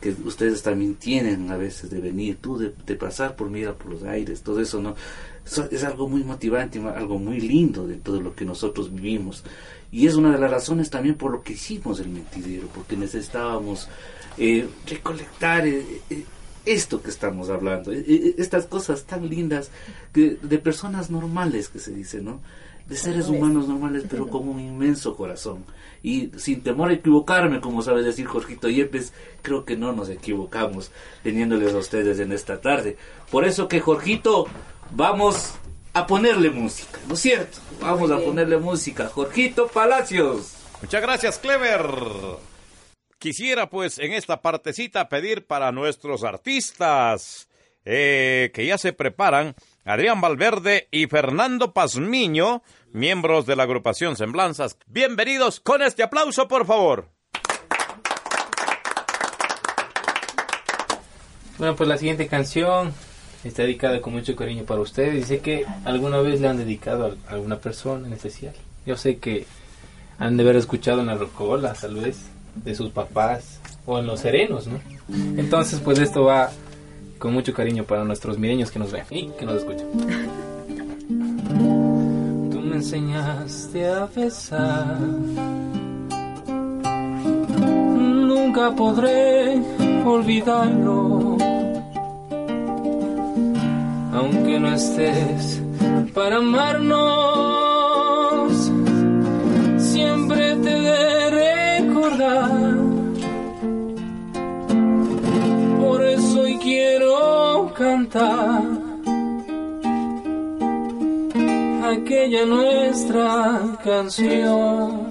que 0.01 0.09
ustedes 0.25 0.61
también 0.61 0.95
tienen 0.95 1.49
a 1.49 1.55
veces 1.55 1.89
de 1.89 2.01
venir, 2.01 2.37
tú 2.41 2.57
de, 2.57 2.73
de 2.85 2.95
pasar 2.95 3.37
por 3.37 3.49
mira 3.49 3.73
por 3.73 3.89
los 3.89 4.03
aires, 4.03 4.41
todo 4.41 4.59
eso, 4.59 4.81
¿no? 4.81 4.97
Es 5.45 5.83
algo 5.83 6.07
muy 6.07 6.23
motivante, 6.23 6.79
algo 6.79 7.19
muy 7.19 7.39
lindo 7.39 7.85
de 7.85 7.95
todo 7.95 8.21
lo 8.21 8.35
que 8.35 8.45
nosotros 8.45 8.93
vivimos. 8.93 9.43
Y 9.91 10.07
es 10.07 10.15
una 10.15 10.31
de 10.31 10.39
las 10.39 10.49
razones 10.49 10.89
también 10.89 11.15
por 11.15 11.31
lo 11.31 11.43
que 11.43 11.53
hicimos 11.53 11.99
el 11.99 12.09
mentidero, 12.09 12.67
porque 12.73 12.97
necesitábamos 12.97 13.87
eh, 14.37 14.67
recolectar 14.87 15.67
eh, 15.67 15.85
eh, 16.09 16.25
esto 16.65 17.01
que 17.01 17.09
estamos 17.09 17.49
hablando, 17.49 17.91
estas 17.91 18.65
cosas 18.65 19.03
tan 19.03 19.29
lindas 19.29 19.69
que, 20.13 20.37
de 20.41 20.57
personas 20.57 21.11
normales 21.11 21.67
que 21.67 21.79
se 21.79 21.91
dice, 21.91 22.21
¿no? 22.21 22.39
De 22.87 22.95
seres 22.95 23.27
humanos 23.27 23.67
normales, 23.67 24.05
pero 24.09 24.27
con 24.27 24.47
un 24.47 24.59
inmenso 24.59 25.15
corazón. 25.15 25.63
Y 26.01 26.31
sin 26.37 26.61
temor 26.61 26.89
a 26.89 26.93
equivocarme, 26.93 27.61
como 27.61 27.81
sabe 27.81 28.01
decir 28.01 28.25
Jorgito 28.25 28.69
Yepes, 28.69 29.13
creo 29.41 29.63
que 29.63 29.77
no 29.77 29.93
nos 29.93 30.09
equivocamos 30.09 30.91
teniéndoles 31.21 31.73
a 31.73 31.77
ustedes 31.77 32.19
en 32.19 32.31
esta 32.31 32.59
tarde. 32.59 32.97
Por 33.29 33.45
eso 33.45 33.67
que 33.67 33.79
Jorgito, 33.79 34.47
vamos 34.91 35.55
a 35.93 36.07
ponerle 36.07 36.49
música, 36.49 36.99
¿no 37.07 37.13
es 37.13 37.19
cierto? 37.19 37.59
Vamos 37.79 38.11
a 38.11 38.17
ponerle 38.17 38.57
música. 38.57 39.07
Jorgito 39.07 39.67
Palacios. 39.67 40.55
Muchas 40.81 41.01
gracias, 41.01 41.39
Clever. 41.39 41.85
Quisiera 43.19 43.69
pues 43.69 43.99
en 43.99 44.13
esta 44.13 44.41
partecita 44.41 45.07
pedir 45.07 45.45
para 45.45 45.71
nuestros 45.71 46.23
artistas 46.23 47.47
eh, 47.85 48.51
que 48.53 48.65
ya 48.65 48.77
se 48.77 48.93
preparan, 48.93 49.55
Adrián 49.85 50.21
Valverde 50.21 50.87
y 50.91 51.07
Fernando 51.07 51.73
Pazmiño, 51.73 52.63
miembros 52.91 53.45
de 53.45 53.55
la 53.55 53.63
agrupación 53.63 54.15
Semblanzas. 54.15 54.77
Bienvenidos 54.87 55.59
con 55.59 55.81
este 55.81 56.03
aplauso, 56.03 56.47
por 56.47 56.65
favor. 56.65 57.09
Bueno, 61.57 61.75
pues 61.75 61.87
la 61.87 61.97
siguiente 61.97 62.27
canción 62.27 62.93
está 63.49 63.63
dedicada 63.63 64.01
con 64.01 64.13
mucho 64.13 64.35
cariño 64.35 64.63
para 64.63 64.81
ustedes. 64.81 65.15
Dice 65.15 65.39
que 65.39 65.65
alguna 65.85 66.19
vez 66.19 66.39
le 66.41 66.47
han 66.47 66.57
dedicado 66.57 67.17
a 67.27 67.33
alguna 67.33 67.57
persona 67.57 68.07
en 68.07 68.13
especial. 68.13 68.53
Yo 68.85 68.97
sé 68.97 69.17
que 69.17 69.45
han 70.17 70.37
de 70.37 70.43
haber 70.43 70.55
escuchado 70.57 71.01
en 71.01 71.07
la 71.07 71.15
rocola, 71.15 71.73
tal 71.73 71.95
vez, 71.95 72.27
de 72.55 72.75
sus 72.75 72.91
papás 72.91 73.59
o 73.85 73.99
en 73.99 74.07
los 74.07 74.21
serenos, 74.21 74.67
¿no? 74.67 74.79
Entonces, 75.37 75.79
pues 75.79 75.99
esto 75.99 76.23
va 76.23 76.51
con 77.19 77.33
mucho 77.33 77.53
cariño 77.53 77.83
para 77.83 78.03
nuestros 78.03 78.37
mireños 78.37 78.71
que 78.71 78.79
nos 78.79 78.91
ven 78.91 79.05
y 79.09 79.29
que 79.31 79.45
nos 79.45 79.57
escuchan. 79.57 79.87
Tú 82.51 82.59
me 82.59 82.75
enseñaste 82.77 83.87
a 83.87 84.05
besar. 84.05 84.99
Nunca 87.97 88.71
podré 88.75 89.61
olvidarlo 90.05 91.32
aunque 94.13 94.59
no 94.59 94.73
estés 94.73 95.61
para 96.13 96.37
amarnos, 96.37 96.91
siempre 99.77 100.55
te 100.57 100.69
de 100.69 101.29
recordar. 101.81 102.77
Por 105.81 106.03
eso 106.03 106.43
quiero 106.61 107.73
cantar 107.75 108.63
aquella 111.93 112.45
nuestra 112.45 113.77
canción. 113.83 115.09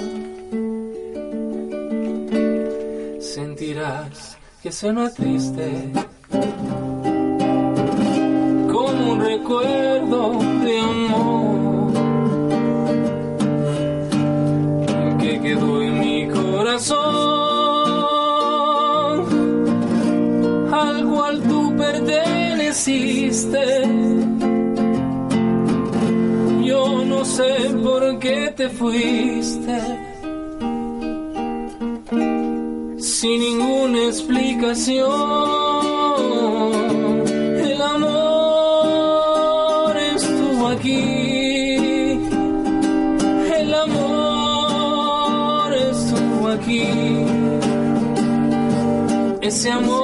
Sentirás 3.20 4.38
que 4.62 4.70
suena 4.70 5.10
triste 5.10 5.90
un 9.08 9.20
recuerdo 9.20 10.38
de 10.64 10.80
amor 10.80 11.92
que 15.20 15.40
quedó 15.40 15.82
en 15.82 16.00
mi 16.00 16.28
corazón, 16.28 17.02
al 20.72 21.04
cual 21.08 21.42
tú 21.42 21.76
perteneciste. 21.76 23.64
Yo 26.64 27.04
no 27.04 27.24
sé 27.24 27.70
por 27.82 28.18
qué 28.18 28.52
te 28.56 28.68
fuiste. 28.68 29.78
Sin 32.98 33.40
ninguna 33.40 34.04
explicación 34.06 35.71
Ese 49.52 49.70
amor 49.70 50.01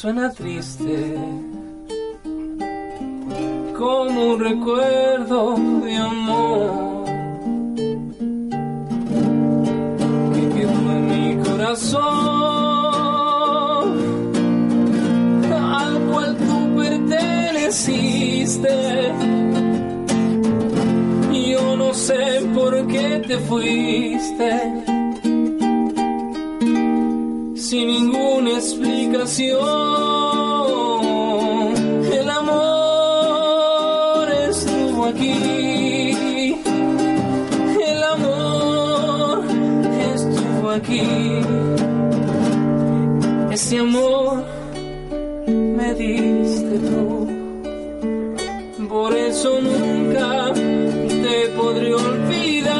suena 0.00 0.32
triste 0.32 1.14
como 3.76 4.32
un 4.32 4.40
recuerdo 4.40 5.56
de 5.84 5.94
amor 5.94 7.04
que 10.32 10.48
quedó 10.54 10.78
en 10.96 11.04
mi 11.06 11.26
corazón, 11.44 12.00
al 15.52 15.98
cual 16.10 16.34
tú 16.48 16.76
perteneciste. 16.78 18.74
Yo 21.30 21.76
no 21.76 21.92
sé 21.92 22.40
por 22.54 22.86
qué 22.86 23.22
te 23.28 23.36
fuiste 23.36 24.50
sin 27.54 27.86
ninguna 27.86 28.50
explicación. 28.52 29.89
Ese 43.50 43.78
amor 43.80 44.44
me 45.48 45.94
diste 45.94 46.78
tú. 46.78 47.26
Por 48.88 49.12
eso 49.16 49.60
nunca 49.60 50.52
te 50.54 51.48
podré 51.56 51.92
olvidar. 51.94 52.72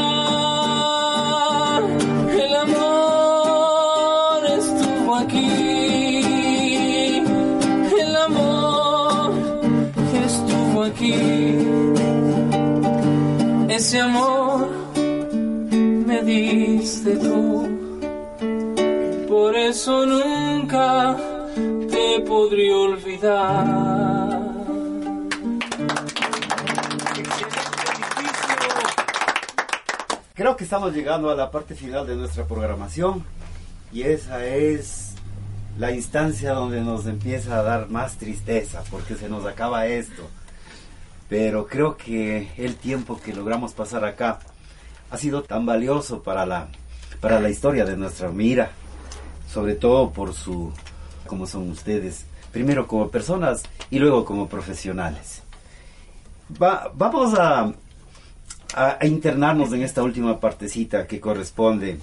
El 2.45 2.55
amor 2.55 4.47
estuvo 4.59 5.17
aquí. 5.17 5.49
El 8.01 8.17
amor 8.29 9.33
estuvo 10.25 10.85
aquí. 10.85 11.15
Ese 13.69 13.99
amor 13.99 14.69
me 16.07 16.23
diste 16.23 17.17
tú 17.17 17.90
por 19.41 19.57
eso 19.57 20.05
nunca 20.05 21.17
te 21.91 22.21
podré 22.27 22.75
olvidar. 22.75 23.67
Creo 30.35 30.57
que 30.57 30.65
estamos 30.65 30.93
llegando 30.93 31.31
a 31.31 31.35
la 31.35 31.51
parte 31.51 31.75
final 31.75 32.07
de 32.07 32.17
nuestra 32.17 32.45
programación 32.45 33.25
y 33.91 34.03
esa 34.03 34.45
es 34.45 35.15
la 35.79 35.91
instancia 35.93 36.53
donde 36.53 36.83
nos 36.83 37.07
empieza 37.07 37.59
a 37.59 37.63
dar 37.63 37.89
más 37.89 38.19
tristeza 38.19 38.83
porque 38.91 39.15
se 39.15 39.31
nos 39.31 39.47
acaba 39.47 39.87
esto. 39.87 40.29
Pero 41.31 41.67
creo 41.67 41.97
que 41.97 42.51
el 42.59 42.77
tiempo 42.77 43.19
que 43.19 43.33
logramos 43.33 43.73
pasar 43.73 44.05
acá 44.05 44.41
ha 45.11 45.17
sido 45.17 45.43
tan 45.43 45.65
valioso 45.65 46.23
para 46.23 46.45
la, 46.45 46.69
para 47.23 47.41
la 47.41 47.49
historia 47.49 47.87
de 47.87 47.97
nuestra 47.97 48.29
mira, 48.29 48.73
sobre 49.53 49.75
todo 49.75 50.11
por 50.13 50.35
su, 50.35 50.73
como 51.27 51.47
son 51.47 51.71
ustedes, 51.71 52.25
primero 52.53 52.87
como 52.87 53.09
personas 53.09 53.63
y 53.91 53.99
luego 53.99 54.25
como 54.25 54.49
profesionales. 54.49 55.43
vamos 56.49 57.35
a, 57.39 57.73
internarnos 59.03 59.73
en 59.73 59.83
esta 59.83 60.03
última 60.03 60.39
partecita 60.39 61.07
que 61.07 61.21
corresponde 61.21 61.99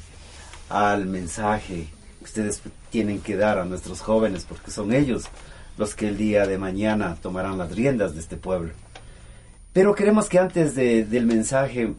al 0.69 1.05
mensaje 1.05 1.87
que 2.19 2.25
ustedes 2.25 2.61
tienen 2.89 3.21
que 3.21 3.37
dar 3.37 3.57
a 3.57 3.65
nuestros 3.65 4.01
jóvenes, 4.01 4.43
porque 4.43 4.71
son 4.71 4.93
ellos 4.93 5.25
los 5.77 5.95
que 5.95 6.09
el 6.09 6.17
día 6.17 6.45
de 6.45 6.57
mañana 6.57 7.15
tomarán 7.21 7.57
las 7.57 7.73
riendas 7.73 8.13
de 8.15 8.19
este 8.19 8.35
pueblo. 8.35 8.73
Pero 9.71 9.95
queremos 9.95 10.27
que 10.27 10.39
antes 10.39 10.75
del 10.75 11.25
mensaje 11.25 11.93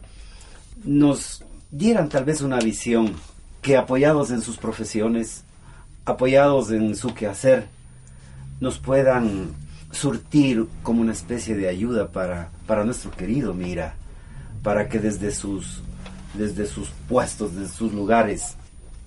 nos 0.83 1.43
dieran 1.71 2.09
tal 2.09 2.25
vez 2.25 2.41
una 2.41 2.59
visión 2.59 3.15
que 3.61 3.77
apoyados 3.77 4.31
en 4.31 4.41
sus 4.41 4.57
profesiones, 4.57 5.43
apoyados 6.05 6.71
en 6.71 6.95
su 6.95 7.13
quehacer, 7.13 7.67
nos 8.59 8.77
puedan 8.79 9.53
surtir 9.91 10.67
como 10.83 11.01
una 11.01 11.13
especie 11.13 11.55
de 11.55 11.67
ayuda 11.67 12.11
para, 12.11 12.49
para 12.67 12.83
nuestro 12.83 13.11
querido 13.11 13.53
Mira, 13.53 13.95
para 14.63 14.87
que 14.89 14.99
desde 14.99 15.31
sus, 15.31 15.81
desde 16.33 16.65
sus 16.65 16.89
puestos, 17.07 17.55
desde 17.55 17.73
sus 17.73 17.93
lugares, 17.93 18.55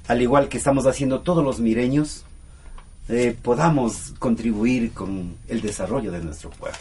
al 0.09 0.23
igual 0.23 0.49
que 0.49 0.59
estamos 0.59 0.87
haciendo 0.87 1.21
todos 1.21 1.45
los 1.45 1.61
mireños, 1.61 2.25
eh, 3.09 3.37
podamos 3.41 4.15
contribuir 4.19 4.93
con 4.93 5.37
el 5.49 5.61
desarrollo 5.61 6.13
de 6.13 6.21
nuestro 6.21 6.51
pueblo. 6.51 6.79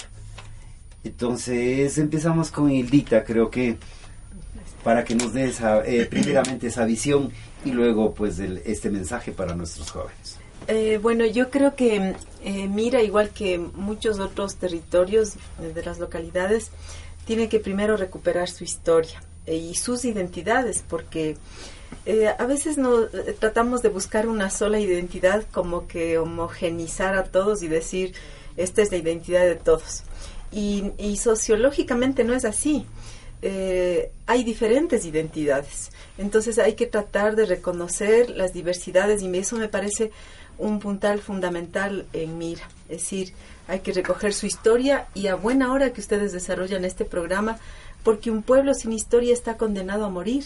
Entonces 1.04 1.98
empezamos 1.98 2.52
con 2.52 2.72
Hildita, 2.72 3.24
creo 3.24 3.50
que 3.50 3.78
para 4.84 5.04
que 5.04 5.16
nos 5.16 5.34
dé 5.34 5.46
esa, 5.46 5.86
eh, 5.86 6.06
primeramente 6.06 6.68
esa 6.68 6.86
visión 6.86 7.32
y 7.66 7.72
luego 7.72 8.14
pues 8.14 8.40
este 8.40 8.90
mensaje 8.90 9.32
para 9.32 9.56
nuestros 9.56 9.92
jóvenes. 9.92 10.38
Eh, 10.68 11.00
bueno, 11.02 11.26
yo 11.26 11.50
creo 11.50 11.76
que 11.76 12.16
eh, 12.44 12.68
Mira, 12.68 13.02
igual 13.02 13.30
que 13.30 13.58
muchos 13.58 14.20
otros 14.20 14.56
territorios 14.56 15.34
de 15.60 15.84
las 15.84 16.00
localidades, 16.00 16.72
tiene 17.26 17.50
que 17.50 17.60
primero 17.60 17.98
recuperar 17.98 18.50
su 18.50 18.64
historia 18.64 19.22
y 19.48 19.76
sus 19.76 20.06
identidades, 20.06 20.84
porque 20.88 21.38
a 22.38 22.46
veces 22.46 22.78
no 22.78 23.06
tratamos 23.40 23.82
de 23.82 23.90
buscar 23.90 24.28
una 24.28 24.50
sola 24.50 24.80
identidad 24.80 25.46
como 25.52 25.88
que 25.88 26.18
homogenizar 26.18 27.16
a 27.16 27.26
todos 27.26 27.62
y 27.64 27.68
decir 27.68 28.14
esta 28.58 28.82
es 28.82 28.92
la 28.92 28.98
identidad 28.98 29.44
de 29.44 29.56
todos. 29.56 30.04
Y 30.52 31.18
sociológicamente 31.18 32.24
no 32.24 32.34
es 32.34 32.44
así. 32.46 32.86
Eh, 33.42 34.12
hay 34.28 34.44
diferentes 34.44 35.06
identidades. 35.06 35.92
Entonces 36.18 36.60
hay 36.60 36.74
que 36.74 36.86
tratar 36.86 37.36
de 37.36 37.46
reconocer 37.46 38.30
las 38.30 38.54
diversidades 38.54 39.22
y 39.22 39.38
eso 39.38 39.58
me 39.58 39.68
parece 39.68 40.12
un 40.58 40.80
puntal 40.80 41.20
fundamental 41.20 42.06
en 42.14 42.38
Mira. 42.38 42.68
Es 42.88 43.02
decir, 43.02 43.34
hay 43.68 43.80
que 43.80 43.94
recoger 43.94 44.34
su 44.34 44.46
historia 44.46 45.08
y 45.16 45.28
a 45.28 45.36
buena 45.36 45.74
hora 45.74 45.92
que 45.92 46.02
ustedes 46.02 46.34
desarrollan 46.34 46.86
este 46.86 47.06
programa, 47.06 47.58
porque 48.04 48.30
un 48.30 48.44
pueblo 48.44 48.74
sin 48.74 48.94
historia 48.94 49.34
está 49.34 49.58
condenado 49.58 50.06
a 50.06 50.10
morir 50.10 50.46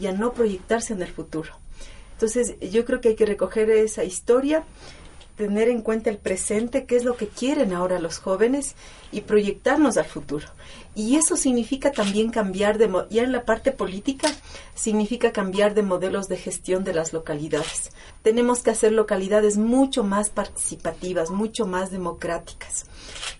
y 0.00 0.06
a 0.06 0.12
no 0.12 0.32
proyectarse 0.32 0.94
en 0.94 1.02
el 1.02 1.08
futuro. 1.08 1.50
Entonces 2.12 2.54
yo 2.60 2.84
creo 2.84 3.00
que 3.00 3.10
hay 3.10 3.16
que 3.16 3.26
recoger 3.26 3.70
esa 3.70 4.04
historia 4.04 4.64
tener 5.40 5.68
en 5.68 5.80
cuenta 5.80 6.10
el 6.10 6.18
presente, 6.18 6.84
qué 6.84 6.96
es 6.96 7.04
lo 7.04 7.16
que 7.16 7.26
quieren 7.26 7.72
ahora 7.72 7.98
los 7.98 8.18
jóvenes 8.18 8.74
y 9.10 9.22
proyectarnos 9.22 9.96
al 9.96 10.04
futuro. 10.04 10.46
Y 10.94 11.16
eso 11.16 11.34
significa 11.36 11.92
también 11.92 12.30
cambiar 12.30 12.76
de, 12.76 12.90
ya 13.08 13.22
en 13.22 13.32
la 13.32 13.46
parte 13.46 13.72
política, 13.72 14.28
significa 14.74 15.32
cambiar 15.32 15.72
de 15.72 15.82
modelos 15.82 16.28
de 16.28 16.36
gestión 16.36 16.84
de 16.84 16.92
las 16.92 17.14
localidades. 17.14 17.90
Tenemos 18.22 18.62
que 18.62 18.70
hacer 18.70 18.92
localidades 18.92 19.56
mucho 19.56 20.04
más 20.04 20.28
participativas, 20.28 21.30
mucho 21.30 21.66
más 21.66 21.90
democráticas. 21.90 22.84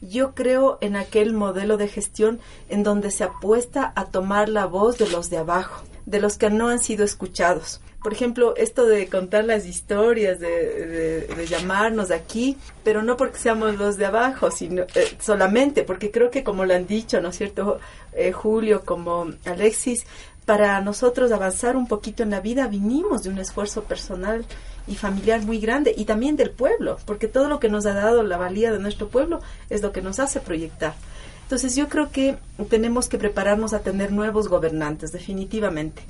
Yo 0.01 0.34
creo 0.34 0.78
en 0.80 0.96
aquel 0.96 1.34
modelo 1.34 1.76
de 1.76 1.88
gestión 1.88 2.40
en 2.70 2.82
donde 2.82 3.11
se 3.11 3.24
apuesta 3.24 3.92
a 3.94 4.07
tomar 4.07 4.48
la 4.48 4.64
voz 4.64 4.96
de 4.96 5.11
los 5.11 5.28
de 5.28 5.36
abajo, 5.36 5.84
de 6.07 6.20
los 6.20 6.38
que 6.38 6.48
no 6.48 6.68
han 6.68 6.78
sido 6.78 7.05
escuchados, 7.05 7.82
por 8.03 8.12
ejemplo, 8.12 8.55
esto 8.57 8.86
de 8.86 9.09
contar 9.09 9.44
las 9.44 9.66
historias, 9.66 10.40
de, 10.40 11.46
llamarnos 11.48 12.11
aquí, 12.11 12.57
pero 12.84 13.03
no 13.03 13.16
porque 13.16 13.38
seamos 13.38 13.76
los 13.76 13.96
de 13.96 14.07
abajo, 14.07 14.51
sino 14.51 14.82
eh, 14.94 15.16
solamente, 15.18 15.82
porque 15.82 16.11
creo 16.11 16.30
que 16.30 16.44
como 16.44 16.64
lo 16.64 16.74
han 16.74 16.86
dicho, 16.86 17.20
¿no 17.20 17.28
es 17.28 17.36
cierto, 17.36 17.78
eh, 18.12 18.32
Julio, 18.32 18.84
como 18.84 19.28
Alexis, 19.44 20.07
para 20.46 20.80
nosotros 20.80 21.30
avanzar 21.32 21.76
un 21.76 21.86
poquito 21.86 22.22
en 22.22 22.30
la 22.30 22.40
vida 22.40 22.66
vinimos 22.66 23.22
de 23.22 23.30
un 23.30 23.38
esfuerzo 23.38 23.84
personal 23.84 24.44
y 24.86 24.96
familiar 24.96 25.42
muy 25.42 25.61
grande 25.61 25.94
y 25.96 26.05
también 26.07 26.36
del 26.36 26.51
pueblo, 26.51 26.98
porque 27.05 27.28
todo 27.28 27.48
lo 27.48 27.61
que 27.61 27.68
nos 27.68 27.86
ha 27.86 27.94
dado 27.94 28.22
la 28.22 28.36
valía 28.36 28.72
de 28.72 28.78
nuestro 28.78 29.09
pueblo 29.09 29.40
es 29.68 29.82
lo 29.82 29.92
que 29.92 30.03
nos 30.03 30.18
hace 30.18 30.40
proyectar. 30.40 30.94
Entonces 31.42 31.74
yo 31.76 31.88
creo 31.88 32.11
que 32.11 32.36
tenemos 32.68 33.09
que 33.09 33.18
prepararnos 33.18 33.72
a 33.74 33.80
tener 33.80 34.12
nuevos 34.12 34.48
gobernantes, 34.48 35.12
definitivamente. 35.12 36.03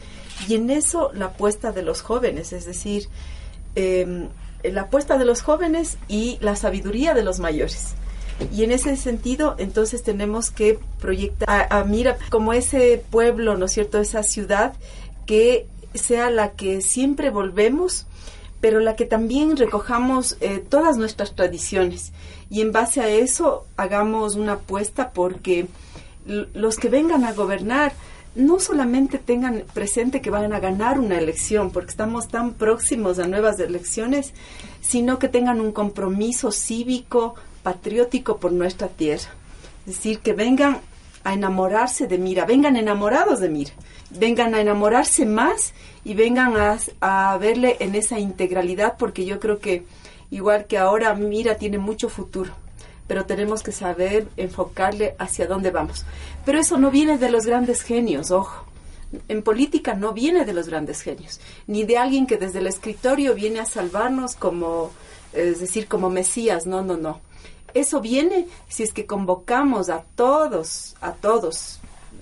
Y 0.48 0.54
en 0.54 0.70
eso 0.70 1.10
la 1.14 1.26
apuesta 1.26 1.72
de 1.72 1.82
los 1.82 2.02
jóvenes, 2.02 2.52
es 2.52 2.66
decir, 2.66 3.08
em, 3.74 4.28
la 4.62 4.82
apuesta 4.82 5.18
de 5.18 5.24
los 5.24 5.42
jóvenes 5.42 5.98
y 6.08 6.38
la 6.40 6.56
sabiduría 6.56 7.14
de 7.14 7.22
los 7.22 7.40
mayores. 7.40 7.94
Y 8.54 8.64
en 8.64 8.72
ese 8.72 8.96
sentido, 8.96 9.54
entonces 9.58 10.02
tenemos 10.02 10.50
que 10.50 10.78
proyectar 10.98 11.66
a, 11.70 11.84
Mira 11.84 12.16
como 12.30 12.52
ese 12.52 13.02
pueblo, 13.10 13.56
¿no 13.56 13.66
es 13.66 13.72
cierto?, 13.72 13.98
esa 13.98 14.22
ciudad 14.22 14.74
que 15.26 15.66
sea 15.94 16.30
la 16.30 16.52
que 16.52 16.80
siempre 16.80 17.30
volvemos, 17.30 18.06
pero 18.60 18.80
la 18.80 18.96
que 18.96 19.04
también 19.04 19.56
recojamos 19.56 20.36
eh, 20.40 20.58
todas 20.66 20.96
nuestras 20.96 21.34
tradiciones. 21.34 22.12
Y 22.48 22.62
en 22.62 22.72
base 22.72 23.00
a 23.00 23.08
eso 23.08 23.66
hagamos 23.76 24.34
una 24.36 24.54
apuesta 24.54 25.12
porque 25.12 25.66
los 26.26 26.76
que 26.76 26.88
vengan 26.88 27.24
a 27.24 27.32
gobernar 27.32 27.92
no 28.34 28.60
solamente 28.60 29.18
tengan 29.18 29.64
presente 29.74 30.20
que 30.20 30.30
van 30.30 30.52
a 30.52 30.60
ganar 30.60 31.00
una 31.00 31.18
elección, 31.18 31.70
porque 31.70 31.90
estamos 31.90 32.28
tan 32.28 32.52
próximos 32.54 33.18
a 33.18 33.26
nuevas 33.26 33.58
elecciones, 33.58 34.32
sino 34.80 35.18
que 35.18 35.28
tengan 35.28 35.60
un 35.60 35.72
compromiso 35.72 36.52
cívico, 36.52 37.34
patriótico 37.62 38.38
por 38.38 38.52
nuestra 38.52 38.88
tierra. 38.88 39.30
Es 39.86 39.96
decir, 39.96 40.20
que 40.20 40.32
vengan 40.32 40.80
a 41.24 41.34
enamorarse 41.34 42.06
de 42.06 42.18
Mira, 42.18 42.44
vengan 42.46 42.76
enamorados 42.76 43.40
de 43.40 43.48
Mira, 43.48 43.72
vengan 44.10 44.54
a 44.54 44.60
enamorarse 44.60 45.26
más 45.26 45.74
y 46.04 46.14
vengan 46.14 46.56
a, 46.56 46.78
a 47.00 47.36
verle 47.38 47.76
en 47.80 47.94
esa 47.94 48.18
integralidad, 48.18 48.96
porque 48.96 49.24
yo 49.24 49.40
creo 49.40 49.58
que 49.58 49.84
igual 50.30 50.66
que 50.66 50.78
ahora 50.78 51.14
Mira 51.14 51.56
tiene 51.56 51.78
mucho 51.78 52.08
futuro 52.08 52.52
pero 53.10 53.26
tenemos 53.26 53.64
que 53.64 53.72
saber 53.72 54.28
enfocarle 54.36 55.16
hacia 55.18 55.48
dónde 55.48 55.72
vamos. 55.72 56.04
Pero 56.46 56.60
eso 56.60 56.78
no 56.78 56.92
viene 56.92 57.18
de 57.18 57.28
los 57.28 57.44
grandes 57.44 57.82
genios, 57.82 58.30
ojo. 58.30 58.66
En 59.26 59.42
política 59.42 59.94
no 59.94 60.12
viene 60.12 60.44
de 60.44 60.52
los 60.52 60.68
grandes 60.68 61.02
genios, 61.02 61.40
ni 61.66 61.82
de 61.82 61.98
alguien 61.98 62.28
que 62.28 62.36
desde 62.36 62.60
el 62.60 62.68
escritorio 62.68 63.34
viene 63.34 63.58
a 63.58 63.64
salvarnos 63.64 64.36
como, 64.36 64.92
es 65.32 65.58
decir, 65.58 65.88
como 65.88 66.08
Mesías, 66.08 66.66
no, 66.66 66.82
no, 66.82 66.96
no. 66.96 67.20
Eso 67.74 68.00
viene 68.00 68.46
si 68.68 68.84
es 68.84 68.92
que 68.92 69.06
convocamos 69.06 69.90
a 69.90 70.04
todos, 70.14 70.94
a 71.00 71.10
todos, 71.14 71.80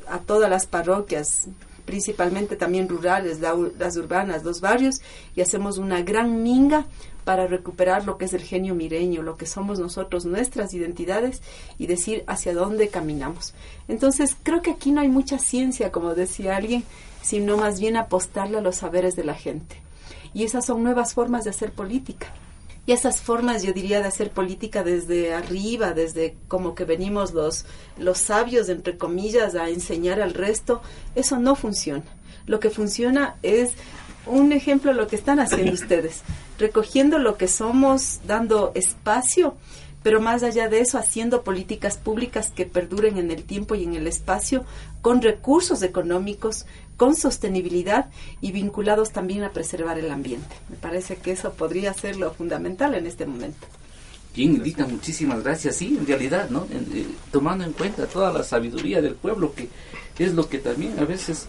a 0.09 0.21
todas 0.21 0.49
las 0.49 0.65
parroquias, 0.65 1.49
principalmente 1.85 2.57
también 2.57 2.89
rurales, 2.89 3.41
las 3.41 3.97
urbanas, 3.99 4.43
los 4.43 4.63
barrios, 4.63 5.03
y 5.37 5.43
hacemos 5.43 5.77
una 5.77 6.01
gran 6.01 6.43
minga 6.43 6.87
para 7.29 7.47
recuperar 7.47 8.07
lo 8.07 8.17
que 8.17 8.25
es 8.25 8.33
el 8.33 8.41
genio 8.41 8.75
mireño, 8.75 9.21
lo 9.21 9.37
que 9.37 9.45
somos 9.45 9.79
nosotros, 9.79 10.25
nuestras 10.25 10.73
identidades 10.73 11.43
y 11.77 11.87
decir 11.87 12.25
hacia 12.27 12.55
dónde 12.55 12.89
caminamos. 12.89 13.53
Entonces, 13.87 14.35
creo 14.43 14.63
que 14.63 14.71
aquí 14.71 14.93
no 14.93 15.03
hay 15.03 15.09
mucha 15.09 15.39
ciencia, 15.39 15.93
como 15.93 16.15
decía 16.15 16.57
alguien, 16.57 16.85
sino 17.21 17.59
más 17.59 17.81
bien 17.81 17.99
apostarle 17.99 18.57
a 18.57 18.63
los 18.63 18.77
saberes 18.77 19.15
de 19.15 19.25
la 19.25 19.35
gente. 19.35 19.77
Y 20.33 20.45
esas 20.45 20.65
son 20.65 20.83
nuevas 20.83 21.13
formas 21.13 21.45
de 21.45 21.51
hacer 21.51 21.71
política. 21.71 22.29
Y 22.87 22.93
esas 22.93 23.21
formas, 23.21 23.63
yo 23.63 23.75
diría, 23.75 24.01
de 24.01 24.09
hacer 24.09 24.31
política 24.31 24.83
desde 24.83 25.35
arriba, 25.35 25.93
desde 25.93 26.35
como 26.49 26.75
que 26.75 26.87
venimos 26.87 27.35
los, 27.35 27.67
los 27.99 28.17
sabios, 28.17 28.71
entre 28.71 28.97
comillas, 28.97 29.55
a 29.55 29.69
enseñar 29.69 30.23
al 30.23 30.33
resto, 30.33 30.81
eso 31.15 31.39
no 31.39 31.57
funciona. 31.57 32.07
Lo 32.47 32.59
que 32.59 32.71
funciona 32.71 33.37
es 33.43 33.73
un 34.25 34.53
ejemplo 34.53 34.93
de 34.93 34.97
lo 34.97 35.09
que 35.09 35.17
están 35.17 35.41
haciendo 35.41 35.73
ustedes, 35.75 36.23
recogiendo 36.59 37.19
lo 37.19 37.37
que 37.37 37.49
somos, 37.49 38.21
dando 38.27 38.73
espacio, 38.75 39.57
pero 40.03 40.21
más 40.21 40.43
allá 40.43 40.69
de 40.69 40.81
eso, 40.81 40.99
haciendo 40.99 41.43
políticas 41.43 41.97
públicas 41.97 42.51
que 42.55 42.67
perduren 42.67 43.19
en 43.19 43.31
el 43.31 43.45
tiempo 43.45 43.75
y 43.75 43.85
en 43.85 43.95
el 43.95 44.07
espacio, 44.07 44.65
con 45.03 45.23
recursos 45.23 45.83
económicos, 45.83 46.67
con 46.97 47.15
sostenibilidad 47.15 48.11
y 48.41 48.53
vinculados 48.53 49.13
también 49.13 49.45
a 49.45 49.53
preservar 49.53 49.99
el 49.99 50.11
ambiente. 50.11 50.55
Me 50.69 50.77
parece 50.77 51.17
que 51.17 51.33
eso 51.33 51.53
podría 51.53 51.95
ser 51.95 52.17
lo 52.17 52.33
fundamental 52.33 52.95
en 52.95 53.07
este 53.07 53.27
momento. 53.27 53.67
Bien, 54.35 54.57
Edita, 54.57 54.87
muchísimas 54.87 55.43
gracias. 55.43 55.77
Sí, 55.77 55.97
en 55.99 56.07
realidad, 56.07 56.49
¿no? 56.51 56.67
Eh, 56.71 57.07
tomando 57.33 57.65
en 57.65 57.73
cuenta 57.73 58.07
toda 58.07 58.33
la 58.33 58.45
sabiduría 58.45 59.01
del 59.03 59.15
pueblo, 59.15 59.53
que 59.55 59.69
es 60.19 60.33
lo 60.33 60.49
que 60.49 60.59
también 60.59 60.99
a 60.99 61.05
veces 61.05 61.49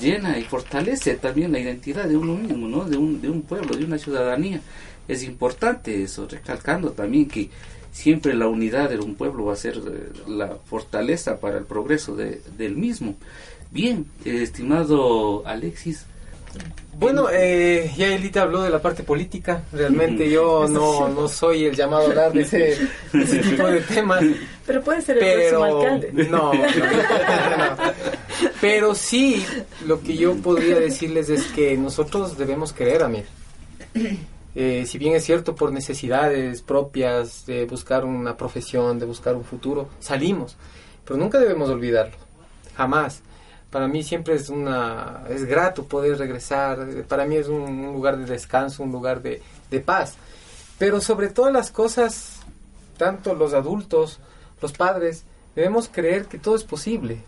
llena 0.00 0.38
y 0.38 0.42
fortalece 0.42 1.14
también 1.14 1.52
la 1.52 1.58
identidad 1.58 2.04
de 2.04 2.16
uno 2.16 2.34
mismo, 2.34 2.68
¿no? 2.68 2.84
De 2.84 2.96
un, 2.96 3.20
de 3.20 3.30
un 3.30 3.42
pueblo, 3.42 3.76
de 3.76 3.84
una 3.84 3.98
ciudadanía. 3.98 4.60
Es 5.08 5.22
importante 5.24 6.02
eso, 6.02 6.26
recalcando 6.28 6.92
también 6.92 7.28
que 7.28 7.50
siempre 7.92 8.34
la 8.34 8.48
unidad 8.48 8.90
de 8.90 8.98
un 8.98 9.14
pueblo 9.14 9.46
va 9.46 9.52
a 9.52 9.56
ser 9.56 9.76
eh, 9.76 10.10
la 10.28 10.56
fortaleza 10.64 11.38
para 11.38 11.58
el 11.58 11.64
progreso 11.64 12.16
de, 12.16 12.40
del 12.56 12.76
mismo. 12.76 13.16
Bien, 13.70 14.06
estimado 14.24 15.46
Alexis. 15.46 16.06
Bueno, 16.98 17.28
eh, 17.32 17.90
ya 17.96 18.08
Elita 18.08 18.42
habló 18.42 18.62
de 18.62 18.70
la 18.70 18.80
parte 18.80 19.02
política. 19.02 19.62
Realmente 19.72 20.30
yo 20.30 20.68
no, 20.68 21.08
no 21.08 21.26
soy 21.26 21.64
el 21.64 21.74
llamado 21.74 22.02
a 22.02 22.06
hablar 22.06 22.32
de 22.32 22.42
ese, 22.42 22.76
tipo 23.10 23.66
de 23.66 23.80
temas. 23.80 24.22
Pero 24.66 24.82
puede 24.82 25.00
ser 25.00 25.18
el 25.18 25.50
próximo 25.50 25.64
alcalde. 25.64 26.12
no, 26.28 26.52
no, 26.52 26.60
Pero 28.62 28.94
sí, 28.94 29.44
lo 29.86 30.00
que 30.00 30.16
yo 30.16 30.36
podría 30.36 30.78
decirles 30.78 31.28
es 31.30 31.48
que 31.48 31.76
nosotros 31.76 32.38
debemos 32.38 32.72
creer 32.72 33.02
a 33.02 33.08
mí. 33.08 33.24
Eh, 34.54 34.84
si 34.86 34.98
bien 34.98 35.14
es 35.14 35.24
cierto 35.24 35.54
por 35.54 35.72
necesidades 35.72 36.60
propias 36.60 37.46
de 37.46 37.64
buscar 37.64 38.04
una 38.04 38.36
profesión, 38.36 38.98
de 38.98 39.06
buscar 39.06 39.34
un 39.34 39.44
futuro, 39.44 39.88
salimos, 39.98 40.58
pero 41.06 41.18
nunca 41.18 41.38
debemos 41.38 41.70
olvidarlo, 41.70 42.18
jamás. 42.76 43.22
Para 43.70 43.88
mí 43.88 44.02
siempre 44.02 44.34
es 44.34 44.50
una 44.50 45.24
es 45.30 45.46
grato 45.46 45.84
poder 45.84 46.18
regresar, 46.18 46.86
para 47.08 47.24
mí 47.24 47.36
es 47.36 47.48
un, 47.48 47.94
lugar 47.94 48.18
de 48.18 48.26
descanso, 48.26 48.82
un 48.82 48.92
lugar 48.92 49.22
de, 49.22 49.40
de 49.70 49.80
paz. 49.80 50.16
Pero 50.78 51.00
sobre 51.00 51.30
todas 51.30 51.52
las 51.52 51.70
cosas, 51.70 52.40
tanto 52.98 53.34
los 53.34 53.54
adultos, 53.54 54.20
los 54.60 54.72
padres, 54.74 55.24
debemos 55.56 55.88
creer 55.88 56.26
que 56.26 56.38
todo 56.38 56.56
es 56.56 56.64
posible, 56.64 57.22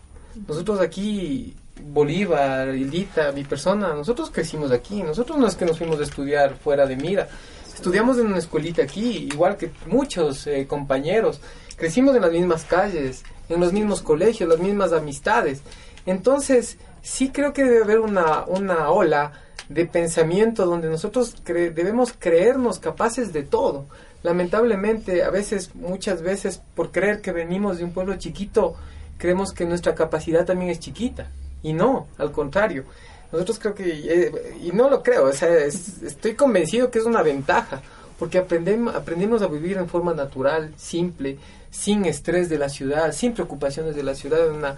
nosotros 0.47 0.80
aquí, 0.80 1.55
Bolívar, 1.82 2.74
Hildita, 2.74 3.32
mi 3.32 3.45
persona, 3.45 3.95
nosotros 3.95 4.30
crecimos 4.30 4.70
aquí. 4.70 5.03
Nosotros 5.03 5.39
no 5.39 5.47
es 5.47 5.55
que 5.55 5.64
nos 5.64 5.78
fuimos 5.78 6.01
a 6.01 6.05
estudiar 6.05 6.57
fuera 6.57 6.87
de 6.87 6.97
Mira. 6.97 7.28
Estudiamos 7.74 8.18
en 8.18 8.26
una 8.26 8.39
escuelita 8.39 8.82
aquí, 8.82 9.28
igual 9.32 9.57
que 9.57 9.70
muchos 9.87 10.47
eh, 10.47 10.66
compañeros. 10.66 11.41
Crecimos 11.76 12.14
en 12.14 12.22
las 12.22 12.32
mismas 12.32 12.64
calles, 12.64 13.24
en 13.49 13.61
los 13.61 13.72
mismos 13.72 14.01
colegios, 14.01 14.49
las 14.49 14.61
mismas 14.61 14.93
amistades. 14.93 15.62
Entonces, 16.07 16.78
sí 17.03 17.30
creo 17.30 17.53
que 17.53 17.64
debe 17.64 17.82
haber 17.82 18.01
una, 18.01 18.45
una 18.47 18.91
ola 18.91 19.32
de 19.68 19.87
pensamiento 19.87 20.66
donde 20.66 20.89
nosotros 20.89 21.35
debemos 21.45 22.14
creernos 22.18 22.78
capaces 22.78 23.32
de 23.32 23.43
todo. 23.43 23.87
Lamentablemente, 24.22 25.22
a 25.22 25.30
veces, 25.30 25.74
muchas 25.74 26.22
veces, 26.22 26.62
por 26.74 26.93
creer 26.93 27.20
que 27.20 27.32
venimos 27.32 27.78
de 27.78 27.85
un 27.85 27.93
pueblo 27.93 28.16
chiquito, 28.16 28.76
creemos 29.19 29.53
que 29.53 29.65
nuestra 29.65 29.95
capacidad 29.95 30.45
también 30.45 30.71
es 30.71 30.81
chiquita. 30.81 31.31
Y 31.62 31.73
no, 31.73 32.09
al 32.19 32.31
contrario. 32.33 32.85
Nosotros 33.33 33.59
creo 33.59 33.75
que, 33.75 33.85
eh, 33.89 34.59
y 34.62 34.71
no 34.71 34.89
lo 34.89 35.03
creo, 35.03 35.25
o 35.25 35.33
sea, 35.33 35.49
estoy 35.65 36.35
convencido 36.35 36.91
que 36.91 37.01
es 37.01 37.05
una 37.05 37.23
ventaja, 37.23 37.83
porque 38.17 38.39
aprendemos, 38.39 38.95
aprendimos 38.95 39.43
a 39.43 39.49
vivir 39.49 39.77
en 39.77 39.89
forma 39.89 40.15
natural, 40.15 40.73
simple, 40.77 41.39
sin 41.69 42.05
estrés 42.05 42.49
de 42.49 42.59
la 42.59 42.69
ciudad, 42.69 43.11
sin 43.11 43.35
preocupaciones 43.35 43.97
de 43.97 44.05
la 44.05 44.15
ciudad. 44.15 44.49
Una, 44.49 44.77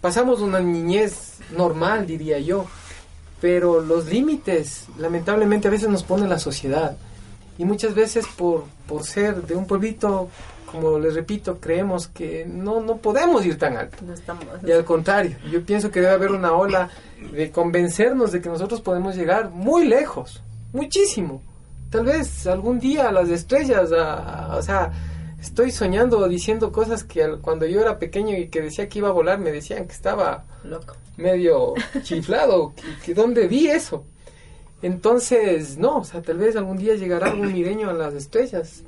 pasamos 0.00 0.40
una 0.40 0.60
niñez 0.60 1.38
normal, 1.56 2.06
diría 2.06 2.38
yo, 2.38 2.66
pero 3.40 3.80
los 3.80 4.06
límites, 4.06 4.84
lamentablemente, 4.98 5.66
a 5.66 5.72
veces 5.72 5.88
nos 5.88 6.04
pone 6.04 6.28
la 6.28 6.38
sociedad. 6.38 6.96
Y 7.58 7.64
muchas 7.64 7.94
veces 7.94 8.26
por, 8.36 8.64
por 8.86 9.02
ser 9.02 9.42
de 9.42 9.56
un 9.56 9.66
pueblito 9.66 10.28
como 10.76 10.98
les 10.98 11.14
repito, 11.14 11.58
creemos 11.58 12.06
que 12.06 12.44
no, 12.46 12.80
no 12.80 12.98
podemos 12.98 13.44
ir 13.44 13.58
tan 13.58 13.76
alto. 13.76 13.96
y 14.66 14.72
al 14.72 14.84
contrario, 14.84 15.36
yo 15.50 15.64
pienso 15.64 15.90
que 15.90 16.00
debe 16.00 16.12
haber 16.12 16.32
una 16.32 16.52
ola 16.52 16.90
de 17.32 17.50
convencernos 17.50 18.32
de 18.32 18.40
que 18.40 18.48
nosotros 18.48 18.80
podemos 18.80 19.16
llegar 19.16 19.50
muy 19.50 19.86
lejos, 19.86 20.42
muchísimo. 20.72 21.42
Tal 21.90 22.04
vez 22.04 22.46
algún 22.46 22.78
día 22.78 23.08
a 23.08 23.12
las 23.12 23.30
estrellas, 23.30 23.90
o 23.90 24.62
sea, 24.62 24.92
estoy 25.40 25.70
soñando 25.70 26.28
diciendo 26.28 26.72
cosas 26.72 27.04
que 27.04 27.38
cuando 27.40 27.66
yo 27.66 27.80
era 27.80 27.98
pequeño 27.98 28.36
y 28.36 28.48
que 28.48 28.60
decía 28.60 28.88
que 28.88 28.98
iba 28.98 29.08
a 29.08 29.12
volar, 29.12 29.38
me 29.38 29.52
decían 29.52 29.86
que 29.86 29.92
estaba 29.92 30.44
loco, 30.64 30.96
medio 31.16 31.74
chiflado, 32.02 32.74
que, 33.04 33.14
dónde 33.14 33.46
vi 33.48 33.68
eso. 33.68 34.04
Entonces, 34.82 35.78
no, 35.78 35.98
o 35.98 36.04
sea, 36.04 36.20
tal 36.20 36.36
vez 36.38 36.54
algún 36.54 36.76
día 36.76 36.96
llegará 36.96 37.28
algún 37.28 37.52
mireño 37.52 37.88
a 37.88 37.94
las 37.94 38.12
estrellas. 38.12 38.82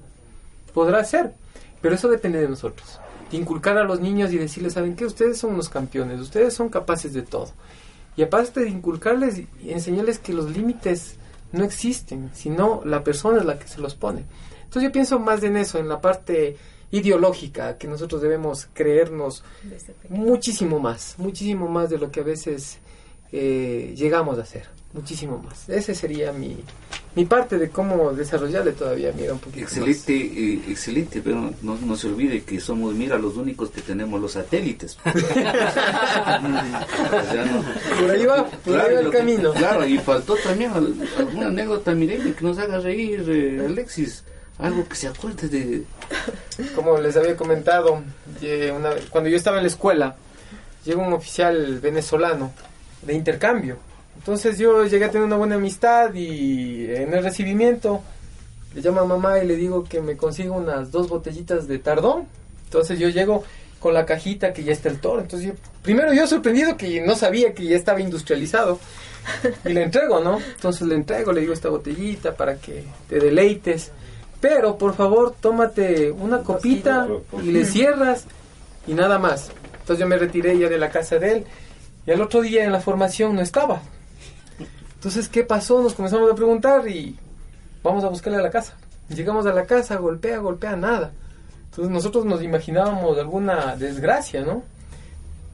Podrá 0.74 1.02
ser. 1.02 1.32
Pero 1.80 1.94
eso 1.94 2.08
depende 2.08 2.40
de 2.40 2.48
nosotros. 2.48 3.00
inculcar 3.30 3.76
a 3.76 3.84
los 3.84 4.00
niños 4.00 4.32
y 4.32 4.38
decirles, 4.38 4.72
¿saben 4.72 4.96
qué? 4.96 5.04
Ustedes 5.04 5.36
son 5.36 5.52
unos 5.52 5.68
campeones, 5.68 6.18
ustedes 6.18 6.54
son 6.54 6.70
capaces 6.70 7.12
de 7.12 7.22
todo. 7.22 7.50
Y 8.16 8.22
aparte 8.22 8.60
de 8.60 8.70
inculcarles 8.70 9.38
y 9.38 9.70
enseñarles 9.70 10.18
que 10.18 10.32
los 10.32 10.50
límites 10.50 11.16
no 11.52 11.64
existen, 11.64 12.30
sino 12.32 12.82
la 12.84 13.04
persona 13.04 13.38
es 13.38 13.44
la 13.44 13.58
que 13.58 13.68
se 13.68 13.80
los 13.80 13.94
pone. 13.94 14.24
Entonces 14.64 14.82
yo 14.82 14.92
pienso 14.92 15.18
más 15.18 15.42
en 15.42 15.56
eso, 15.56 15.78
en 15.78 15.88
la 15.88 16.00
parte 16.00 16.56
ideológica, 16.90 17.76
que 17.76 17.86
nosotros 17.86 18.22
debemos 18.22 18.68
creernos 18.72 19.44
muchísimo 20.08 20.80
más, 20.80 21.14
muchísimo 21.18 21.68
más 21.68 21.90
de 21.90 21.98
lo 21.98 22.10
que 22.10 22.20
a 22.20 22.24
veces 22.24 22.78
eh, 23.30 23.94
llegamos 23.96 24.38
a 24.38 24.42
hacer 24.42 24.68
muchísimo 24.92 25.38
más. 25.38 25.68
Ese 25.68 25.94
sería 25.94 26.32
mi, 26.32 26.56
mi 27.14 27.24
parte 27.24 27.58
de 27.58 27.70
cómo 27.70 28.12
desarrollarle 28.12 28.72
todavía, 28.72 29.12
mira, 29.16 29.32
un 29.32 29.38
poquito 29.38 29.64
Excelente, 29.64 30.14
eh, 30.14 30.62
excelente, 30.68 31.20
pero 31.22 31.50
no, 31.62 31.76
no, 31.76 31.96
se 31.96 32.06
olvide 32.06 32.42
que 32.42 32.60
somos, 32.60 32.94
mira, 32.94 33.18
los 33.18 33.36
únicos 33.36 33.70
que 33.70 33.80
tenemos 33.80 34.20
los 34.20 34.32
satélites. 34.32 34.96
por 35.04 35.14
ahí 38.10 38.26
va, 38.26 38.46
por 38.46 38.80
ahí 38.80 38.94
va 38.94 39.00
el 39.00 39.10
camino. 39.10 39.52
claro, 39.52 39.86
y 39.86 39.98
faltó 39.98 40.36
también 40.36 40.72
alguna 41.16 41.46
anécdota, 41.48 41.92
miren, 41.92 42.34
que 42.34 42.44
nos 42.44 42.58
haga 42.58 42.78
reír, 42.78 43.24
eh, 43.28 43.64
Alexis. 43.66 44.24
Algo 44.58 44.88
que 44.88 44.96
se 44.96 45.06
acuerde 45.06 45.48
de... 45.48 45.84
Como 46.74 46.98
les 46.98 47.16
había 47.16 47.36
comentado, 47.36 48.02
una, 48.76 48.90
cuando 49.08 49.30
yo 49.30 49.36
estaba 49.36 49.58
en 49.58 49.62
la 49.62 49.68
escuela, 49.68 50.16
llegó 50.84 51.02
un 51.02 51.12
oficial 51.12 51.78
venezolano 51.80 52.52
de 53.02 53.14
intercambio 53.14 53.78
entonces 54.28 54.58
yo 54.58 54.84
llegué 54.84 55.06
a 55.06 55.10
tener 55.10 55.26
una 55.26 55.36
buena 55.36 55.54
amistad 55.54 56.12
y 56.12 56.84
en 56.90 57.14
el 57.14 57.24
recibimiento 57.24 58.02
le 58.74 58.82
llamo 58.82 59.00
a 59.00 59.04
mamá 59.06 59.38
y 59.42 59.46
le 59.46 59.56
digo 59.56 59.84
que 59.84 60.02
me 60.02 60.18
consiga 60.18 60.52
unas 60.52 60.90
dos 60.92 61.08
botellitas 61.08 61.66
de 61.66 61.78
tardón. 61.78 62.26
Entonces 62.64 62.98
yo 62.98 63.08
llego 63.08 63.42
con 63.80 63.94
la 63.94 64.04
cajita 64.04 64.52
que 64.52 64.64
ya 64.64 64.72
está 64.72 64.90
el 64.90 65.00
toro. 65.00 65.22
Entonces, 65.22 65.48
yo- 65.48 65.54
primero 65.80 66.12
yo 66.12 66.26
sorprendido 66.26 66.76
que 66.76 67.00
no 67.00 67.14
sabía 67.14 67.54
que 67.54 67.64
ya 67.64 67.74
estaba 67.78 68.02
industrializado. 68.02 68.78
Y 69.64 69.70
le 69.70 69.84
entrego, 69.84 70.20
¿no? 70.20 70.38
Entonces 70.40 70.86
le 70.86 70.96
entrego, 70.96 71.32
le 71.32 71.40
digo 71.40 71.54
esta 71.54 71.70
botellita 71.70 72.34
para 72.36 72.56
que 72.56 72.84
te 73.08 73.18
deleites. 73.20 73.92
Pero, 74.42 74.76
por 74.76 74.94
favor, 74.94 75.34
tómate 75.40 76.10
una 76.10 76.40
copita 76.42 77.06
y 77.42 77.50
le 77.50 77.64
cierras 77.64 78.26
y 78.86 78.92
nada 78.92 79.18
más. 79.18 79.50
Entonces 79.80 79.98
yo 80.00 80.06
me 80.06 80.18
retiré 80.18 80.58
ya 80.58 80.68
de 80.68 80.76
la 80.76 80.90
casa 80.90 81.18
de 81.18 81.32
él. 81.32 81.44
Y 82.06 82.10
al 82.10 82.20
otro 82.20 82.42
día 82.42 82.64
en 82.64 82.72
la 82.72 82.80
formación 82.80 83.34
no 83.34 83.40
estaba. 83.40 83.80
Entonces, 84.98 85.28
¿qué 85.28 85.44
pasó? 85.44 85.80
Nos 85.80 85.94
comenzamos 85.94 86.30
a 86.30 86.34
preguntar 86.34 86.86
y 86.88 87.16
vamos 87.82 88.04
a 88.04 88.08
buscarle 88.08 88.38
a 88.38 88.42
la 88.42 88.50
casa. 88.50 88.76
Llegamos 89.08 89.46
a 89.46 89.52
la 89.52 89.64
casa, 89.64 89.96
golpea, 89.96 90.38
golpea, 90.38 90.76
nada. 90.76 91.12
Entonces 91.70 91.92
nosotros 91.92 92.24
nos 92.24 92.42
imaginábamos 92.42 93.16
alguna 93.18 93.76
desgracia, 93.76 94.42
¿no? 94.42 94.62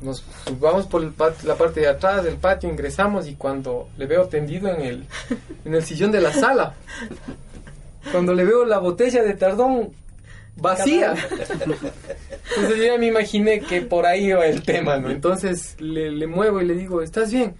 Nos 0.00 0.24
vamos 0.60 0.86
por 0.86 1.02
el 1.02 1.10
pat- 1.12 1.42
la 1.44 1.54
parte 1.56 1.80
de 1.80 1.88
atrás 1.88 2.24
del 2.24 2.36
patio, 2.36 2.68
ingresamos 2.68 3.26
y 3.28 3.34
cuando 3.36 3.88
le 3.96 4.06
veo 4.06 4.26
tendido 4.28 4.68
en 4.68 4.80
el, 4.82 5.06
en 5.64 5.74
el 5.74 5.82
sillón 5.84 6.10
de 6.10 6.20
la 6.20 6.32
sala, 6.32 6.74
cuando 8.12 8.34
le 8.34 8.44
veo 8.44 8.64
la 8.64 8.78
botella 8.78 9.22
de 9.22 9.34
tardón 9.34 9.92
vacía, 10.56 11.14
entonces 11.30 12.78
yo 12.78 12.84
ya 12.84 12.98
me 12.98 13.06
imaginé 13.06 13.60
que 13.60 13.82
por 13.82 14.06
ahí 14.06 14.26
iba 14.26 14.44
el 14.46 14.62
tema, 14.62 14.96
¿no? 14.98 15.10
Entonces 15.10 15.76
le, 15.80 16.10
le 16.10 16.26
muevo 16.26 16.60
y 16.60 16.66
le 16.66 16.74
digo, 16.74 17.02
¿estás 17.02 17.32
bien? 17.32 17.54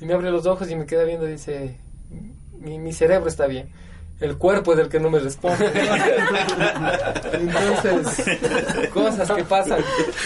Y 0.00 0.04
me 0.06 0.14
abre 0.14 0.30
los 0.30 0.46
ojos 0.46 0.70
y 0.70 0.76
me 0.76 0.86
queda 0.86 1.04
viendo 1.04 1.26
y 1.28 1.32
dice, 1.32 1.76
mi, 2.58 2.78
mi 2.78 2.92
cerebro 2.92 3.28
está 3.28 3.46
bien. 3.46 3.68
El 4.20 4.36
cuerpo 4.38 4.72
es 4.72 4.78
el 4.78 4.88
que 4.88 4.98
no 4.98 5.10
me 5.10 5.18
responde. 5.18 5.66
Entonces, 7.32 8.38
cosas 8.92 9.30
que 9.30 9.44
pasan. 9.44 9.80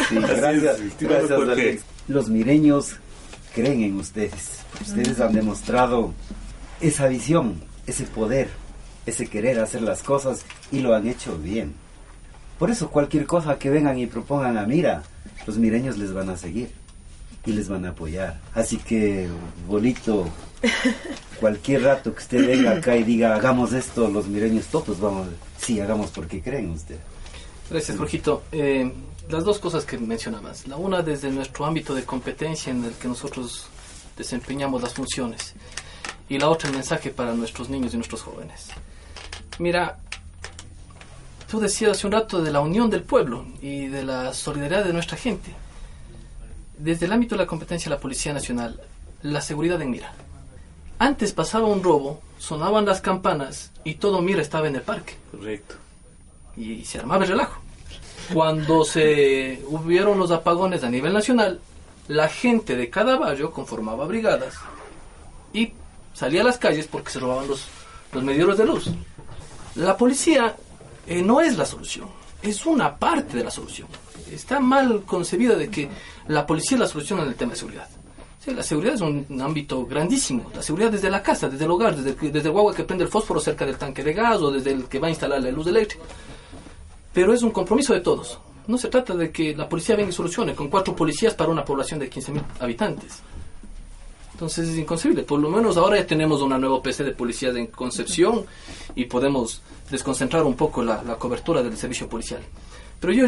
Sí, 0.08 0.16
gracias, 0.16 0.78
gracias 1.00 1.30
porque- 1.30 1.52
Alex. 1.62 1.84
Los 2.08 2.28
mireños 2.28 2.96
creen 3.54 3.82
en 3.82 3.96
ustedes. 3.98 4.60
Ustedes 4.80 5.20
han 5.20 5.32
demostrado 5.32 6.12
esa 6.80 7.06
visión, 7.08 7.62
ese 7.86 8.04
poder, 8.04 8.48
ese 9.06 9.26
querer 9.28 9.60
hacer 9.60 9.82
las 9.82 10.02
cosas 10.02 10.44
y 10.72 10.80
lo 10.80 10.94
han 10.94 11.06
hecho 11.06 11.36
bien. 11.38 11.74
Por 12.58 12.70
eso 12.70 12.90
cualquier 12.90 13.26
cosa 13.26 13.58
que 13.58 13.70
vengan 13.70 13.98
y 13.98 14.06
propongan 14.06 14.58
a 14.58 14.66
Mira, 14.66 15.02
los 15.46 15.56
mireños 15.58 15.98
les 15.98 16.12
van 16.12 16.30
a 16.30 16.36
seguir 16.36 16.70
y 17.46 17.52
les 17.52 17.68
van 17.68 17.84
a 17.86 17.90
apoyar. 17.90 18.40
Así 18.54 18.76
que, 18.76 19.28
bolito, 19.66 20.28
cualquier 21.40 21.82
rato 21.82 22.14
que 22.14 22.22
usted 22.22 22.46
venga 22.46 22.72
acá 22.72 22.96
y 22.96 23.04
diga 23.04 23.34
hagamos 23.34 23.72
esto, 23.72 24.08
los 24.08 24.26
mireños 24.26 24.66
todos 24.66 25.00
vamos, 25.00 25.28
sí, 25.58 25.80
hagamos 25.80 26.10
porque 26.10 26.42
creen 26.42 26.70
usted. 26.70 26.98
Gracias, 27.70 27.96
Jorgito. 27.96 28.42
Eh, 28.52 28.92
las 29.28 29.44
dos 29.44 29.58
cosas 29.58 29.84
que 29.84 29.96
mencionabas. 29.96 30.66
La 30.66 30.76
una 30.76 31.02
desde 31.02 31.30
nuestro 31.30 31.64
ámbito 31.64 31.94
de 31.94 32.04
competencia 32.04 32.72
en 32.72 32.84
el 32.84 32.92
que 32.94 33.08
nosotros 33.08 33.66
desempeñamos 34.16 34.82
las 34.82 34.92
funciones. 34.92 35.54
Y 36.28 36.38
la 36.38 36.48
otra 36.48 36.68
el 36.68 36.74
mensaje 36.74 37.10
para 37.10 37.32
nuestros 37.34 37.68
niños 37.68 37.94
y 37.94 37.96
nuestros 37.96 38.22
jóvenes. 38.22 38.68
Mira, 39.58 39.98
tú 41.48 41.60
decías 41.60 41.92
hace 41.92 42.06
un 42.06 42.12
rato 42.12 42.42
de 42.42 42.50
la 42.50 42.60
unión 42.60 42.90
del 42.90 43.02
pueblo 43.02 43.46
y 43.62 43.86
de 43.86 44.04
la 44.04 44.34
solidaridad 44.34 44.84
de 44.84 44.92
nuestra 44.92 45.16
gente. 45.16 45.52
Desde 46.80 47.04
el 47.04 47.12
ámbito 47.12 47.34
de 47.34 47.42
la 47.42 47.46
competencia 47.46 47.90
de 47.90 47.96
la 47.96 48.00
Policía 48.00 48.32
Nacional, 48.32 48.80
la 49.20 49.42
seguridad 49.42 49.82
en 49.82 49.90
mira. 49.90 50.14
Antes 50.98 51.34
pasaba 51.34 51.66
un 51.66 51.82
robo, 51.82 52.22
sonaban 52.38 52.86
las 52.86 53.02
campanas 53.02 53.70
y 53.84 53.96
todo 53.96 54.22
mira 54.22 54.40
estaba 54.40 54.66
en 54.66 54.76
el 54.76 54.82
parque 54.82 55.16
Correcto. 55.30 55.74
y 56.56 56.82
se 56.86 56.98
armaba 56.98 57.24
el 57.24 57.30
relajo. 57.30 57.60
Cuando 58.32 58.84
se 58.84 59.62
hubieron 59.68 60.18
los 60.18 60.30
apagones 60.30 60.82
a 60.82 60.88
nivel 60.88 61.12
nacional, 61.12 61.60
la 62.08 62.28
gente 62.28 62.76
de 62.76 62.88
cada 62.88 63.18
barrio 63.18 63.52
conformaba 63.52 64.06
brigadas 64.06 64.54
y 65.52 65.74
salía 66.14 66.40
a 66.40 66.44
las 66.44 66.56
calles 66.56 66.86
porque 66.86 67.10
se 67.10 67.20
robaban 67.20 67.46
los, 67.46 67.66
los 68.12 68.24
medidores 68.24 68.56
de 68.56 68.64
luz. 68.64 68.90
La 69.74 69.98
policía 69.98 70.56
eh, 71.06 71.20
no 71.20 71.42
es 71.42 71.58
la 71.58 71.66
solución, 71.66 72.08
es 72.40 72.64
una 72.64 72.96
parte 72.96 73.36
de 73.36 73.44
la 73.44 73.50
solución. 73.50 73.88
Está 74.30 74.60
mal 74.60 75.02
concebida 75.04 75.56
de 75.56 75.70
que 75.70 75.88
la 76.30 76.46
policía 76.46 76.76
es 76.76 76.80
la 76.80 76.86
solución 76.86 77.20
en 77.20 77.28
el 77.28 77.34
tema 77.34 77.52
de 77.52 77.58
seguridad. 77.58 77.88
Sí, 78.38 78.54
la 78.54 78.62
seguridad 78.62 78.94
es 78.94 79.00
un, 79.00 79.26
ámbito 79.42 79.84
grandísimo. 79.84 80.50
La 80.54 80.62
seguridad 80.62 80.92
desde 80.92 81.10
la 81.10 81.22
casa, 81.22 81.48
desde 81.48 81.64
el 81.64 81.70
hogar, 81.72 81.96
desde, 81.96 82.26
el 82.26 82.32
desde 82.32 82.48
guagua 82.48 82.72
que 82.72 82.84
prende 82.84 83.04
el 83.04 83.10
fósforo 83.10 83.40
cerca 83.40 83.66
del 83.66 83.76
tanque 83.76 84.04
de 84.04 84.12
gas 84.12 84.40
o 84.40 84.50
desde 84.50 84.70
el 84.70 84.84
que 84.84 85.00
va 85.00 85.08
a 85.08 85.10
instalar 85.10 85.42
la 85.42 85.50
luz 85.50 85.66
eléctrica. 85.66 86.04
Pero 87.12 87.34
es 87.34 87.42
un 87.42 87.50
compromiso 87.50 87.92
de 87.92 88.00
todos. 88.00 88.38
No 88.68 88.78
se 88.78 88.88
trata 88.88 89.14
de 89.14 89.32
que 89.32 89.56
la 89.56 89.68
policía 89.68 89.96
venga 89.96 90.10
y 90.10 90.12
solucione 90.12 90.54
con 90.54 90.68
cuatro 90.68 90.94
policías 90.94 91.34
para 91.34 91.50
una 91.50 91.64
población 91.64 91.98
de 91.98 92.08
15.000 92.08 92.42
habitantes. 92.60 93.22
Entonces 94.32 94.68
es 94.68 94.78
inconcebible. 94.78 95.24
Por 95.24 95.40
lo 95.40 95.50
menos 95.50 95.76
ahora 95.76 95.98
ya 95.98 96.06
tenemos 96.06 96.42
una 96.42 96.58
nueva 96.58 96.80
PC 96.80 97.02
de 97.02 97.12
policías 97.12 97.56
en 97.56 97.66
Concepción 97.66 98.46
y 98.94 99.06
podemos 99.06 99.62
desconcentrar 99.90 100.44
un 100.44 100.54
poco 100.54 100.84
la, 100.84 101.02
la 101.02 101.16
cobertura 101.16 101.60
del 101.60 101.76
servicio 101.76 102.08
policial. 102.08 102.40
Pero 103.00 103.12
yo 103.12 103.26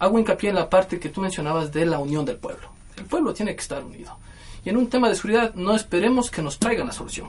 hago 0.00 0.18
hincapié 0.18 0.48
en 0.48 0.56
la 0.56 0.68
parte 0.68 0.98
que 0.98 1.10
tú 1.10 1.20
mencionabas 1.20 1.70
de 1.70 1.86
la 1.86 2.00
unión 2.00 2.24
del 2.24 2.36
pueblo. 2.36 2.68
El 2.96 3.04
pueblo 3.04 3.32
tiene 3.32 3.54
que 3.54 3.60
estar 3.60 3.84
unido. 3.84 4.16
Y 4.64 4.70
en 4.70 4.76
un 4.76 4.88
tema 4.88 5.08
de 5.08 5.14
seguridad 5.14 5.54
no 5.54 5.76
esperemos 5.76 6.30
que 6.30 6.42
nos 6.42 6.58
traigan 6.58 6.88
la 6.88 6.92
solución. 6.92 7.28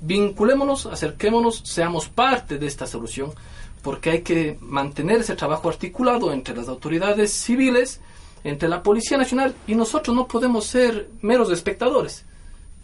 Vinculémonos, 0.00 0.86
acerquémonos, 0.86 1.60
seamos 1.64 2.08
parte 2.08 2.56
de 2.56 2.66
esta 2.66 2.86
solución, 2.86 3.32
porque 3.82 4.10
hay 4.10 4.22
que 4.22 4.56
mantener 4.60 5.20
ese 5.20 5.34
trabajo 5.34 5.68
articulado 5.68 6.32
entre 6.32 6.56
las 6.56 6.68
autoridades 6.68 7.32
civiles, 7.32 8.00
entre 8.44 8.68
la 8.68 8.82
Policía 8.82 9.18
Nacional 9.18 9.54
y 9.66 9.74
nosotros 9.74 10.14
no 10.14 10.28
podemos 10.28 10.66
ser 10.66 11.08
meros 11.20 11.50
espectadores. 11.50 12.24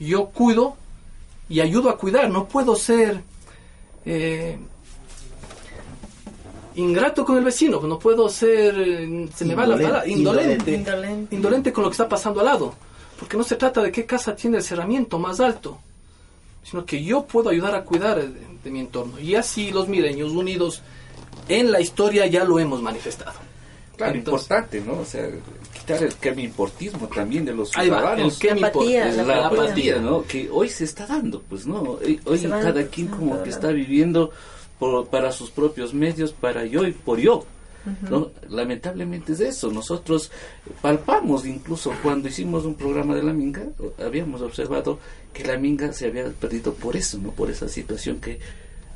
Yo 0.00 0.26
cuido 0.26 0.76
y 1.48 1.60
ayudo 1.60 1.88
a 1.88 1.98
cuidar, 1.98 2.30
no 2.30 2.46
puedo 2.46 2.74
ser 2.74 3.22
eh, 4.04 4.58
ingrato 6.76 7.24
con 7.24 7.36
el 7.38 7.44
vecino, 7.44 7.80
no 7.82 7.98
puedo 7.98 8.28
ser, 8.28 8.74
eh, 8.78 9.28
se 9.34 9.44
me 9.44 9.54
va 9.54 9.66
la 9.66 9.74
Indolente, 9.74 9.84
palabra, 9.84 10.08
indolente, 10.08 10.72
indolente. 10.72 11.34
indolente 11.36 11.72
con 11.72 11.84
lo 11.84 11.90
que 11.90 11.94
está 11.94 12.08
pasando 12.08 12.40
al 12.40 12.46
lado, 12.46 12.74
porque 13.18 13.36
no 13.36 13.44
se 13.44 13.56
trata 13.56 13.82
de 13.82 13.92
qué 13.92 14.04
casa 14.06 14.34
tiene 14.34 14.56
el 14.58 14.62
cerramiento 14.62 15.18
más 15.18 15.40
alto, 15.40 15.78
sino 16.62 16.84
que 16.84 17.02
yo 17.04 17.24
puedo 17.24 17.50
ayudar 17.50 17.74
a 17.74 17.84
cuidar 17.84 18.16
de, 18.20 18.28
de 18.64 18.70
mi 18.70 18.80
entorno. 18.80 19.18
Y 19.20 19.34
así 19.34 19.70
los 19.70 19.88
mireños 19.88 20.32
unidos 20.32 20.82
en 21.48 21.70
la 21.70 21.80
historia 21.80 22.26
ya 22.26 22.44
lo 22.44 22.58
hemos 22.58 22.80
manifestado. 22.82 23.38
Claro, 23.96 24.14
Entonces- 24.16 24.48
importante, 24.50 24.80
¿no? 24.80 24.98
O 25.00 25.04
sea, 25.04 25.28
quitar 25.72 26.02
el 26.02 26.14
quemi-importismo 26.16 27.06
también 27.06 27.44
de 27.44 27.54
los 27.54 27.76
Ahí 27.76 27.88
va, 27.88 27.98
ciudadanos. 27.98 28.42
el 28.42 28.60
La 28.60 28.66
apatía, 28.68 29.04
La 29.12 29.22
apatía. 29.22 29.46
apatía, 29.46 29.98
¿no? 29.98 30.22
Que 30.24 30.48
hoy 30.50 30.68
se 30.68 30.82
está 30.84 31.06
dando, 31.06 31.40
pues, 31.42 31.64
¿no? 31.66 31.98
Hoy, 32.24 32.40
cada 32.50 32.86
quien 32.88 33.06
como 33.08 33.40
que 33.44 33.50
está 33.50 33.68
viviendo 33.68 34.32
por- 34.78 35.06
para 35.08 35.32
sus 35.32 35.50
propios 35.50 35.94
medios, 35.94 36.32
para 36.32 36.64
yo 36.64 36.86
y 36.86 36.92
por 36.92 37.18
yo. 37.18 37.44
¿no? 38.08 38.30
Lamentablemente 38.48 39.34
es 39.34 39.40
eso. 39.40 39.70
Nosotros 39.70 40.30
palpamos, 40.80 41.44
incluso 41.44 41.92
cuando 42.02 42.28
hicimos 42.28 42.64
un 42.64 42.76
programa 42.76 43.14
de 43.14 43.22
la 43.22 43.34
Minga, 43.34 43.64
habíamos 44.02 44.40
observado 44.40 44.98
que 45.34 45.44
la 45.44 45.58
Minga 45.58 45.92
se 45.92 46.06
había 46.06 46.24
perdido 46.30 46.72
por 46.72 46.96
eso, 46.96 47.18
¿no? 47.18 47.30
Por 47.32 47.50
esa 47.50 47.68
situación 47.68 48.20
que 48.20 48.38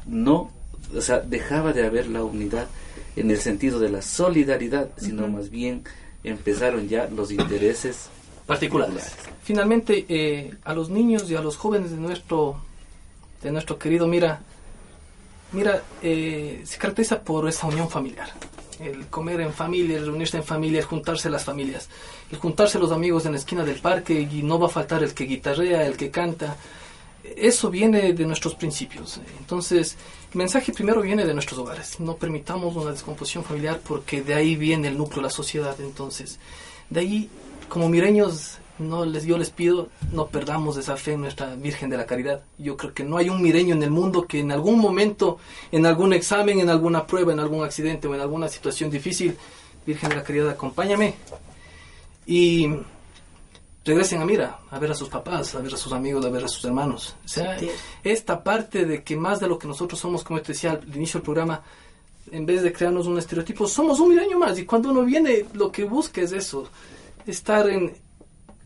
no, 0.07 0.51
o 0.97 1.01
sea, 1.03 1.21
dejaba 1.21 1.75
de 1.75 1.85
haber 1.85 2.07
la 2.09 2.25
unidad 2.25 2.67
en 3.15 3.31
el 3.31 3.37
sentido 3.39 3.79
de 3.79 3.91
la 3.91 4.01
solidaridad, 4.01 4.89
sino 4.97 5.29
más 5.29 5.51
bien 5.51 5.83
empezaron 6.25 6.89
ya 6.89 7.09
los 7.15 7.31
intereses 7.31 8.09
particulares. 8.47 9.13
Finalmente, 9.43 10.07
eh, 10.09 10.55
a 10.65 10.73
los 10.73 10.89
niños 10.89 11.31
y 11.31 11.35
a 11.37 11.43
los 11.43 11.59
jóvenes 11.59 11.91
de 11.91 11.99
nuestro, 11.99 12.57
de 13.43 13.51
nuestro 13.53 13.79
querido 13.79 14.07
Mira, 14.09 14.41
Mira, 15.53 15.83
eh, 16.03 16.63
se 16.65 16.79
caracteriza 16.79 17.23
por 17.23 17.49
esa 17.49 17.67
unión 17.67 17.89
familiar. 17.89 18.31
El 18.79 19.07
comer 19.07 19.41
en 19.41 19.53
familia, 19.53 19.97
el 19.97 20.07
reunirse 20.07 20.37
en 20.37 20.45
familia, 20.45 20.81
el 20.81 20.85
juntarse 20.85 21.31
las 21.31 21.45
familias, 21.45 21.89
el 22.31 22.39
juntarse 22.39 22.79
los 22.79 22.93
amigos 22.93 23.27
en 23.27 23.33
la 23.33 23.39
esquina 23.39 23.65
del 23.65 23.81
parque 23.81 24.29
y 24.31 24.43
no 24.43 24.59
va 24.59 24.67
a 24.67 24.71
faltar 24.71 25.03
el 25.03 25.15
que 25.15 25.25
guitarrea, 25.25 25.87
el 25.87 25.97
que 25.97 26.11
canta. 26.11 26.57
Eso 27.25 27.71
viene 27.71 28.13
de 28.13 28.25
nuestros 28.25 28.55
principios. 28.55 29.21
Entonces, 29.39 29.97
el 30.33 30.39
mensaje 30.39 30.73
primero 30.73 31.01
viene 31.01 31.25
de 31.25 31.35
nuestros 31.35 31.59
hogares. 31.59 31.99
No 31.99 32.17
permitamos 32.17 32.77
una 32.77 32.93
descomposición 32.93 33.43
familiar 33.43 33.81
porque 33.87 34.23
de 34.23 34.35
ahí 34.35 34.55
viene 34.55 34.89
el 34.89 34.99
núcleo 34.99 35.23
la 35.23 35.31
sociedad. 35.31 35.77
Entonces, 35.81 36.39
de 36.89 37.01
ahí, 37.01 37.31
como 37.69 37.89
mireños, 37.89 38.59
no 38.79 39.05
les, 39.05 39.25
yo 39.25 39.39
les 39.39 39.51
pido, 39.51 39.89
no 40.13 40.27
perdamos 40.29 40.77
esa 40.77 40.97
fe 40.97 41.13
en 41.13 41.23
nuestra 41.23 41.55
Virgen 41.57 41.91
de 41.91 41.97
la 41.97 42.07
Caridad. 42.07 42.43
Yo 42.59 42.77
creo 42.77 42.95
que 42.95 43.05
no 43.05 43.17
hay 43.17 43.29
un 43.29 43.43
mireño 43.43 43.75
en 43.75 43.83
el 43.83 43.91
mundo 43.91 44.27
que 44.27 44.41
en 44.41 44.53
algún 44.53 44.79
momento, 44.79 45.39
en 45.73 45.87
algún 45.87 46.13
examen, 46.13 46.61
en 46.61 46.71
alguna 46.71 47.07
prueba, 47.07 47.33
en 47.33 47.41
algún 47.41 47.65
accidente 47.65 48.07
o 48.09 48.15
en 48.15 48.21
alguna 48.21 48.49
situación 48.49 48.91
difícil, 48.91 49.37
Virgen 49.87 50.11
de 50.11 50.17
la 50.17 50.23
Caridad, 50.23 50.51
acompáñame. 50.51 51.15
Y 52.27 52.69
regresen 53.85 54.21
a 54.21 54.27
Mira, 54.27 54.59
a 54.71 54.79
ver 54.79 54.91
a 54.91 54.95
sus 54.95 55.09
papás, 55.09 55.55
a 55.55 55.61
ver 55.61 55.73
a 55.73 55.77
sus 55.77 55.93
amigos, 55.93 56.25
a 56.25 56.29
ver 56.29 56.45
a 56.45 56.49
sus 56.49 56.65
hermanos. 56.65 57.17
O 57.25 57.29
sea, 57.29 57.59
Sí. 57.59 57.71
esta 58.05 58.43
parte 58.45 58.85
de 58.85 59.03
que 59.03 59.17
más 59.17 59.41
de 59.41 59.49
lo 59.49 59.59
que 59.59 59.67
nosotros 59.67 59.99
somos, 59.99 60.23
como 60.25 60.41
te 60.43 60.53
decía 60.53 60.73
al 60.73 60.95
inicio 60.95 61.21
del 61.21 61.25
programa, 61.25 61.63
en 62.31 62.45
vez 62.45 62.63
de 62.63 62.71
crearnos 62.73 63.07
un 63.07 63.17
estereotipo, 63.19 63.67
somos 63.67 63.99
un 64.01 64.11
milenio 64.11 64.39
más. 64.39 64.59
Y 64.59 64.67
cuando 64.67 64.91
uno 64.91 65.05
viene, 65.05 65.47
lo 65.55 65.73
que 65.73 65.85
busca 65.85 66.21
es 66.21 66.33
eso, 66.33 66.69
estar 67.27 67.67
en, 67.71 67.97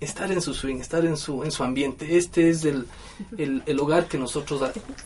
estar 0.04 0.30
en 0.30 0.40
su 0.40 0.54
swing, 0.54 0.76
estar 0.76 1.04
en 1.04 1.16
su, 1.16 1.42
en 1.44 1.50
su 1.50 1.62
ambiente. 1.62 2.16
Este 2.16 2.50
es 2.50 2.64
el, 2.64 2.86
el, 3.36 3.80
hogar 3.80 4.06
que 4.06 4.18
nosotros 4.18 4.62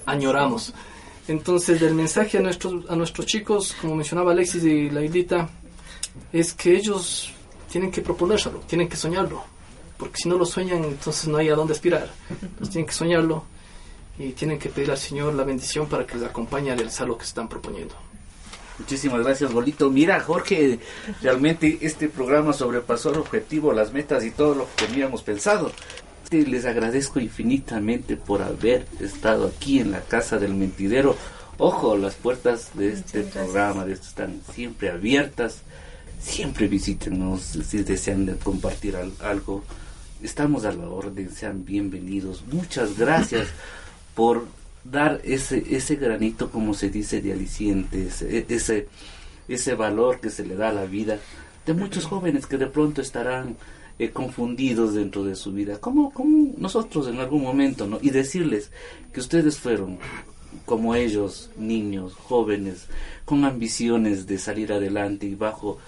añoramos. 0.07 0.73
Entonces, 1.29 1.83
el 1.83 1.95
mensaje 1.95 2.39
a 2.39 2.41
nuestros, 2.41 2.89
a 2.89 2.97
nuestros 2.97 3.27
chicos, 3.27 3.75
como 3.81 3.97
mencionaba 3.97 4.33
Alexis 4.33 4.65
y 4.65 4.89
la 4.89 5.01
Lailita, 5.01 5.49
es 6.33 6.53
que 6.53 6.77
ellos 6.77 7.33
tienen 7.71 7.91
que 7.91 8.01
proponérselo, 8.01 8.61
tienen 8.61 8.89
que 8.89 8.97
soñarlo. 8.97 9.45
Porque 9.99 10.19
si 10.19 10.29
no 10.29 10.37
lo 10.37 10.45
sueñan, 10.45 10.85
entonces 10.85 11.27
no 11.29 11.39
hay 11.39 11.49
a 11.49 11.55
dónde 11.55 11.73
aspirar. 11.73 12.11
Tienen 12.71 12.87
que 12.87 12.93
soñarlo 12.93 13.45
y 14.19 14.33
tienen 14.33 14.59
que 14.59 14.69
pedir 14.69 14.91
al 14.91 14.99
Señor 14.99 15.35
la 15.35 15.45
bendición 15.45 15.89
para 15.89 16.07
que 16.07 16.17
les 16.17 16.29
acompañe 16.29 16.71
a 16.71 16.75
realizar 16.75 17.07
lo 17.09 17.17
que 17.17 17.25
están 17.25 17.49
proponiendo. 17.49 17.95
Muchísimas 18.79 19.23
gracias, 19.23 19.53
Bolito. 19.53 19.91
Mira, 19.91 20.21
Jorge, 20.21 20.79
realmente 21.23 21.79
este 21.81 22.09
programa 22.09 22.53
sobrepasó 22.53 23.11
el 23.11 23.19
objetivo, 23.19 23.73
las 23.73 23.93
metas 23.93 24.25
y 24.25 24.31
todo 24.31 24.55
lo 24.55 24.67
que 24.67 24.87
teníamos 24.87 25.23
pensado. 25.23 25.73
Les 26.31 26.65
agradezco 26.65 27.21
infinitamente 27.21 28.17
por 28.17 28.43
haber 28.43 28.87
estado 29.01 29.47
aquí 29.47 29.79
en 29.79 29.93
la 29.93 30.01
Casa 30.01 30.39
del 30.39 30.55
Mentidero. 30.55 31.17
Ojo, 31.59 31.97
las 31.97 32.15
puertas 32.17 32.71
de 32.75 32.93
este 32.93 33.23
programa 33.23 33.85
de 33.87 33.95
esto 33.95 34.09
están 34.09 34.41
siempre 34.53 34.91
abiertas. 34.91 35.63
Siempre 36.21 36.67
visítenos 36.67 37.43
si 37.43 37.83
desean 37.83 38.39
compartir 38.43 38.97
algo. 39.21 39.63
Estamos 40.23 40.65
a 40.65 40.73
la 40.73 40.89
orden, 40.89 41.31
sean 41.31 41.65
bienvenidos. 41.65 42.43
Muchas 42.51 42.99
gracias 42.99 43.49
por 44.15 44.47
dar 44.91 45.21
ese, 45.25 45.65
ese 45.71 45.97
granito, 45.97 46.51
como 46.51 46.75
se 46.75 46.91
dice, 46.91 47.21
de 47.21 47.33
aliciente, 47.33 48.09
ese, 48.49 48.89
ese, 49.49 49.75
valor 49.75 50.21
que 50.21 50.31
se 50.31 50.45
le 50.45 50.57
da 50.57 50.71
a 50.71 50.73
la 50.73 50.87
vida 50.87 51.19
de 51.65 51.75
muchos 51.75 52.05
jóvenes 52.13 52.47
que 52.47 52.59
de 52.59 52.67
pronto 52.67 53.01
estarán 53.01 53.57
eh, 53.99 54.11
confundidos 54.11 54.95
dentro 54.95 55.25
de 55.25 55.35
su 55.35 55.53
vida, 55.53 55.79
como, 55.79 56.13
como 56.13 56.53
nosotros 56.59 57.09
en 57.09 57.19
algún 57.19 57.43
momento, 57.43 57.87
¿no? 57.87 57.99
Y 58.03 58.11
decirles 58.11 58.71
que 59.13 59.21
ustedes 59.21 59.59
fueron 59.59 59.99
como 60.65 60.95
ellos, 60.95 61.51
niños, 61.57 62.15
jóvenes, 62.15 62.87
con 63.25 63.45
ambiciones 63.45 64.27
de 64.27 64.39
salir 64.39 64.73
adelante 64.73 65.27
y 65.27 65.35
bajo 65.35 65.79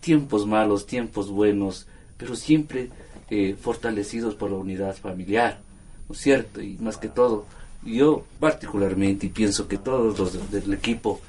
tiempos 0.00 0.46
malos, 0.46 0.86
tiempos 0.86 1.30
buenos, 1.30 1.86
pero 2.16 2.36
siempre 2.36 2.90
eh, 3.30 3.56
fortalecidos 3.60 4.34
por 4.34 4.50
la 4.50 4.56
unidad 4.56 4.96
familiar, 4.96 5.60
¿no 6.08 6.14
es 6.14 6.20
cierto? 6.20 6.60
Y 6.62 6.76
más 6.78 6.96
que 6.96 7.08
todo, 7.08 7.46
yo 7.94 8.24
particularmente, 8.40 9.26
y 9.26 9.30
pienso 9.30 9.68
que 9.68 9.78
todos 9.78 10.18
los 10.18 10.50
del 10.50 10.72
equipo, 10.72 11.20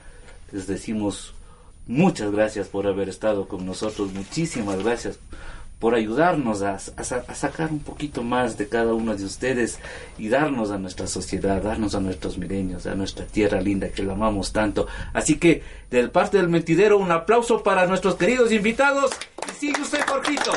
les 0.51 0.67
decimos 0.67 1.33
muchas 1.87 2.31
gracias 2.31 2.67
por 2.67 2.87
haber 2.87 3.09
estado 3.09 3.47
con 3.47 3.65
nosotros, 3.65 4.13
muchísimas 4.13 4.83
gracias 4.83 5.19
por 5.79 5.93
ayudarnos 5.93 6.63
a, 6.63 6.79
sacar 6.79 7.71
un 7.71 7.79
poquito 7.79 8.23
más 8.23 8.57
de 8.57 8.67
cada 8.67 8.93
uno 8.93 9.15
de 9.15 9.23
ustedes 9.23 9.79
y 10.17 10.27
darnos 10.27 10.71
a 10.71 10.79
nuestra 10.79 11.05
sociedad, 11.05 11.61
darnos 11.61 11.93
a 11.93 11.99
nuestros 11.99 12.37
mireños, 12.37 12.87
a 12.87 12.95
nuestra 12.95 13.25
tierra 13.25 13.61
linda 13.61 13.89
que 13.89 14.01
la 14.01 14.13
amamos 14.13 14.51
tanto. 14.51 14.87
Así 15.13 15.37
que, 15.37 15.61
del 15.91 16.09
parte 16.09 16.37
del 16.37 16.49
mentidero, 16.49 16.97
un 16.97 17.11
aplauso 17.11 17.61
para 17.61 17.85
nuestros 17.85 18.15
queridos 18.15 18.51
invitados 18.51 19.11
y 19.47 19.51
sigue 19.59 19.81
usted, 19.81 20.01
Jorgito. 20.07 20.51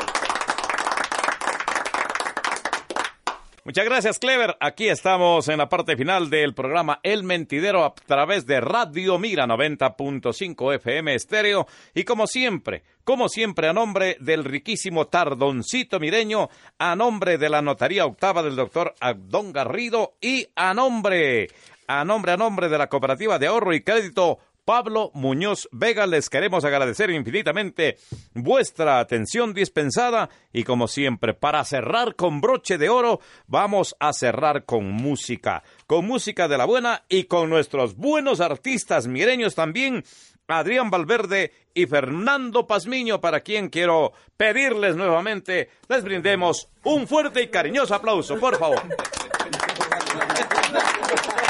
Muchas 3.71 3.85
gracias, 3.85 4.19
Clever. 4.19 4.57
Aquí 4.59 4.89
estamos 4.89 5.47
en 5.47 5.59
la 5.59 5.69
parte 5.69 5.97
final 5.97 6.29
del 6.29 6.55
programa 6.55 6.99
El 7.05 7.23
Mentidero 7.23 7.85
a 7.85 7.95
través 7.95 8.45
de 8.45 8.61
Radio 8.61 9.17
Mira 9.17 9.47
90.5 9.47 10.75
FM 10.75 11.15
estéreo. 11.15 11.69
Y 11.95 12.03
como 12.03 12.27
siempre, 12.27 12.83
como 13.05 13.29
siempre, 13.29 13.69
a 13.69 13.73
nombre 13.73 14.17
del 14.19 14.43
riquísimo 14.43 15.07
Tardoncito 15.07 16.01
Mireño, 16.01 16.49
a 16.81 16.97
nombre 16.97 17.39
de 17.39 17.49
la 17.49 17.63
Notaría 17.63 18.07
Octava 18.07 18.43
del 18.43 18.57
doctor 18.57 18.93
Abdón 18.99 19.53
Garrido 19.53 20.15
y 20.21 20.49
a 20.57 20.75
nombre, 20.75 21.47
a 21.87 22.05
nombre, 22.05 22.33
a 22.33 22.37
nombre 22.37 22.69
de 22.69 22.77
la 22.77 22.89
Cooperativa 22.89 23.39
de 23.39 23.47
Ahorro 23.47 23.73
y 23.73 23.85
Crédito 23.85 24.41
Pablo 24.71 25.11
Muñoz 25.15 25.69
Vega. 25.73 26.07
Les 26.07 26.31
queremos 26.31 26.65
agradecer 26.65 27.11
infinitamente 27.11 27.99
vuestra 28.35 29.01
atención 29.01 29.53
dispensada 29.53 30.31
y 30.53 30.63
como 30.63 30.87
siempre, 30.87 31.35
para 31.35 31.65
cerrar 31.65 32.15
con 32.15 32.41
broche 32.41 32.79
de 32.79 32.89
oro, 32.89 33.19
vamos 33.49 33.97
a 33.99 34.13
cerrar 34.13 34.67
con 34.67 34.89
música, 34.89 35.65
con 35.89 36.07
música 36.07 36.47
de 36.47 36.57
la 36.57 36.67
buena 36.67 37.03
y 37.09 37.25
con 37.25 37.51
nuestros 37.51 37.97
buenos 37.97 38.41
artistas 38.41 39.09
mireños 39.09 39.57
también. 39.57 40.05
Adrián 40.47 40.89
Valverde 40.89 41.53
y 41.75 41.87
Fernando 41.87 42.69
Pazmiño, 42.69 43.21
para 43.21 43.41
quien 43.41 43.71
quiero 43.71 44.13
pedirles 44.37 44.95
nuevamente, 44.95 45.69
les 45.89 46.05
brindemos 46.05 46.69
un 46.85 47.09
fuerte 47.09 47.43
y 47.43 47.49
cariñoso 47.49 47.97
aplauso, 47.97 48.39
por 48.39 48.57
favor. 48.57 48.81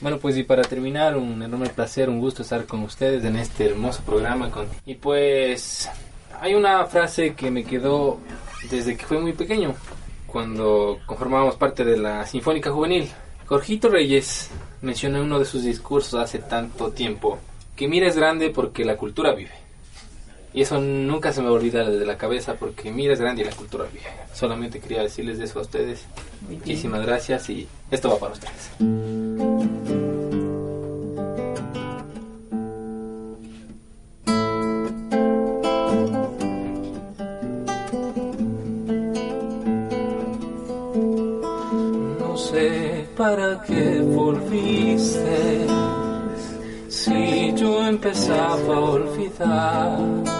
Bueno, 0.00 0.18
pues 0.18 0.36
y 0.36 0.44
para 0.44 0.62
terminar, 0.62 1.16
un 1.16 1.42
enorme 1.42 1.68
placer, 1.68 2.08
un 2.08 2.20
gusto 2.20 2.42
estar 2.42 2.64
con 2.64 2.82
ustedes 2.82 3.22
en 3.24 3.36
este 3.36 3.66
hermoso 3.66 4.02
programa. 4.02 4.50
Con... 4.50 4.66
Y 4.86 4.94
pues 4.94 5.90
hay 6.40 6.54
una 6.54 6.86
frase 6.86 7.34
que 7.34 7.50
me 7.50 7.64
quedó 7.64 8.18
desde 8.70 8.96
que 8.96 9.04
fui 9.04 9.18
muy 9.18 9.34
pequeño, 9.34 9.74
cuando 10.26 10.98
conformábamos 11.04 11.56
parte 11.56 11.84
de 11.84 11.98
la 11.98 12.26
Sinfónica 12.26 12.70
Juvenil. 12.70 13.10
Jorgito 13.46 13.88
Reyes 13.88 14.50
mencionó 14.80 15.18
en 15.18 15.24
uno 15.24 15.38
de 15.38 15.44
sus 15.44 15.64
discursos 15.64 16.14
hace 16.20 16.38
tanto 16.38 16.92
tiempo 16.92 17.38
que 17.76 17.88
mira 17.88 18.06
es 18.06 18.16
grande 18.16 18.50
porque 18.50 18.84
la 18.84 18.96
cultura 18.96 19.32
vive. 19.32 19.52
Y 20.52 20.62
eso 20.62 20.80
nunca 20.80 21.32
se 21.32 21.42
me 21.42 21.48
olvida 21.48 21.88
de 21.88 22.04
la 22.04 22.18
cabeza 22.18 22.54
porque 22.54 22.90
mira 22.90 23.12
es 23.12 23.20
grande 23.20 23.42
y 23.42 23.44
la 23.44 23.52
cultura 23.52 23.84
vive. 23.84 24.04
Solamente 24.34 24.80
quería 24.80 25.02
decirles 25.02 25.38
eso 25.38 25.60
a 25.60 25.62
ustedes. 25.62 26.06
Muchísimas 26.48 27.06
gracias 27.06 27.48
y 27.50 27.68
esto 27.90 28.10
va 28.10 28.18
para 28.18 28.32
ustedes. 28.32 28.70
para 43.20 43.60
qué 43.66 44.00
volviste 44.00 45.66
si 46.88 47.52
yo 47.54 47.86
empezaba 47.86 48.74
a 48.74 48.80
olvidar. 48.80 50.39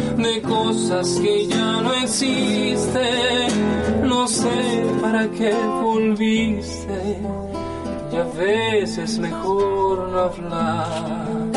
de 0.21 0.41
cosas 0.41 1.19
que 1.21 1.47
ya 1.47 1.81
no 1.81 1.93
existen? 1.93 3.49
No 4.03 4.27
sé 4.27 4.85
para 5.01 5.27
qué 5.29 5.53
volviste 5.81 7.19
y 8.11 8.15
a 8.15 8.23
veces 8.23 9.19
mejor 9.19 10.09
no 10.09 10.19
hablar. 10.19 11.51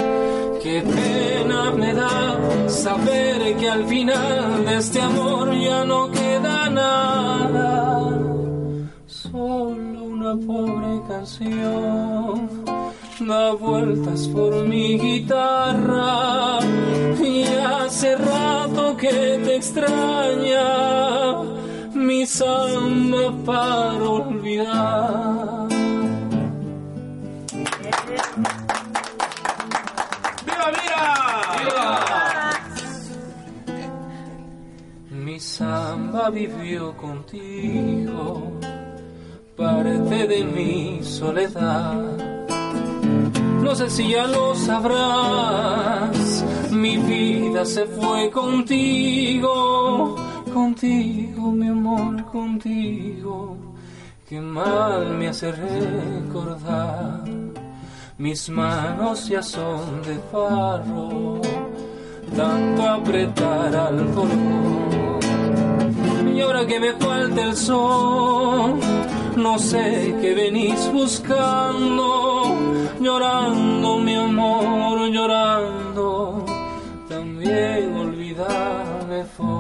Qué 0.62 0.82
pena 0.82 1.70
me 1.72 1.92
da 1.92 2.38
saber 2.68 3.56
que 3.56 3.68
al 3.68 3.84
final 3.84 4.64
de 4.64 4.76
este 4.76 5.00
amor 5.00 5.54
ya 5.54 5.84
no 5.84 6.10
queda 6.10 6.70
nada. 6.70 8.10
Solo 9.06 10.04
una 10.04 10.36
pobre 10.36 11.02
canción 11.08 12.64
da 13.20 13.52
vueltas 13.52 14.26
por 14.28 14.66
mi 14.66 14.98
guitarra 14.98 16.58
y 17.22 17.44
hace 17.44 18.16
rato 18.16 18.96
que 18.96 19.40
te 19.44 19.56
extraña 19.56 21.42
mi 21.94 22.26
samba 22.26 23.32
para 23.44 24.08
olvidar. 24.08 25.68
¡Viva, 30.44 30.70
¡Viva! 31.56 32.50
Mi 35.10 35.38
samba 35.38 36.30
vivió 36.30 36.96
contigo 36.96 38.52
parte 39.56 40.26
de 40.26 40.44
mi 40.44 41.02
soledad. 41.04 42.43
No 43.64 43.74
sé 43.74 43.88
si 43.88 44.10
ya 44.10 44.26
lo 44.26 44.54
sabrás. 44.54 46.44
Mi 46.70 46.98
vida 46.98 47.64
se 47.64 47.86
fue 47.86 48.30
contigo, 48.30 50.16
contigo, 50.52 51.50
mi 51.50 51.68
amor, 51.68 52.24
contigo. 52.26 53.56
Que 54.28 54.40
mal 54.40 55.16
me 55.18 55.28
hace 55.28 55.50
recordar. 55.52 57.24
Mis 58.18 58.48
manos 58.48 59.28
ya 59.28 59.42
son 59.42 60.02
de 60.02 60.16
farro, 60.30 61.40
tanto 62.36 62.82
apretar 62.82 63.74
al 63.74 64.06
polvo. 64.14 65.18
Y 66.34 66.40
ahora 66.40 66.66
que 66.66 66.78
me 66.80 66.92
falta 66.92 67.42
el 67.42 67.56
sol 67.56 68.78
no 69.36 69.58
sé 69.58 70.14
qué 70.20 70.34
venís 70.34 70.90
buscando, 70.92 72.56
llorando 73.00 73.98
mi 73.98 74.14
amor, 74.14 75.08
llorando, 75.10 76.44
también 77.08 77.96
olvidarme 77.96 79.24
fue. 79.36 79.54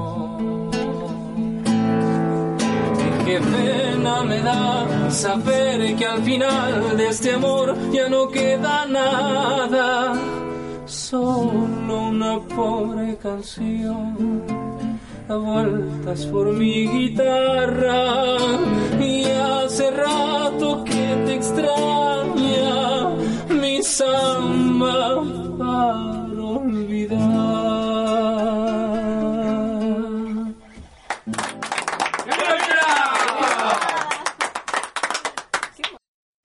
Qué 3.24 3.40
pena 3.40 4.22
me 4.22 4.40
da 4.40 5.10
saber 5.10 5.96
que 5.96 6.06
al 6.06 6.22
final 6.22 6.96
de 6.96 7.08
este 7.08 7.34
amor 7.34 7.74
ya 7.92 8.08
no 8.08 8.28
queda 8.28 8.86
nada, 8.86 10.14
solo 10.86 12.08
una 12.08 12.38
pobre 12.40 13.16
canción 13.16 14.73
da 15.28 15.36
vueltas 15.36 16.26
por 16.26 16.52
mi 16.52 16.86
guitarra 16.86 18.16
y 19.00 19.24
hace 19.24 19.90
rato 19.90 20.84
que 20.84 21.16
te 21.24 21.34
extraña 21.34 23.08
mi 23.48 23.82
samba 23.82 25.22
para 25.58 26.42
olvidar. 26.42 27.64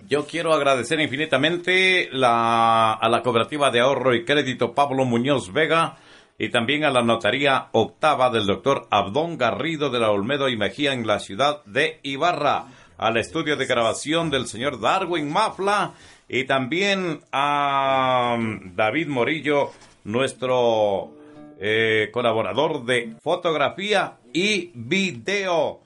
Yo 0.07 0.25
quiero 0.25 0.53
agradecer 0.53 0.99
infinitamente 0.99 2.09
la, 2.11 2.93
a 2.93 3.09
la 3.09 3.21
Cooperativa 3.21 3.69
de 3.69 3.79
Ahorro 3.81 4.15
y 4.15 4.25
Crédito 4.25 4.73
Pablo 4.73 5.05
Muñoz 5.05 5.53
Vega, 5.53 5.97
y 6.39 6.49
también 6.49 6.85
a 6.85 6.89
la 6.89 7.03
notaría 7.03 7.67
octava 7.73 8.31
del 8.31 8.47
doctor 8.47 8.87
Abdón 8.89 9.37
Garrido 9.37 9.89
de 9.89 9.99
la 9.99 10.09
Olmedo 10.09 10.47
y 10.47 10.55
Mejía 10.55 10.93
en 10.93 11.05
la 11.05 11.19
ciudad 11.19 11.63
de 11.65 11.99
Ibarra, 12.01 12.63
al 12.97 13.17
estudio 13.17 13.57
de 13.57 13.65
grabación 13.65 14.29
del 14.29 14.47
señor 14.47 14.79
Darwin 14.79 15.31
Mafla 15.31 15.93
y 16.29 16.45
también 16.45 17.19
a 17.33 18.35
um, 18.37 18.73
David 18.73 19.07
Morillo, 19.09 19.71
nuestro 20.05 21.11
eh, 21.59 22.09
colaborador 22.13 22.85
de 22.85 23.15
fotografía 23.21 24.13
y 24.31 24.71
video. 24.73 25.81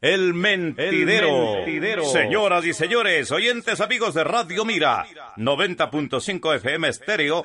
El 0.00 0.32
mentidero. 0.32 1.56
Señoras 2.04 2.64
y 2.64 2.72
señores, 2.72 3.32
oyentes 3.32 3.80
amigos 3.80 4.14
de 4.14 4.22
Radio 4.22 4.64
Mira, 4.64 5.04
90.5 5.36 6.54
FM 6.54 6.88
estéreo. 6.88 7.44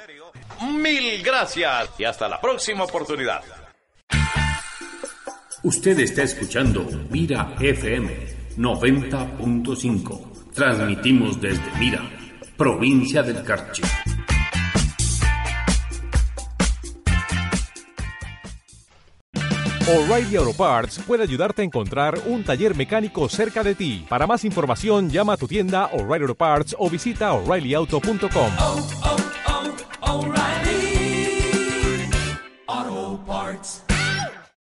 Mil 0.62 1.22
gracias 1.24 1.90
y 1.98 2.04
hasta 2.04 2.28
la 2.28 2.40
próxima 2.40 2.84
oportunidad. 2.84 3.42
Usted 5.64 6.00
está 6.00 6.24
escuchando 6.24 6.86
Mira 7.10 7.56
FM 7.60 8.12
90.5. 8.58 10.52
Transmitimos 10.54 11.40
desde 11.40 11.64
Mira, 11.80 12.02
provincia 12.58 13.24
del 13.24 13.44
Carchi. 13.44 13.82
O'Reilly 19.86 20.38
Auto 20.38 20.54
Parts 20.54 21.00
puede 21.06 21.24
ayudarte 21.24 21.62
a 21.62 21.66
encontrar 21.66 22.18
un 22.26 22.44
taller 22.44 22.74
mecánico 22.74 23.28
cerca 23.28 23.64
de 23.64 23.76
ti. 23.76 24.06
Para 24.08 24.26
más 24.26 24.46
información, 24.46 25.10
llama 25.10 25.34
a 25.34 25.38
tu 25.38 25.46
tienda 25.46 25.88
O'Reilly 25.94 26.24
Auto 26.24 26.36
Parts 26.36 26.76
o 26.80 26.90
visita 26.90 27.34
oreillyauto.com. 27.34 28.52
parts. 33.24 33.93